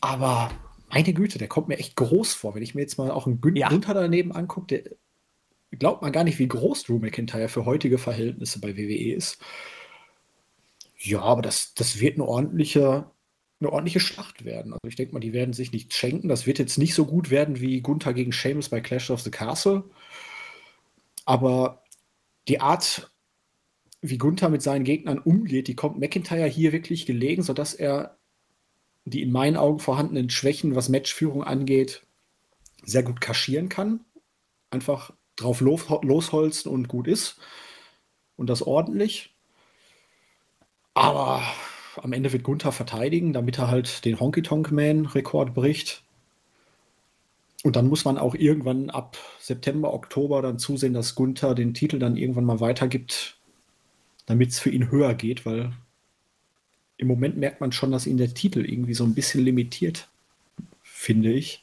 [0.00, 0.50] Aber
[0.88, 2.56] meine Güte, der kommt mir echt groß vor.
[2.56, 3.68] Wenn ich mir jetzt mal auch einen Gün ja.
[3.68, 8.60] Günther daneben angucke, der, glaubt man gar nicht, wie groß Drew McIntyre für heutige Verhältnisse
[8.60, 9.40] bei WWE ist.
[10.96, 13.08] Ja, aber das, das wird eine ordentliche,
[13.60, 14.72] eine ordentliche Schlacht werden.
[14.72, 16.28] Also ich denke mal, die werden sich nicht schenken.
[16.28, 19.30] Das wird jetzt nicht so gut werden wie Gunther gegen Sheamus bei Clash of the
[19.30, 19.84] Castle.
[21.24, 21.84] Aber
[22.48, 23.12] die Art,
[24.00, 28.16] wie Gunther mit seinen Gegnern umgeht, die kommt McIntyre hier wirklich gelegen, sodass er
[29.04, 32.02] die in meinen Augen vorhandenen Schwächen, was Matchführung angeht,
[32.84, 34.04] sehr gut kaschieren kann.
[34.70, 37.38] Einfach drauf losholzen und gut ist.
[38.36, 39.34] Und das ordentlich.
[40.94, 41.42] Aber
[41.96, 46.04] am Ende wird Gunther verteidigen, damit er halt den Honky Tonk Man Rekord bricht.
[47.64, 51.98] Und dann muss man auch irgendwann ab September, Oktober dann zusehen, dass Gunther den Titel
[51.98, 53.37] dann irgendwann mal weitergibt,
[54.28, 55.72] damit es für ihn höher geht, weil
[56.98, 60.08] im Moment merkt man schon, dass ihn der Titel irgendwie so ein bisschen limitiert,
[60.82, 61.62] finde ich.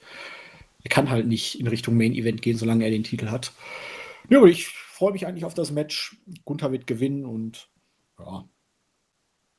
[0.83, 3.53] Er kann halt nicht in Richtung Main Event gehen, solange er den Titel hat.
[4.29, 6.17] Ja, aber ich freue mich eigentlich auf das Match.
[6.43, 7.69] Gunther wird gewinnen und
[8.17, 8.45] ja,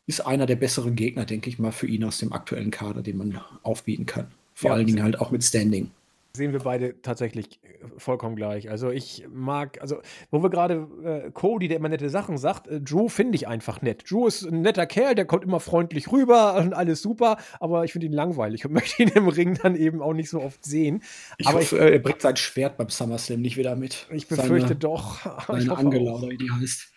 [0.07, 3.19] ist einer der besseren Gegner, denke ich mal, für ihn aus dem aktuellen Kader, den
[3.19, 4.33] man aufbieten kann.
[4.55, 5.93] Vor ja, allen Dingen halt auch mit Standing
[6.37, 7.69] sehen wir beide tatsächlich äh,
[7.99, 8.71] vollkommen gleich.
[8.71, 10.01] Also ich mag, also
[10.31, 13.83] wo wir gerade äh, Cody, der immer nette Sachen sagt, äh, Drew finde ich einfach
[13.83, 14.11] nett.
[14.11, 17.93] Drew ist ein netter Kerl, der kommt immer freundlich rüber und alles super, aber ich
[17.93, 21.03] finde ihn langweilig und möchte ihn im Ring dann eben auch nicht so oft sehen.
[21.39, 24.07] Ich aber hoffe, ich, er bringt sein Schwert beim SummerSlam nicht wieder mit.
[24.13, 25.47] Ich befürchte seine, doch.
[25.47, 26.93] Seine Angela wie die heißt.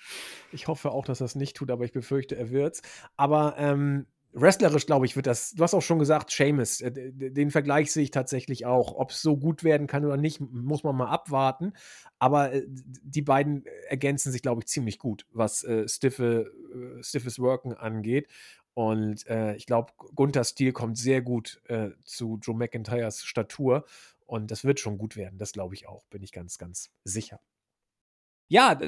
[0.51, 2.81] Ich hoffe auch, dass er es nicht tut, aber ich befürchte, er wird's.
[3.17, 7.49] Aber ähm, Wrestlerisch, glaube ich, wird das, du hast auch schon gesagt, Seamus, äh, den
[7.49, 8.93] Vergleich sehe ich tatsächlich auch.
[8.95, 11.73] Ob es so gut werden kann oder nicht, muss man mal abwarten.
[12.19, 17.39] Aber äh, die beiden ergänzen sich, glaube ich, ziemlich gut, was äh, stiffe, äh, stiffes
[17.39, 18.27] Worken angeht.
[18.75, 23.85] Und äh, ich glaube, Gunthers Stil kommt sehr gut äh, zu Joe McIntyres Statur.
[24.25, 25.39] Und das wird schon gut werden.
[25.39, 27.39] Das glaube ich auch, bin ich ganz, ganz sicher.
[28.51, 28.79] Ja,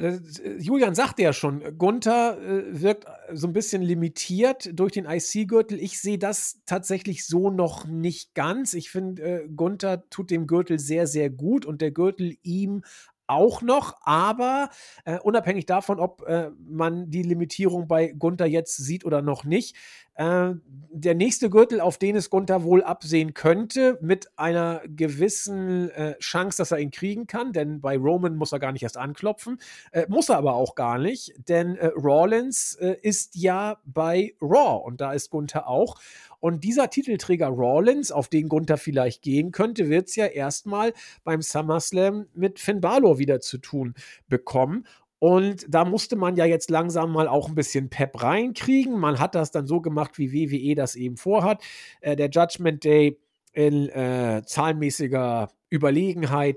[0.58, 5.78] Julian sagte ja schon, Gunther äh, wirkt so ein bisschen limitiert durch den IC-Gürtel.
[5.78, 8.74] Ich sehe das tatsächlich so noch nicht ganz.
[8.74, 12.82] Ich finde, äh, Gunther tut dem Gürtel sehr, sehr gut und der Gürtel ihm
[13.28, 14.68] auch noch, aber
[15.04, 19.76] äh, unabhängig davon, ob äh, man die Limitierung bei Gunther jetzt sieht oder noch nicht,
[20.14, 20.52] äh,
[20.94, 26.58] der nächste Gürtel, auf den es Gunther wohl absehen könnte, mit einer gewissen äh, Chance,
[26.58, 29.58] dass er ihn kriegen kann, denn bei Roman muss er gar nicht erst anklopfen,
[29.92, 35.00] äh, muss er aber auch gar nicht, denn äh, Rawlins ist ja bei Raw und
[35.00, 35.96] da ist Gunther auch.
[36.40, 41.40] Und dieser Titelträger Rawlins, auf den Gunther vielleicht gehen könnte, wird es ja erstmal beim
[41.40, 43.94] SummerSlam mit Finn Balor wieder zu tun
[44.28, 44.84] bekommen.
[45.22, 48.98] Und da musste man ja jetzt langsam mal auch ein bisschen Pep reinkriegen.
[48.98, 51.62] Man hat das dann so gemacht, wie WWE das eben vorhat.
[52.00, 53.20] Äh, der Judgment Day
[53.52, 56.56] in äh, zahlenmäßiger Überlegenheit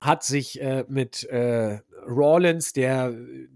[0.00, 3.46] hat sich äh, mit äh, Rawlins, der äh,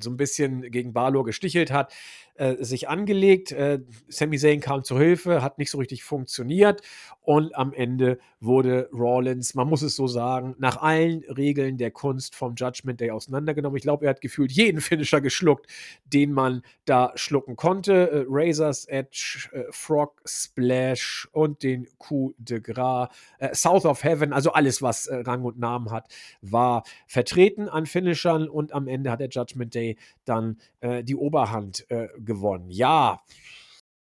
[0.00, 1.92] so ein bisschen gegen Balor gestichelt hat,
[2.38, 3.52] äh, sich angelegt.
[3.52, 6.82] Äh, Sami Zayn kam zur Hilfe, hat nicht so richtig funktioniert
[7.28, 12.34] und am Ende wurde Rawlins, man muss es so sagen, nach allen Regeln der Kunst
[12.34, 13.76] vom Judgment Day auseinandergenommen.
[13.76, 15.66] Ich glaube, er hat gefühlt jeden Finisher geschluckt,
[16.06, 18.10] den man da schlucken konnte.
[18.10, 23.10] Äh, Razor's Edge, äh, Frog Splash und den Coup de Gras,
[23.40, 26.08] äh, South of Heaven, also alles, was äh, Rang und Namen hat,
[26.40, 31.86] war vertreten an Finishern und am Ende hat der Judgment Day dann die Oberhand
[32.28, 32.70] gewonnen.
[32.70, 33.20] Ja,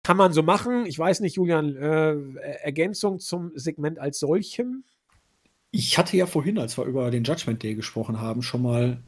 [0.03, 0.85] kann man so machen.
[0.85, 2.15] Ich weiß nicht, Julian, äh,
[2.61, 4.83] Ergänzung zum Segment als solchem?
[5.71, 9.03] Ich hatte ja vorhin, als wir über den Judgment Day gesprochen haben, schon mal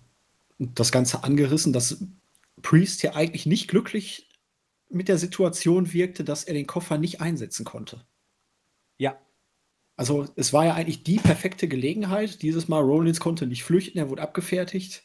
[0.57, 2.03] das Ganze angerissen, dass
[2.61, 4.29] Priest ja eigentlich nicht glücklich
[4.89, 8.05] mit der Situation wirkte, dass er den Koffer nicht einsetzen konnte.
[8.97, 9.17] Ja.
[9.95, 12.41] Also es war ja eigentlich die perfekte Gelegenheit.
[12.41, 15.03] Dieses Mal Rollins konnte nicht flüchten, er wurde abgefertigt.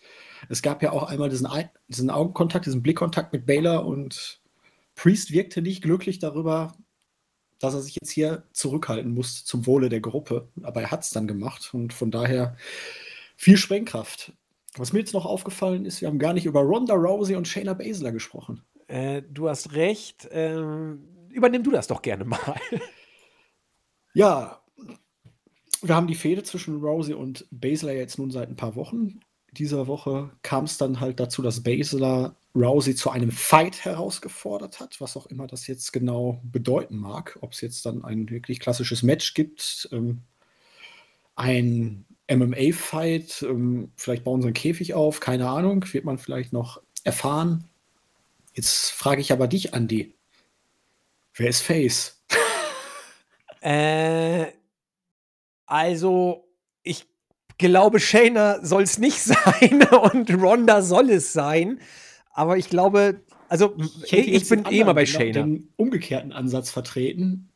[0.49, 1.49] Es gab ja auch einmal diesen,
[1.89, 4.41] diesen Augenkontakt, diesen Blickkontakt mit Baylor und
[4.95, 6.75] Priest wirkte nicht glücklich darüber,
[7.59, 10.49] dass er sich jetzt hier zurückhalten muss zum Wohle der Gruppe.
[10.63, 12.57] Aber er hat es dann gemacht und von daher
[13.37, 14.33] viel Sprengkraft.
[14.77, 17.75] Was mir jetzt noch aufgefallen ist, wir haben gar nicht über Ronda Rousey und Shayna
[17.75, 18.63] Baszler gesprochen.
[18.89, 20.29] Äh, du hast recht.
[20.33, 22.57] Ähm, übernimm du das doch gerne mal.
[24.15, 24.61] ja,
[25.81, 29.21] wir haben die Fehde zwischen Rousey und Baszler jetzt nun seit ein paar Wochen
[29.55, 35.01] dieser Woche kam es dann halt dazu, dass Baszler Rousey zu einem Fight herausgefordert hat,
[35.01, 37.39] was auch immer das jetzt genau bedeuten mag.
[37.41, 40.23] Ob es jetzt dann ein wirklich klassisches Match gibt, ähm,
[41.37, 46.81] ein MMA-Fight, ähm, vielleicht bauen sie einen Käfig auf, keine Ahnung, wird man vielleicht noch
[47.03, 47.65] erfahren.
[48.55, 50.15] Jetzt frage ich aber dich, Andy.
[51.35, 52.23] Wer ist Face?
[53.61, 54.47] äh,
[55.67, 56.49] also,
[56.85, 57.07] ich
[57.59, 59.83] glaube, Shayna soll es nicht sein
[60.13, 61.81] und Ronda soll es sein.
[62.33, 65.43] Aber ich glaube, also ich, ich bin eh mal bei Shayna.
[65.43, 67.51] den umgekehrten Ansatz vertreten.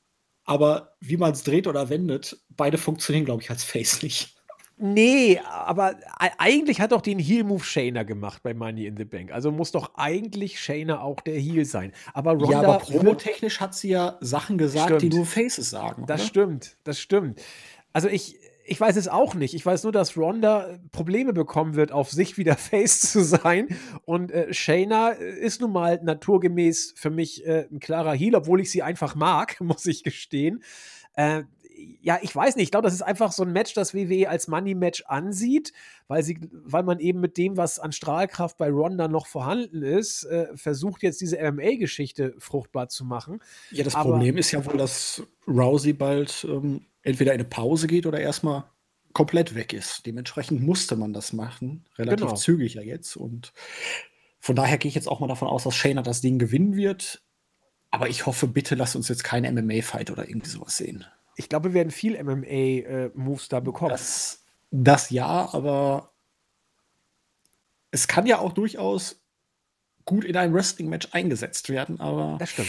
[0.44, 4.34] Aber wie man es dreht oder wendet, beide funktionieren, glaube ich, als Face nicht.
[4.80, 5.96] Nee, aber
[6.38, 9.32] eigentlich hat doch den Heel-Move Shayna gemacht bei Money in the Bank.
[9.32, 11.92] Also muss doch eigentlich Shayna auch der Heel sein.
[12.14, 12.50] Aber Ronda.
[12.50, 15.02] Ja, aber promotechnisch hat sie ja Sachen gesagt, stimmt.
[15.02, 16.04] die nur Faces sagen.
[16.06, 16.28] Das oder?
[16.28, 17.42] stimmt, das stimmt.
[17.92, 18.38] Also ich,
[18.68, 19.54] ich weiß es auch nicht.
[19.54, 23.68] Ich weiß nur, dass Ronda Probleme bekommen wird, auf sich wieder Face zu sein.
[24.04, 28.70] Und äh, Shayna ist nun mal naturgemäß für mich äh, ein klarer Heel, obwohl ich
[28.70, 30.62] sie einfach mag, muss ich gestehen.
[31.14, 31.44] Äh,
[32.00, 34.48] ja, ich weiß nicht, ich glaube, das ist einfach so ein Match, das WWE als
[34.48, 35.72] Money-Match ansieht,
[36.08, 40.24] weil, sie, weil man eben mit dem, was an Strahlkraft bei Ronda noch vorhanden ist,
[40.24, 43.40] äh, versucht jetzt diese MMA-Geschichte fruchtbar zu machen.
[43.70, 47.86] Ja, das Aber, Problem ist ja wohl, dass Rousey bald ähm, entweder in eine Pause
[47.86, 48.64] geht oder erstmal
[49.12, 50.06] komplett weg ist.
[50.06, 52.36] Dementsprechend musste man das machen, relativ genau.
[52.36, 53.16] zügig ja jetzt.
[53.16, 53.52] Und
[54.38, 57.22] von daher gehe ich jetzt auch mal davon aus, dass Shayna das Ding gewinnen wird.
[57.90, 61.06] Aber ich hoffe, bitte lasst uns jetzt keinen MMA-Fight oder irgendwie sowas sehen
[61.38, 63.90] ich glaube, wir werden viel MMA-Moves äh, da bekommen.
[63.90, 66.12] Das, das ja, aber
[67.92, 69.22] es kann ja auch durchaus
[70.04, 72.68] gut in ein Wrestling-Match eingesetzt werden, aber das stimmt.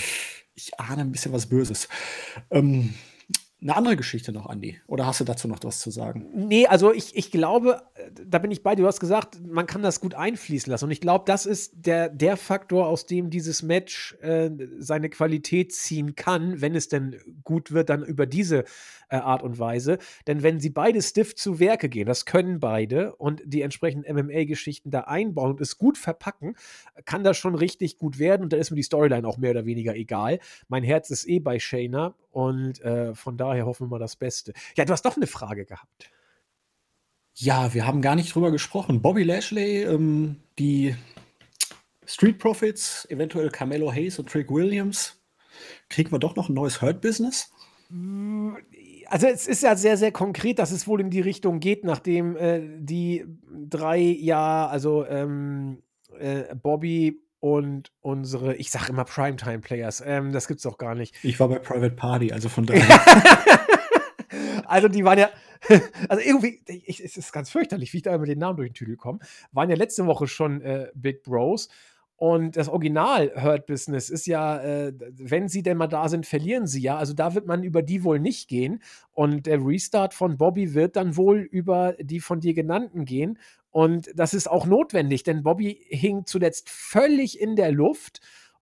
[0.54, 1.90] ich ahne ein bisschen was Böses.
[2.52, 2.94] Ähm,
[3.62, 4.80] eine andere Geschichte noch, Andi?
[4.88, 6.28] Oder hast du dazu noch was zu sagen?
[6.34, 7.82] Nee, also ich, ich glaube,
[8.26, 8.84] da bin ich bei dir.
[8.84, 10.86] Du hast gesagt, man kann das gut einfließen lassen.
[10.86, 15.74] Und ich glaube, das ist der, der Faktor, aus dem dieses Match äh, seine Qualität
[15.74, 18.64] ziehen kann, wenn es denn gut wird, dann über diese
[19.10, 19.98] äh, Art und Weise.
[20.28, 24.90] Denn wenn sie beide stiff zu Werke gehen, das können beide, und die entsprechenden MMA-Geschichten
[24.90, 26.56] da einbauen und es gut verpacken,
[27.04, 28.44] kann das schon richtig gut werden.
[28.44, 30.40] Und dann ist mir die Storyline auch mehr oder weniger egal.
[30.70, 34.54] Mein Herz ist eh bei Shayna und äh, von daher hoffen wir mal das Beste.
[34.76, 36.12] Ja, du hast doch eine Frage gehabt.
[37.34, 39.02] Ja, wir haben gar nicht drüber gesprochen.
[39.02, 40.96] Bobby Lashley, ähm, die
[42.06, 45.22] Street Profits, eventuell Carmelo Hayes und Trick Williams.
[45.90, 47.52] Kriegen wir doch noch ein neues Hurt-Business?
[49.08, 52.36] Also es ist ja sehr, sehr konkret, dass es wohl in die Richtung geht, nachdem
[52.36, 55.82] äh, die drei Jahre, also ähm,
[56.18, 60.04] äh, Bobby und unsere, ich sag immer Primetime-Players.
[60.06, 61.16] Ähm, das gibt's doch gar nicht.
[61.24, 63.00] Ich war bei Private Party, also von daher.
[64.66, 65.30] also die waren ja,
[66.10, 68.76] also irgendwie, ich, es ist ganz fürchterlich, wie ich da immer den Namen durch den
[68.76, 69.20] Tüdel komme.
[69.52, 71.70] Waren ja letzte Woche schon äh, Big Bros.
[72.20, 76.68] Und das Original Hurt Business ist ja, äh, wenn sie denn mal da sind, verlieren
[76.68, 76.98] sie ja.
[76.98, 78.82] Also da wird man über die wohl nicht gehen.
[79.14, 83.40] Und der Restart von Bobby wird dann wohl über die von dir genannten gehen.
[83.72, 88.22] Und das ist auch notwendig, denn Bobby hing zuletzt völlig in der Luft.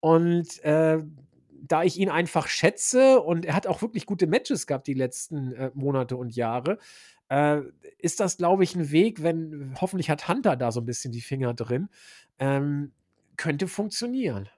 [0.00, 1.02] Und äh,
[1.50, 5.52] da ich ihn einfach schätze und er hat auch wirklich gute Matches gehabt die letzten
[5.52, 6.78] äh, Monate und Jahre,
[7.28, 7.62] äh,
[7.98, 11.22] ist das, glaube ich, ein Weg, wenn hoffentlich hat Hunter da so ein bisschen die
[11.22, 11.88] Finger drin,
[12.38, 12.92] ähm,
[13.36, 14.48] könnte funktionieren.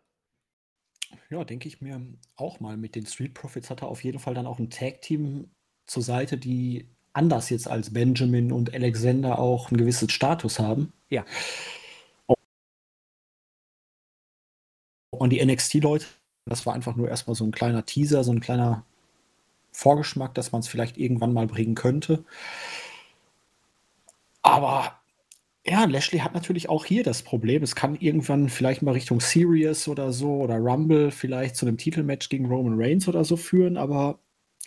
[1.30, 2.00] Ja, denke ich mir
[2.34, 2.76] auch mal.
[2.76, 5.50] Mit den Street Profits hat er auf jeden Fall dann auch ein Tag-Team
[5.86, 10.93] zur Seite, die anders jetzt als Benjamin und Alexander auch einen gewissen Status haben.
[11.10, 11.24] Ja.
[15.10, 16.06] Und die NXT-Leute,
[16.44, 18.84] das war einfach nur erstmal so ein kleiner Teaser, so ein kleiner
[19.72, 22.24] Vorgeschmack, dass man es vielleicht irgendwann mal bringen könnte.
[24.43, 25.01] Aber
[25.66, 27.62] ja, Lashley hat natürlich auch hier das Problem.
[27.62, 32.28] Es kann irgendwann vielleicht mal Richtung Serious oder so oder Rumble vielleicht zu einem Titelmatch
[32.28, 34.20] gegen Roman Reigns oder so führen, aber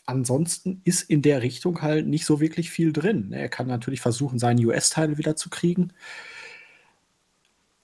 [0.10, 3.32] ansonsten ist in der Richtung halt nicht so wirklich viel drin.
[3.32, 5.94] Er kann natürlich versuchen, seinen US-Teil wieder zu kriegen.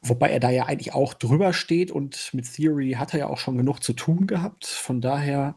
[0.02, 3.38] Wobei er da ja eigentlich auch drüber steht und mit Theory hat er ja auch
[3.38, 4.66] schon genug zu tun gehabt.
[4.66, 5.56] Von daher,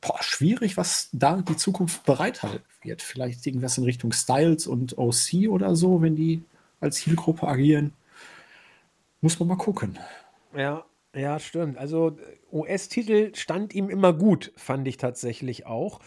[0.00, 3.02] boah, schwierig, was da die Zukunft bereithalten wird.
[3.02, 6.42] Vielleicht irgendwas in Richtung Styles und OC oder so, wenn die
[6.80, 7.92] als Zielgruppe agieren.
[9.20, 9.98] Muss man mal gucken.
[10.54, 10.84] Ja,
[11.16, 11.78] ja, stimmt.
[11.78, 12.18] Also
[12.52, 16.00] US-Titel stand ihm immer gut, fand ich tatsächlich auch.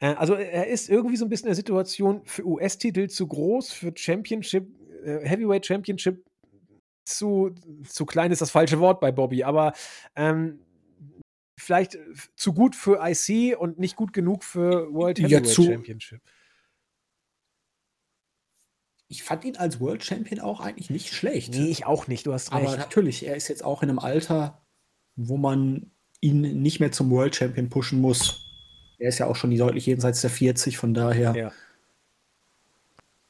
[0.00, 3.72] Äh, also er ist irgendwie so ein bisschen in der Situation für US-Titel zu groß,
[3.72, 4.66] für Championship,
[5.04, 6.24] äh, Heavyweight Championship
[7.04, 7.54] zu,
[7.88, 9.72] zu klein ist das falsche Wort bei Bobby, aber
[10.16, 10.58] ähm,
[11.58, 11.96] vielleicht
[12.34, 16.20] zu gut für IC und nicht gut genug für World Heavyweight ja, Championship
[19.08, 21.54] ich fand ihn als World Champion auch eigentlich nicht schlecht.
[21.54, 22.66] Nee, ich auch nicht, du hast recht.
[22.66, 24.60] Aber natürlich, er ist jetzt auch in einem Alter,
[25.14, 28.42] wo man ihn nicht mehr zum World Champion pushen muss.
[28.98, 31.52] Er ist ja auch schon deutlich jenseits der 40, von daher ja.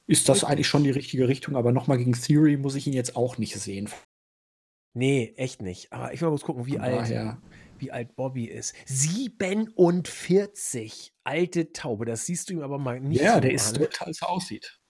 [0.06, 1.56] ist das eigentlich schon die richtige Richtung.
[1.56, 3.88] Aber nochmal gegen Theory muss ich ihn jetzt auch nicht sehen.
[4.94, 5.92] Nee, echt nicht.
[5.92, 7.36] Aber ich will mal kurz gucken, wie alt,
[7.78, 8.74] wie alt Bobby ist.
[8.86, 11.12] 47.
[11.24, 13.20] Alte Taube, das siehst du ihm aber mal nicht.
[13.20, 14.80] Ja, so der ist total, als er aussieht.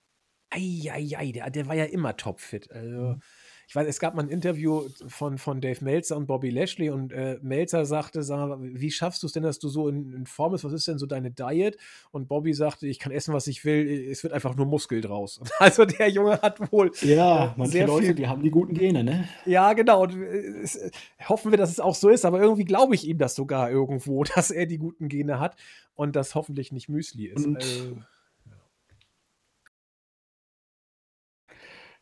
[0.57, 2.71] Eieiei, der, der war ja immer topfit.
[2.73, 3.21] Also, Mhm.
[3.69, 7.13] ich weiß, es gab mal ein Interview von, von Dave Meltzer und Bobby Lashley und
[7.13, 10.53] äh, Meltzer sagte, sag wie schaffst du es denn, dass du so in, in Form
[10.53, 10.63] bist?
[10.63, 11.77] Was ist denn so deine Diet?
[12.13, 15.41] Und Bobby sagte, ich kann essen, was ich will, es wird einfach nur Muskel draus.
[15.59, 18.15] Also der Junge hat wohl Ja, äh, manche sehr Leute, viel.
[18.15, 19.29] die haben die guten Gene, ne?
[19.47, 20.05] Ja, genau.
[20.05, 20.91] Und, äh, es, äh,
[21.29, 24.23] hoffen wir, dass es auch so ist, aber irgendwie glaube ich ihm das sogar irgendwo,
[24.37, 25.57] dass er die guten Gene hat
[25.97, 27.45] und das hoffentlich nicht Müsli ist.
[27.45, 27.99] Und Also,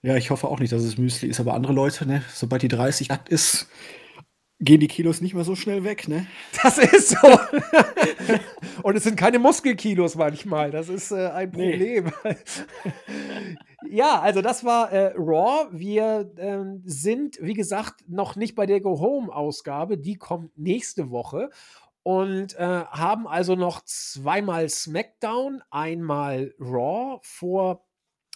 [0.05, 2.68] ja, ich hoffe auch nicht, dass es Müsli ist, aber andere Leute, ne, sobald die
[2.68, 3.68] 30 nackt ist,
[4.60, 6.26] gehen die Kilos nicht mehr so schnell weg, ne?
[6.62, 7.39] das ist so.
[8.82, 10.70] und es sind keine Muskelkilos manchmal.
[10.70, 12.02] Das ist äh, ein Nee.
[12.02, 12.12] Problem.
[13.90, 15.68] ja, also das war äh, Raw.
[15.72, 19.97] Wir ähm, sind, wie gesagt, noch nicht bei der Go Home-Ausgabe.
[19.97, 21.48] Die kommt nächste Woche.
[22.02, 27.84] Und äh, haben also noch zweimal SmackDown, einmal Raw vor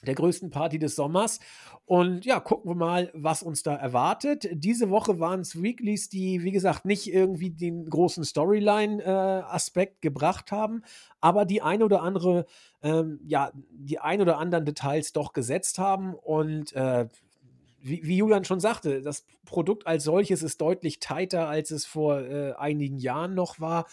[0.07, 1.41] der größten Party des Sommers.
[1.85, 4.49] Und ja, gucken wir mal, was uns da erwartet.
[4.53, 10.83] Diese Woche waren es Weeklies, die, wie gesagt, nicht irgendwie den großen Storyline-Aspekt gebracht haben,
[11.21, 12.47] aber die ein oder andere,
[12.83, 16.15] ähm, ja, die ein oder anderen Details doch gesetzt haben.
[16.15, 17.09] Und äh,
[17.81, 22.21] wie, wie Julian schon sagte, das Produkt als solches ist deutlich tighter, als es vor
[22.21, 23.87] äh, einigen Jahren noch war.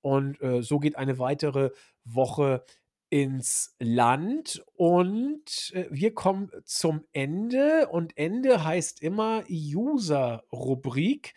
[0.00, 1.70] Und äh, so geht eine weitere
[2.04, 2.64] Woche
[3.10, 11.34] ins Land und äh, wir kommen zum Ende und Ende heißt immer User-Rubrik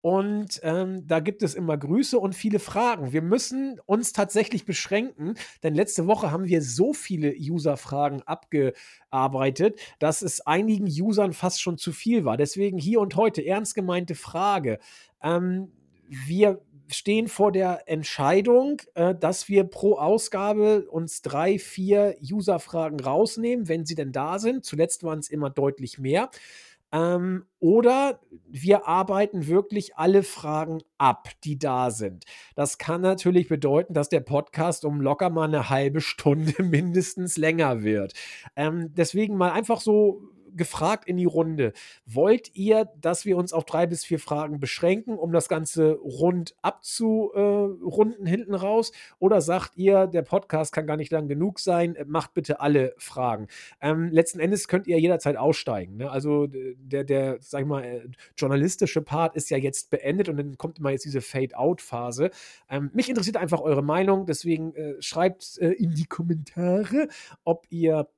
[0.00, 3.12] und ähm, da gibt es immer Grüße und viele Fragen.
[3.12, 10.22] Wir müssen uns tatsächlich beschränken, denn letzte Woche haben wir so viele User-Fragen abgearbeitet, dass
[10.22, 12.36] es einigen Usern fast schon zu viel war.
[12.36, 14.78] Deswegen hier und heute ernst gemeinte Frage.
[15.20, 15.72] Ähm,
[16.08, 23.68] wir stehen vor der Entscheidung, äh, dass wir pro Ausgabe uns drei, vier User-Fragen rausnehmen,
[23.68, 24.64] wenn sie denn da sind.
[24.64, 26.30] Zuletzt waren es immer deutlich mehr.
[26.90, 32.24] Ähm, oder wir arbeiten wirklich alle Fragen ab, die da sind.
[32.54, 37.82] Das kann natürlich bedeuten, dass der Podcast um locker mal eine halbe Stunde mindestens länger
[37.82, 38.14] wird.
[38.56, 40.22] Ähm, deswegen mal einfach so
[40.58, 41.72] gefragt in die Runde.
[42.04, 46.54] Wollt ihr, dass wir uns auf drei bis vier Fragen beschränken, um das Ganze rund
[46.60, 48.92] abzurunden hinten raus?
[49.18, 53.46] Oder sagt ihr, der Podcast kann gar nicht lang genug sein, macht bitte alle Fragen?
[53.80, 55.96] Ähm, letzten Endes könnt ihr jederzeit aussteigen.
[55.96, 56.10] Ne?
[56.10, 60.58] Also der, der, sag ich mal, äh, journalistische Part ist ja jetzt beendet und dann
[60.58, 62.30] kommt immer jetzt diese Fade-out-Phase.
[62.68, 67.08] Ähm, mich interessiert einfach eure Meinung, deswegen äh, schreibt äh, in die Kommentare,
[67.44, 68.08] ob ihr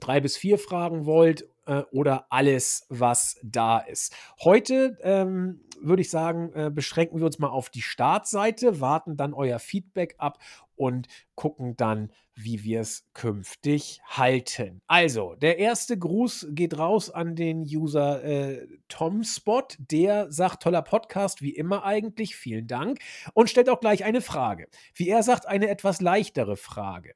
[0.00, 4.16] drei bis vier Fragen wollt äh, oder alles, was da ist.
[4.42, 9.34] Heute ähm, würde ich sagen, äh, beschränken wir uns mal auf die Startseite, warten dann
[9.34, 10.38] euer Feedback ab
[10.74, 14.80] und gucken dann, wie wir es künftig halten.
[14.86, 19.76] Also, der erste Gruß geht raus an den User äh, TomSpot.
[19.78, 23.00] Der sagt, toller Podcast, wie immer eigentlich, vielen Dank.
[23.34, 24.68] Und stellt auch gleich eine Frage.
[24.94, 27.14] Wie er sagt, eine etwas leichtere Frage.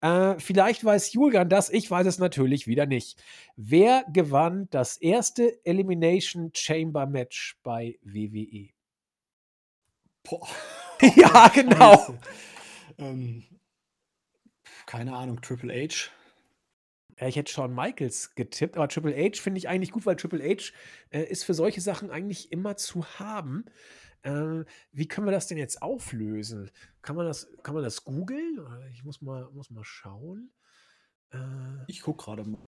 [0.00, 3.22] Äh, vielleicht weiß Julian das, ich weiß es natürlich wieder nicht.
[3.56, 8.68] Wer gewann das erste Elimination Chamber Match bei WWE?
[10.22, 10.48] Boah.
[11.16, 12.18] ja, genau.
[12.98, 13.44] Ähm,
[14.86, 16.10] keine Ahnung, Triple H.
[17.18, 20.42] Ja, ich hätte Shawn Michaels getippt, aber Triple H finde ich eigentlich gut, weil Triple
[20.42, 20.72] H
[21.10, 23.64] äh, ist für solche Sachen eigentlich immer zu haben.
[24.26, 26.70] Äh, wie können wir das denn jetzt auflösen?
[27.02, 28.58] Kann man das, kann man das googeln?
[28.92, 30.50] Ich muss mal, muss mal schauen.
[31.32, 31.38] Äh,
[31.86, 32.64] Ich guck gerade mal.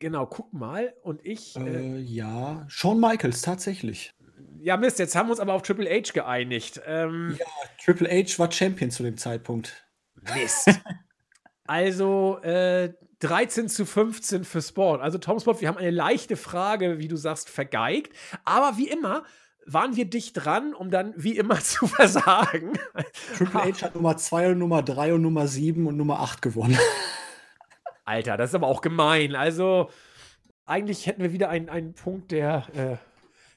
[0.00, 0.94] genau, guck mal.
[1.02, 1.56] Und ich.
[1.56, 4.10] Äh, Äh, ja, Shawn Michaels, tatsächlich.
[4.58, 6.80] ja, Mist, jetzt haben wir uns aber auf Triple H geeinigt.
[6.86, 7.38] Ähm,
[7.84, 9.86] Triple H war Champion zu dem Zeitpunkt.
[10.34, 10.68] Mist.
[11.66, 15.00] also äh, 13 zu 15 für Sport.
[15.00, 18.12] Also Tom Sport, wir haben eine leichte Frage, wie du sagst, vergeigt.
[18.44, 19.24] Aber wie immer
[19.66, 22.72] waren wir dicht dran, um dann wie immer zu versagen.
[23.36, 26.78] Triple H hat Nummer 2 und Nummer 3 und Nummer 7 und Nummer 8 gewonnen.
[28.04, 29.34] Alter, das ist aber auch gemein.
[29.34, 29.90] Also
[30.64, 32.96] eigentlich hätten wir wieder einen, einen Punkt der, äh,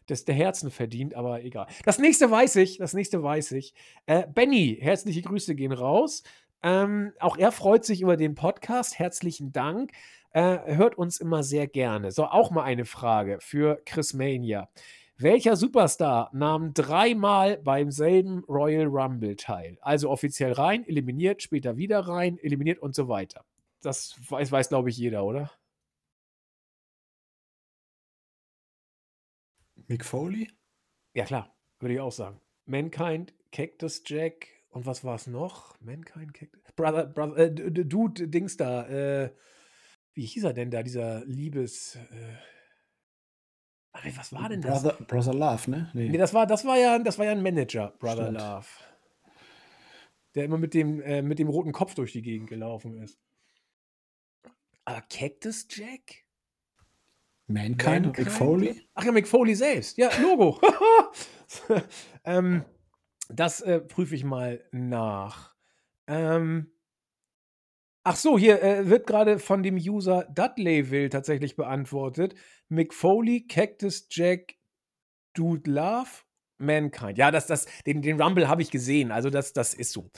[0.10, 1.68] des, der Herzen verdient, aber egal.
[1.86, 3.74] Das nächste weiß ich, das nächste weiß ich.
[4.08, 6.24] Äh, Benny, herzliche Grüße gehen raus.
[6.62, 8.98] Ähm, auch er freut sich über den Podcast.
[8.98, 9.92] Herzlichen Dank.
[10.32, 12.12] Äh, hört uns immer sehr gerne.
[12.12, 14.70] So, auch mal eine Frage für Chris Mania.
[15.22, 19.78] Welcher Superstar nahm dreimal beim selben Royal Rumble teil?
[19.82, 23.44] Also offiziell rein, eliminiert, später wieder rein, eliminiert und so weiter.
[23.82, 25.52] Das weiß, weiß glaube ich, jeder, oder?
[29.88, 30.50] Mick Foley?
[31.14, 32.40] Ja, klar, würde ich auch sagen.
[32.66, 35.78] Mankind, Cactus Jack und was war es noch?
[35.82, 36.62] Mankind, Cactus.
[36.78, 39.36] Brother, Brother, äh, Dude, Dings da, äh,
[40.14, 41.98] wie hieß er denn da, dieser Liebes.
[41.98, 42.59] Äh,
[44.16, 44.84] was war denn das?
[44.84, 45.90] Brother, Brother Love, ne?
[45.94, 46.10] Nee.
[46.10, 48.40] nee, das, war, das, war ja, das war ja ein Manager, Brother Stimmt.
[48.40, 48.66] Love.
[50.36, 53.20] Der immer mit dem, äh, mit dem roten Kopf durch die Gegend gelaufen ist.
[54.86, 56.26] Aber Cactus Jack?
[57.48, 58.18] Mankind, Mankind?
[58.18, 58.88] Mick Foley?
[58.94, 59.98] Ach ja, Mick Foley selbst.
[59.98, 60.60] Ja, Logo.
[62.24, 62.64] ähm,
[63.30, 65.56] das äh, prüfe ich mal nach.
[66.08, 66.72] Ähm,
[68.04, 72.36] ach so, hier äh, wird gerade von dem User Dudleyville tatsächlich beantwortet.
[72.70, 74.56] Mick Foley, Cactus Jack,
[75.34, 76.10] Dude Love,
[76.58, 77.18] Mankind.
[77.18, 79.12] Ja, das, das, den, den Rumble habe ich gesehen.
[79.12, 80.10] Also, das, das ist so.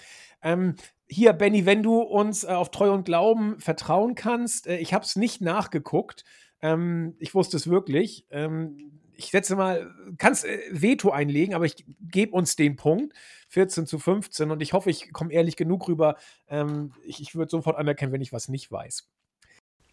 [0.41, 0.75] Ähm,
[1.07, 5.05] hier, Benny, wenn du uns äh, auf Treu und Glauben vertrauen kannst, äh, ich habe
[5.05, 6.23] es nicht nachgeguckt.
[6.61, 8.25] Ähm, ich wusste es wirklich.
[8.31, 13.14] Ähm, ich setze mal, kannst äh, Veto einlegen, aber ich gebe uns den Punkt.
[13.49, 16.15] 14 zu 15 und ich hoffe, ich komme ehrlich genug rüber.
[16.48, 19.10] Ähm, ich ich würde sofort anerkennen, wenn ich was nicht weiß.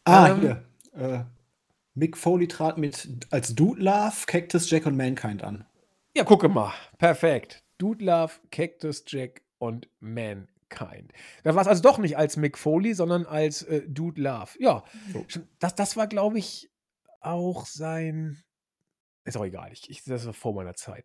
[0.05, 0.65] Ah, ähm, hier.
[0.93, 1.25] Äh,
[1.95, 5.67] Mick Foley trat mit als Dude Love, Cactus Jack und Mankind an.
[6.17, 6.73] Ja, gucke mal.
[6.99, 7.65] Perfekt.
[7.79, 11.13] Dude Love, Cactus Jack und Mankind.
[11.43, 14.53] Da war es also doch nicht als Mick Foley, sondern als äh, Dude Love.
[14.61, 15.27] Ja, so.
[15.59, 16.71] das, das war, glaube ich,
[17.21, 18.43] auch sein
[19.29, 21.05] ist auch egal, ich, ich, das war vor meiner Zeit.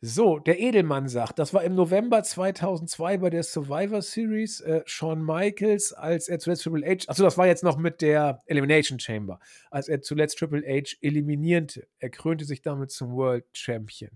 [0.00, 4.60] So, der Edelmann sagt, das war im November 2002 bei der Survivor Series.
[4.60, 8.42] Äh, Shawn Michaels, als er zuletzt Triple H, achso, das war jetzt noch mit der
[8.46, 9.38] Elimination Chamber,
[9.70, 11.86] als er zuletzt Triple H eliminierte.
[11.98, 14.10] Er krönte sich damit zum World Champion.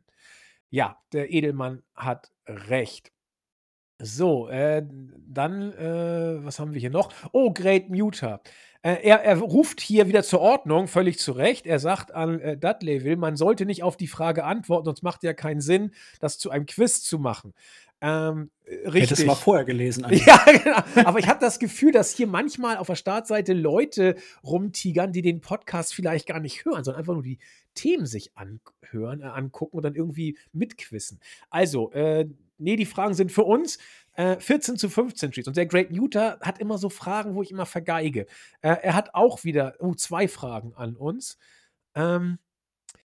[0.70, 3.12] Ja, der Edelmann hat recht.
[3.98, 7.12] So, äh, dann, äh, was haben wir hier noch?
[7.32, 8.42] Oh, Great Muter.
[8.86, 11.66] Äh, er, er, ruft hier wieder zur Ordnung, völlig zu Recht.
[11.66, 15.34] Er sagt an äh, Dudleyville, man sollte nicht auf die Frage antworten, sonst macht ja
[15.34, 15.90] keinen Sinn,
[16.20, 17.52] das zu einem Quiz zu machen.
[18.00, 19.02] Ähm, richtig.
[19.02, 20.04] Hättest du mal vorher gelesen.
[20.04, 20.24] Eigentlich.
[20.24, 21.08] Ja, genau.
[21.08, 24.14] Aber ich habe das Gefühl, dass hier manchmal auf der Startseite Leute
[24.44, 27.40] rumtigern, die den Podcast vielleicht gar nicht hören, sondern einfach nur die
[27.74, 31.18] Themen sich anhören, äh, angucken und dann irgendwie mitquissen.
[31.50, 33.78] Also, äh, nee, die Fragen sind für uns.
[34.16, 35.48] Äh, 14 zu 15 Streets.
[35.48, 38.26] Und der Great Newter hat immer so Fragen, wo ich immer vergeige.
[38.62, 41.38] Äh, er hat auch wieder oh, zwei Fragen an uns.
[41.94, 42.38] Ähm,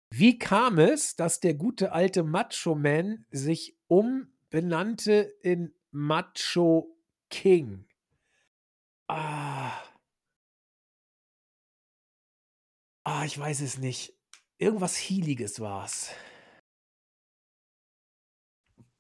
[0.10, 6.94] wie kam es, dass der gute alte Macho Man sich umbenannte in Macho
[7.30, 7.86] King?
[9.08, 9.72] Ah.
[13.06, 14.14] Ah, ich weiß es nicht.
[14.58, 16.12] Irgendwas Healiges war es.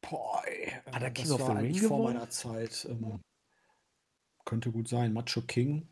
[0.09, 0.71] Boah, ey.
[0.91, 2.87] Hat er King of the Ring vor meiner Zeit.
[2.89, 3.19] Ähm,
[4.45, 5.13] könnte gut sein.
[5.13, 5.87] Macho King.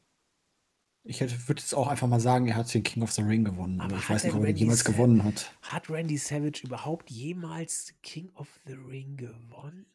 [1.08, 3.80] Ich würde jetzt auch einfach mal sagen, er hat den King of the Ring gewonnen.
[3.80, 5.54] Aber, aber ich weiß nicht, ob er den jemals Sa gewonnen hat.
[5.62, 9.86] Hat Randy Savage überhaupt jemals King of the Ring gewonnen?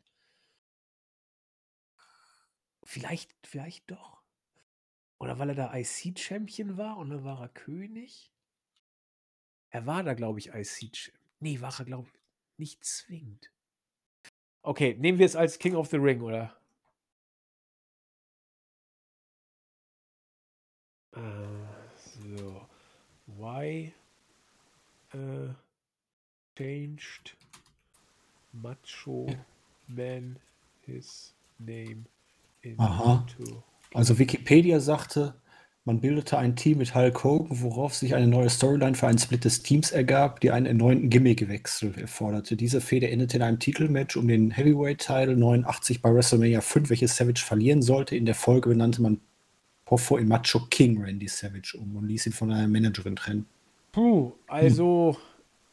[2.85, 4.23] Vielleicht, vielleicht doch.
[5.19, 8.33] Oder weil er da IC-Champion war und dann war er König?
[9.71, 11.19] Er war da, glaube ich, IC-Champion.
[11.41, 12.21] Nee, war er, glaube ich,
[12.57, 13.51] nicht zwingend.
[14.63, 16.55] Okay, nehmen wir es als King of the Ring, oder?
[21.17, 21.21] Uh,
[21.97, 22.67] so.
[23.27, 23.95] Why
[25.15, 25.55] uh,
[26.57, 27.37] changed
[28.53, 29.27] Macho
[29.89, 30.39] Man
[30.83, 32.05] his name
[32.63, 32.83] into?
[32.83, 33.27] Aha.
[33.95, 35.35] Also Wikipedia sagte,
[35.91, 39.45] man bildete ein Team mit Hulk Hogan, worauf sich eine neue Storyline für einen Split
[39.45, 42.55] des Teams ergab, die einen erneuten Gimmick-Wechsel erforderte.
[42.55, 47.43] Diese Fehde endete in einem Titelmatch um den Heavyweight-Title 89 bei WrestleMania 5, welches Savage
[47.45, 48.15] verlieren sollte.
[48.15, 49.19] In der Folge benannte man
[49.85, 53.47] Poffo in Macho King Randy Savage um und ließ ihn von einer Managerin trennen.
[53.91, 55.17] Puh, also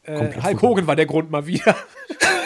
[0.02, 0.16] hm.
[0.16, 1.76] äh, Hulk Hogan war der Grund mal wieder.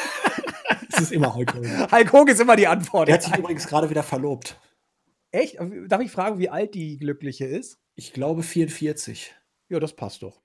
[0.93, 1.91] es ist immer Hulk Hogan.
[1.91, 3.09] Hulk Hogan ist immer die Antwort.
[3.09, 4.59] Er hat sich übrigens gerade wieder verlobt.
[5.33, 5.57] Echt?
[5.89, 7.81] Darf ich fragen, wie alt die Glückliche ist?
[7.95, 9.35] Ich glaube 44.
[9.69, 10.43] Ja, das passt doch.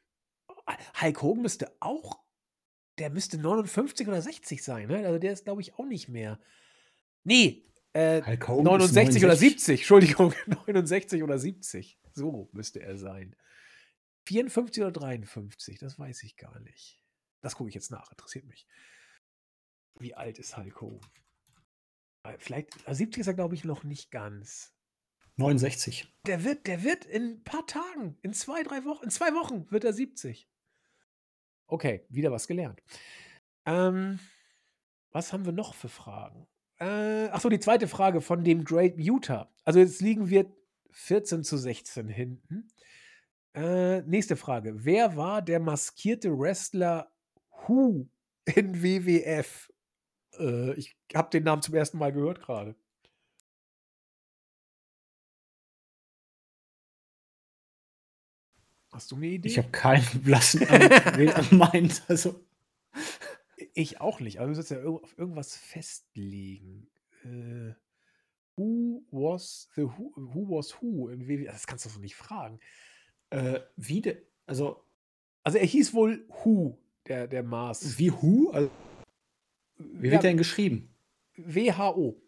[1.01, 2.23] Hulk Hogan müsste auch,
[2.97, 5.05] der müsste 59 oder 60 sein, ne?
[5.05, 6.39] Also der ist, glaube ich, auch nicht mehr.
[7.23, 11.99] Nee, äh, 69 oder 70, Entschuldigung, 69 oder 70.
[12.13, 13.35] So müsste er sein.
[14.25, 17.01] 54 oder 53, das weiß ich gar nicht.
[17.41, 18.67] Das gucke ich jetzt nach, interessiert mich.
[19.99, 21.11] Wie alt ist Hulk Hogan?
[22.23, 24.76] Äh, vielleicht, 70 ist er, glaube ich, noch nicht ganz.
[25.37, 26.11] 69.
[26.25, 29.69] Der wird, der wird in ein paar Tagen, in zwei, drei Wochen, in zwei Wochen
[29.71, 30.49] wird er 70.
[31.67, 32.81] Okay, wieder was gelernt.
[33.65, 34.19] Ähm,
[35.11, 36.47] was haben wir noch für Fragen?
[36.79, 39.51] Äh, Achso, die zweite Frage von dem Great Muter.
[39.63, 40.51] Also jetzt liegen wir
[40.91, 42.69] 14 zu 16 hinten.
[43.53, 44.85] Äh, nächste Frage.
[44.85, 47.11] Wer war der maskierte Wrestler
[47.67, 48.07] Who
[48.45, 49.71] in WWF?
[50.39, 52.75] Äh, ich habe den Namen zum ersten Mal gehört gerade.
[58.97, 59.47] Hast du eine Idee?
[59.47, 62.01] Ich habe keinen blassen wen er meint.
[62.07, 62.43] Also,
[63.75, 66.89] Ich auch nicht, aber du sollst ja auf irgendwas festlegen.
[67.23, 67.73] Äh,
[68.55, 71.45] who was the who, who was who in WWE?
[71.45, 72.59] Das kannst du so nicht fragen.
[73.29, 74.17] äh, wie de,
[74.47, 74.83] also
[75.43, 77.99] Also er hieß wohl Who, der, der Mars.
[77.99, 78.49] wie Who?
[78.51, 78.71] Also,
[79.77, 80.89] wie Ja, wird der denn geschrieben?
[81.35, 82.19] WHO.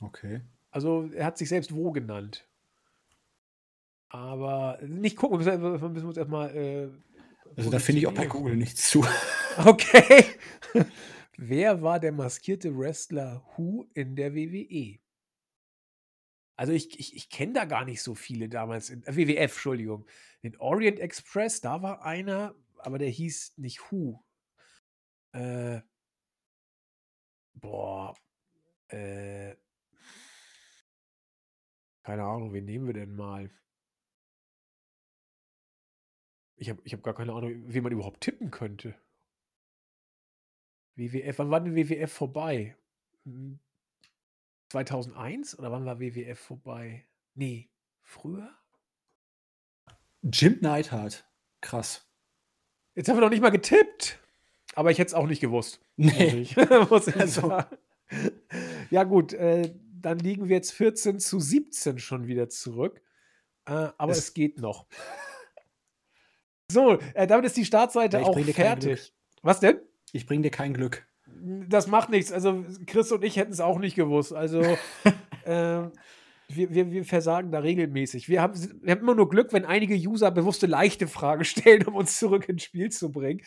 [0.00, 0.42] Okay.
[0.70, 2.48] Also er hat sich selbst Wo genannt.
[4.12, 6.54] Aber nicht gucken, wir müssen, wir müssen uns erstmal.
[6.54, 6.90] Äh,
[7.56, 8.26] Also da finde ich auch bei.
[8.26, 9.04] Google nichts zu.
[9.66, 10.24] Okay.
[11.36, 14.98] Wer war der maskierte Wrestler Who in der WWE?
[16.56, 18.88] Also ich, ich, ich kenne da gar nicht so viele damals.
[18.88, 20.06] In, äh, WWF, Entschuldigung.
[20.40, 24.24] In Orient Express, da war einer, aber der hieß nicht Who.
[25.32, 25.82] Äh,
[27.52, 28.14] boah.
[28.88, 29.56] Äh,
[32.04, 33.50] keine Ahnung, wen nehmen wir denn mal?
[36.62, 38.94] Ich habe ich hab gar keine Ahnung, wie man überhaupt tippen könnte.
[40.94, 42.76] WWF, wann war denn WWF vorbei?
[43.24, 43.58] Hm,
[44.70, 47.04] 2001 oder wann war WWF vorbei?
[47.34, 47.68] Nee,
[48.00, 48.48] früher?
[50.22, 51.28] Jim Neidhart.
[51.62, 52.08] Krass.
[52.94, 54.20] Jetzt haben wir noch nicht mal getippt.
[54.76, 55.80] Aber ich hätte es auch nicht gewusst.
[55.96, 56.46] Nee.
[56.90, 57.76] muss ich Also- sagen.
[58.90, 63.02] Ja, gut, äh, dann liegen wir jetzt 14 zu 17 schon wieder zurück.
[63.64, 64.86] Äh, aber es, Es- geht noch.
[66.72, 69.12] So, äh, damit ist die Startseite Ja, auch fertig.
[69.42, 69.80] Was denn?
[70.12, 71.06] Ich bringe dir kein Glück.
[71.68, 72.32] Das macht nichts.
[72.32, 74.32] Also Chris und ich hätten es auch nicht gewusst.
[74.32, 74.62] Also
[75.46, 75.92] ähm,
[76.48, 78.28] wir, wir, wir versagen da regelmäßig.
[78.28, 81.94] Wir haben, wir haben immer nur Glück, wenn einige User bewusste leichte Fragen stellen, um
[81.94, 83.42] uns zurück ins Spiel zu bringen.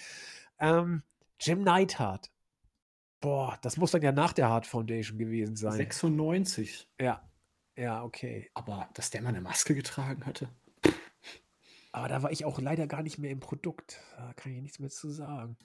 [0.60, 1.04] Ähm,
[1.40, 2.32] Jim Neidhart.
[3.22, 5.74] Boah, das muss dann ja nach der Hart Foundation gewesen sein.
[5.74, 6.88] 96.
[7.00, 7.28] Ja.
[7.78, 8.50] Ja, okay.
[8.54, 10.50] Aber dass der mal eine Maske getragen hatte.
[11.96, 14.02] Aber da war ich auch leider gar nicht mehr im Produkt.
[14.18, 15.56] Da kann ich nichts mehr zu sagen.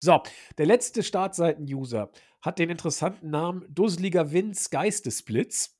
[0.00, 0.22] So,
[0.58, 5.76] der letzte Startseiten-User hat den interessanten Namen Dusseliger Vince Geistesblitz.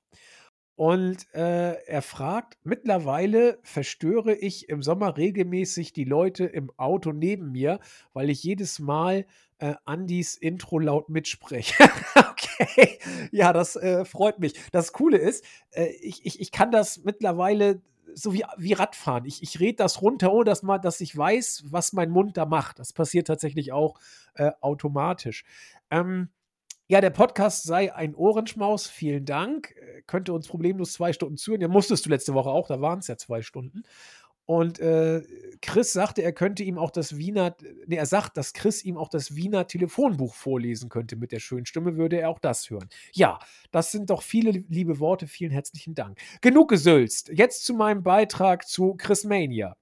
[0.74, 7.52] Und äh, er fragt, mittlerweile verstöre ich im Sommer regelmäßig die Leute im Auto neben
[7.52, 7.78] mir,
[8.12, 9.24] weil ich jedes Mal
[9.58, 11.84] äh, Andys Intro laut mitspreche.
[12.16, 12.98] okay,
[13.30, 14.54] ja, das äh, freut mich.
[14.72, 17.80] Das Coole ist, äh, ich, ich, ich kann das mittlerweile
[18.14, 19.24] so wie, wie Radfahren.
[19.24, 22.46] Ich, ich rede das runter, ohne dass, man, dass ich weiß, was mein Mund da
[22.46, 22.78] macht.
[22.78, 23.98] Das passiert tatsächlich auch
[24.34, 25.44] äh, automatisch.
[25.90, 26.28] Ähm,
[26.86, 28.88] ja, der Podcast sei ein Ohrenschmaus.
[28.88, 29.74] Vielen Dank.
[29.76, 31.62] Äh, Könnte uns problemlos zwei Stunden zuhören.
[31.62, 32.68] Ja, musstest du letzte Woche auch.
[32.68, 33.84] Da waren es ja zwei Stunden.
[34.46, 35.22] Und äh,
[35.62, 37.56] Chris sagte, er könnte ihm auch das Wiener,
[37.86, 41.64] nee, er sagt, dass Chris ihm auch das Wiener Telefonbuch vorlesen könnte mit der schönen
[41.64, 42.88] Stimme, würde er auch das hören.
[43.12, 43.38] Ja,
[43.70, 45.26] das sind doch viele liebe Worte.
[45.26, 46.18] Vielen herzlichen Dank.
[46.42, 47.30] Genug gesülzt.
[47.32, 49.76] Jetzt zu meinem Beitrag zu Chris Mania.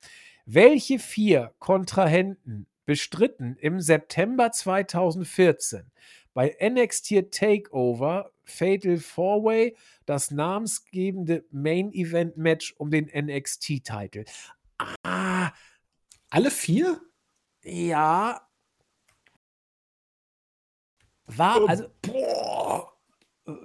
[0.46, 5.90] Welche vier Kontrahenten bestritten im September 2014
[6.34, 9.76] bei NXT Takeover Fatal Four Way
[10.06, 14.24] das namensgebende Main Event Match um den NXT-Titel?
[15.04, 15.52] Ah,
[16.30, 17.00] Alle vier?
[17.64, 18.40] ja.
[21.26, 22.92] War, also, Boah.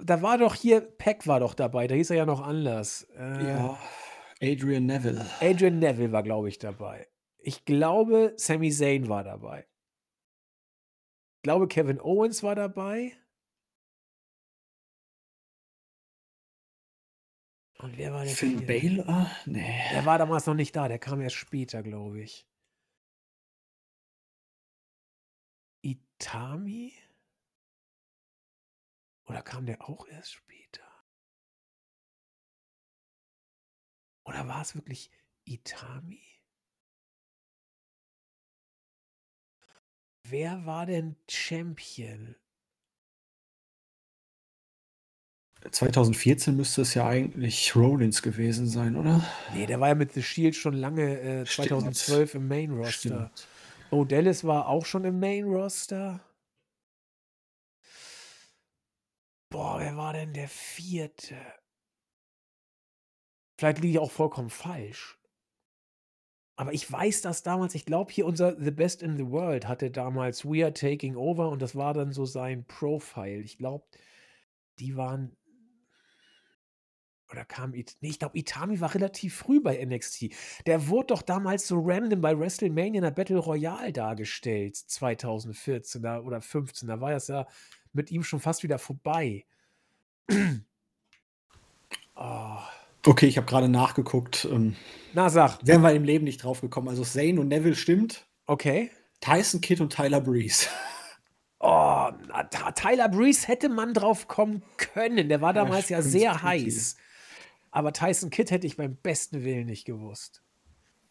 [0.02, 3.02] da war doch hier, Peck war doch dabei, da hieß er ja noch anders.
[3.16, 3.78] Äh, Ja.
[4.40, 5.26] Adrian Neville.
[5.40, 7.08] Adrian Neville war, glaube ich, dabei.
[7.38, 9.66] Ich glaube, Sami Zayn war dabei.
[11.48, 13.16] Ich glaube, Kevin Owens war dabei.
[17.78, 19.02] Und wer war der Finn vierte?
[19.02, 19.30] Balor?
[19.46, 19.88] Nee.
[19.92, 22.46] Der war damals noch nicht da, der kam erst später, glaube ich.
[25.80, 26.92] Itami?
[29.24, 30.86] Oder kam der auch erst später?
[34.26, 35.10] Oder war es wirklich
[35.46, 36.37] Itami?
[40.30, 42.36] Wer war denn Champion?
[45.70, 49.24] 2014 müsste es ja eigentlich Rollins gewesen sein, oder?
[49.54, 51.68] Nee, der war ja mit The Shield schon lange äh, Stimmt.
[51.68, 52.92] 2012 im Main Roster.
[52.92, 53.48] Stimmt.
[53.90, 56.20] Oh, Dallas war auch schon im Main Roster.
[59.50, 61.36] Boah, wer war denn der vierte?
[63.58, 65.17] Vielleicht liege ich auch vollkommen falsch.
[66.58, 69.92] Aber ich weiß das damals, ich glaube hier unser The Best in the World hatte
[69.92, 73.38] damals We Are Taking Over und das war dann so sein Profile.
[73.42, 73.86] Ich glaube,
[74.80, 75.36] die waren.
[77.30, 80.30] Oder kam Nee, ich glaube, Itami war relativ früh bei NXT.
[80.66, 86.22] Der wurde doch damals so random bei WrestleMania in der Battle Royale dargestellt, 2014 da-
[86.22, 86.88] oder 15.
[86.88, 87.46] Da war es ja
[87.92, 89.46] mit ihm schon fast wieder vorbei.
[92.16, 92.58] oh.
[93.08, 94.46] Okay, ich habe gerade nachgeguckt.
[94.50, 94.76] Ähm,
[95.14, 95.60] Na, sag.
[95.62, 96.88] wären wir im Leben nicht drauf gekommen.
[96.88, 98.26] Also Zane und Neville stimmt.
[98.44, 98.90] Okay.
[99.22, 100.66] Tyson Kidd und Tyler Breeze.
[101.60, 102.06] Oh,
[102.76, 105.28] Tyler Breeze hätte man drauf kommen können.
[105.28, 106.96] Der war damals ja, stimmt, sehr heiß.
[107.72, 110.40] Aber Tyson Kidd hätte ich beim besten Willen nicht gewusst.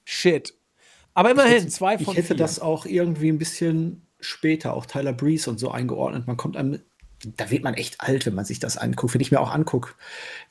[0.05, 0.53] Shit.
[1.13, 2.37] Aber immerhin, zwei Ich von hätte vier.
[2.37, 6.27] das auch irgendwie ein bisschen später, auch Tyler Breeze und so eingeordnet.
[6.27, 6.79] Man kommt einem,
[7.23, 9.13] da wird man echt alt, wenn man sich das anguckt.
[9.13, 9.95] Wenn ich mir auch angucke,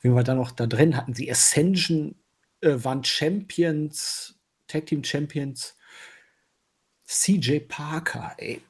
[0.01, 2.15] wenn wir da noch da drin hatten, die Ascension
[2.61, 4.35] äh, waren Champions,
[4.67, 5.75] Tag Team Champions.
[7.05, 8.61] CJ Parker, ey.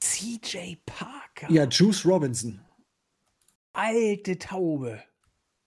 [0.00, 1.50] CJ Parker.
[1.50, 2.60] Ja, Juice Robinson.
[3.72, 5.02] Alte Taube.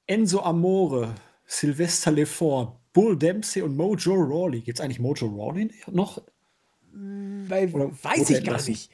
[0.06, 1.16] Enzo Amore,
[1.48, 4.62] Sylvester Lefort, Bull Dempsey und Mojo Rawley.
[4.62, 6.22] Gibt es eigentlich Mojo Rawley noch?
[6.94, 8.90] Bei, Oder weiß ich gar nicht,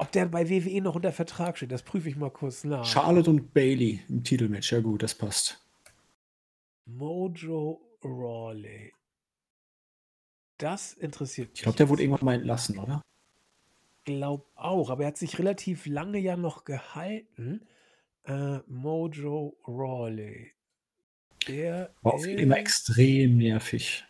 [0.00, 1.72] ob der bei WWE noch unter Vertrag steht.
[1.72, 2.84] Das prüfe ich mal kurz nach.
[2.84, 4.72] Charlotte und Bailey im Titelmatch.
[4.72, 5.64] Ja, gut, das passt.
[6.86, 8.92] Mojo Rawley.
[10.58, 11.58] Das interessiert mich.
[11.58, 13.02] Ich glaube, der wurde irgendwann mal entlassen, oder?
[14.04, 17.66] glaub auch, aber er hat sich relativ lange ja noch gehalten.
[18.24, 20.52] Äh, Mojo Rawley.
[21.48, 24.04] Der War auf jeden Fall immer extrem nervig.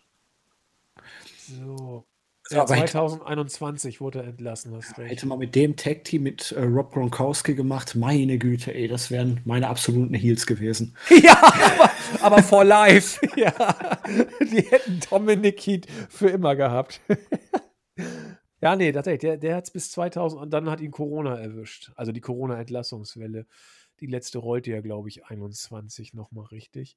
[1.36, 2.04] so.
[2.50, 4.78] Ja, aber hätte- 2021 wurde er entlassen.
[4.96, 9.10] Hätte man mit dem Tag Team mit äh, Rob Gronkowski gemacht, meine Güte, ey, das
[9.10, 10.96] wären meine absoluten Heels gewesen.
[11.22, 11.90] Ja, aber,
[12.22, 13.20] aber for life.
[13.36, 13.52] ja,
[14.40, 17.00] die hätten Dominic Heat für immer gehabt.
[18.60, 21.92] ja, nee, tatsächlich, der, der hat es bis 2000 und dann hat ihn Corona erwischt.
[21.96, 23.46] Also die Corona-Entlassungswelle.
[24.00, 26.96] Die letzte rollte ja, glaube ich, 21 nochmal richtig.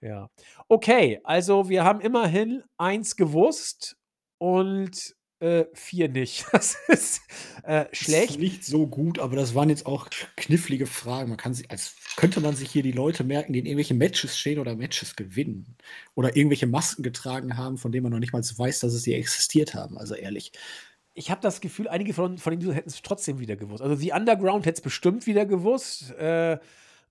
[0.00, 0.30] Ja.
[0.68, 3.96] Okay, also wir haben immerhin eins gewusst
[4.38, 6.46] und äh, vier nicht.
[6.52, 7.20] Das ist
[7.62, 8.32] äh, schlecht.
[8.32, 11.28] Ist nicht so gut, aber das waren jetzt auch knifflige Fragen.
[11.28, 14.38] Man kann sich, als könnte man sich hier die Leute merken, die in irgendwelche Matches
[14.38, 15.76] stehen oder Matches gewinnen.
[16.14, 19.14] Oder irgendwelche Masken getragen haben, von denen man noch nicht mal weiß, dass es sie
[19.14, 19.98] existiert haben.
[19.98, 20.52] Also ehrlich.
[21.14, 23.82] ich habe das Gefühl, einige von, von den hätten es trotzdem wieder gewusst.
[23.82, 26.12] Also die Underground hätte es bestimmt wieder gewusst.
[26.12, 26.58] Äh,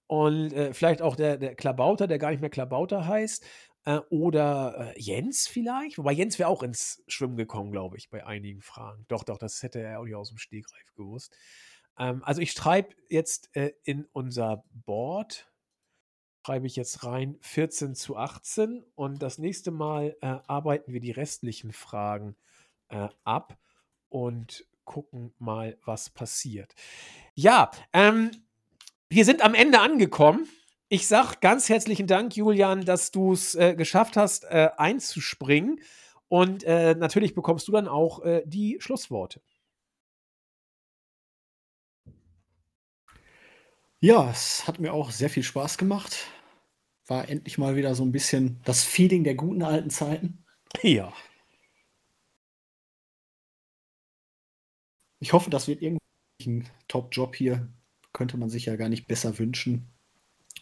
[0.08, 3.46] und äh, vielleicht auch der, der Klabauter, der gar nicht mehr Klabauter heißt.
[3.86, 5.98] Äh, oder äh, Jens vielleicht.
[5.98, 9.06] Wobei Jens wäre auch ins Schwimmen gekommen, glaube ich, bei einigen Fragen.
[9.08, 11.36] Doch, doch, das hätte er auch nicht aus dem Stegreif gewusst.
[11.98, 15.48] Ähm, also ich schreibe jetzt äh, in unser Board,
[16.46, 21.12] schreibe ich jetzt rein 14 zu 18 und das nächste Mal äh, arbeiten wir die
[21.12, 22.36] restlichen Fragen
[22.90, 23.58] äh, ab
[24.10, 26.76] und gucken mal, was passiert.
[27.34, 28.32] Ja, ähm,
[29.10, 30.48] wir sind am Ende angekommen.
[30.96, 35.82] Ich sage ganz herzlichen Dank, Julian, dass du es äh, geschafft hast, äh, einzuspringen.
[36.30, 39.42] Und äh, natürlich bekommst du dann auch äh, die Schlussworte.
[44.00, 46.28] Ja, es hat mir auch sehr viel Spaß gemacht.
[47.08, 50.46] War endlich mal wieder so ein bisschen das Feeling der guten alten Zeiten.
[50.82, 51.12] Ja.
[55.20, 56.00] Ich hoffe, das wird irgendwie
[56.46, 57.68] ein Top-Job hier.
[58.14, 59.92] Könnte man sich ja gar nicht besser wünschen.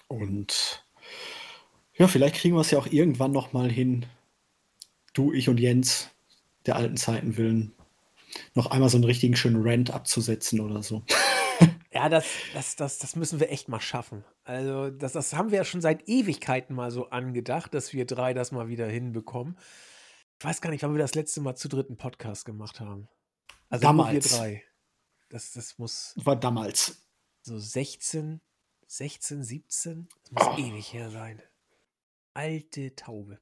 [0.08, 0.86] Und
[1.96, 4.06] ja, vielleicht kriegen wir es ja auch irgendwann noch mal hin.
[5.14, 6.10] Du, ich und Jens,
[6.66, 7.74] der alten Zeiten willen,
[8.56, 11.04] noch einmal so einen richtigen schönen Rant abzusetzen oder so.
[11.94, 12.26] Ja, das,
[12.56, 14.26] das, das, das müssen wir echt mal schaffen.
[14.44, 18.34] Also, das, das haben wir ja schon seit Ewigkeiten mal so angedacht, dass wir drei
[18.34, 19.60] das mal wieder hinbekommen.
[20.40, 23.08] Ich weiß gar nicht, wann wir das letzte Mal zu dritten Podcast gemacht haben.
[23.70, 24.30] Also nur wir Damals.
[24.30, 24.64] drei.
[25.30, 27.04] Das, das muss War damals.
[27.44, 28.42] so 16,
[28.88, 30.08] 16, 17.
[30.34, 30.62] Das muss Oh.
[30.62, 31.42] ewig her sein.
[32.34, 33.40] Alte Taube.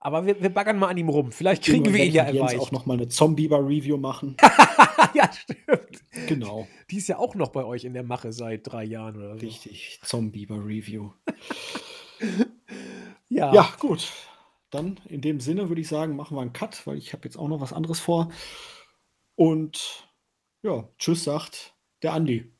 [0.00, 1.30] Aber wir, wir baggern mal an ihm rum.
[1.30, 2.58] Vielleicht kriegen wir ihn ja Jens erweicht.
[2.60, 4.36] auch noch mal eine Zombie-Bar-Review machen.
[5.14, 6.02] ja, stimmt.
[6.26, 9.38] genau, Die ist ja auch noch bei euch in der Mache seit drei Jahren oder
[9.38, 9.46] so.
[9.46, 10.00] richtig.
[10.02, 11.12] Zombie-Bar-Review.
[13.28, 13.52] Ja.
[13.54, 14.12] Ja, gut.
[14.70, 17.36] Dann in dem Sinne würde ich sagen, machen wir einen Cut, weil ich habe jetzt
[17.38, 18.30] auch noch was anderes vor.
[19.36, 20.06] Und
[20.62, 22.51] ja, tschüss sagt der Andi.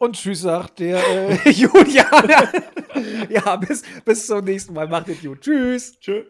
[0.00, 2.48] Und tschüss, sagt der äh, Julian.
[3.28, 4.88] ja, bis, bis zum nächsten Mal.
[4.88, 5.42] Macht es gut.
[5.42, 6.00] Tschüss.
[6.00, 6.24] Tschüss.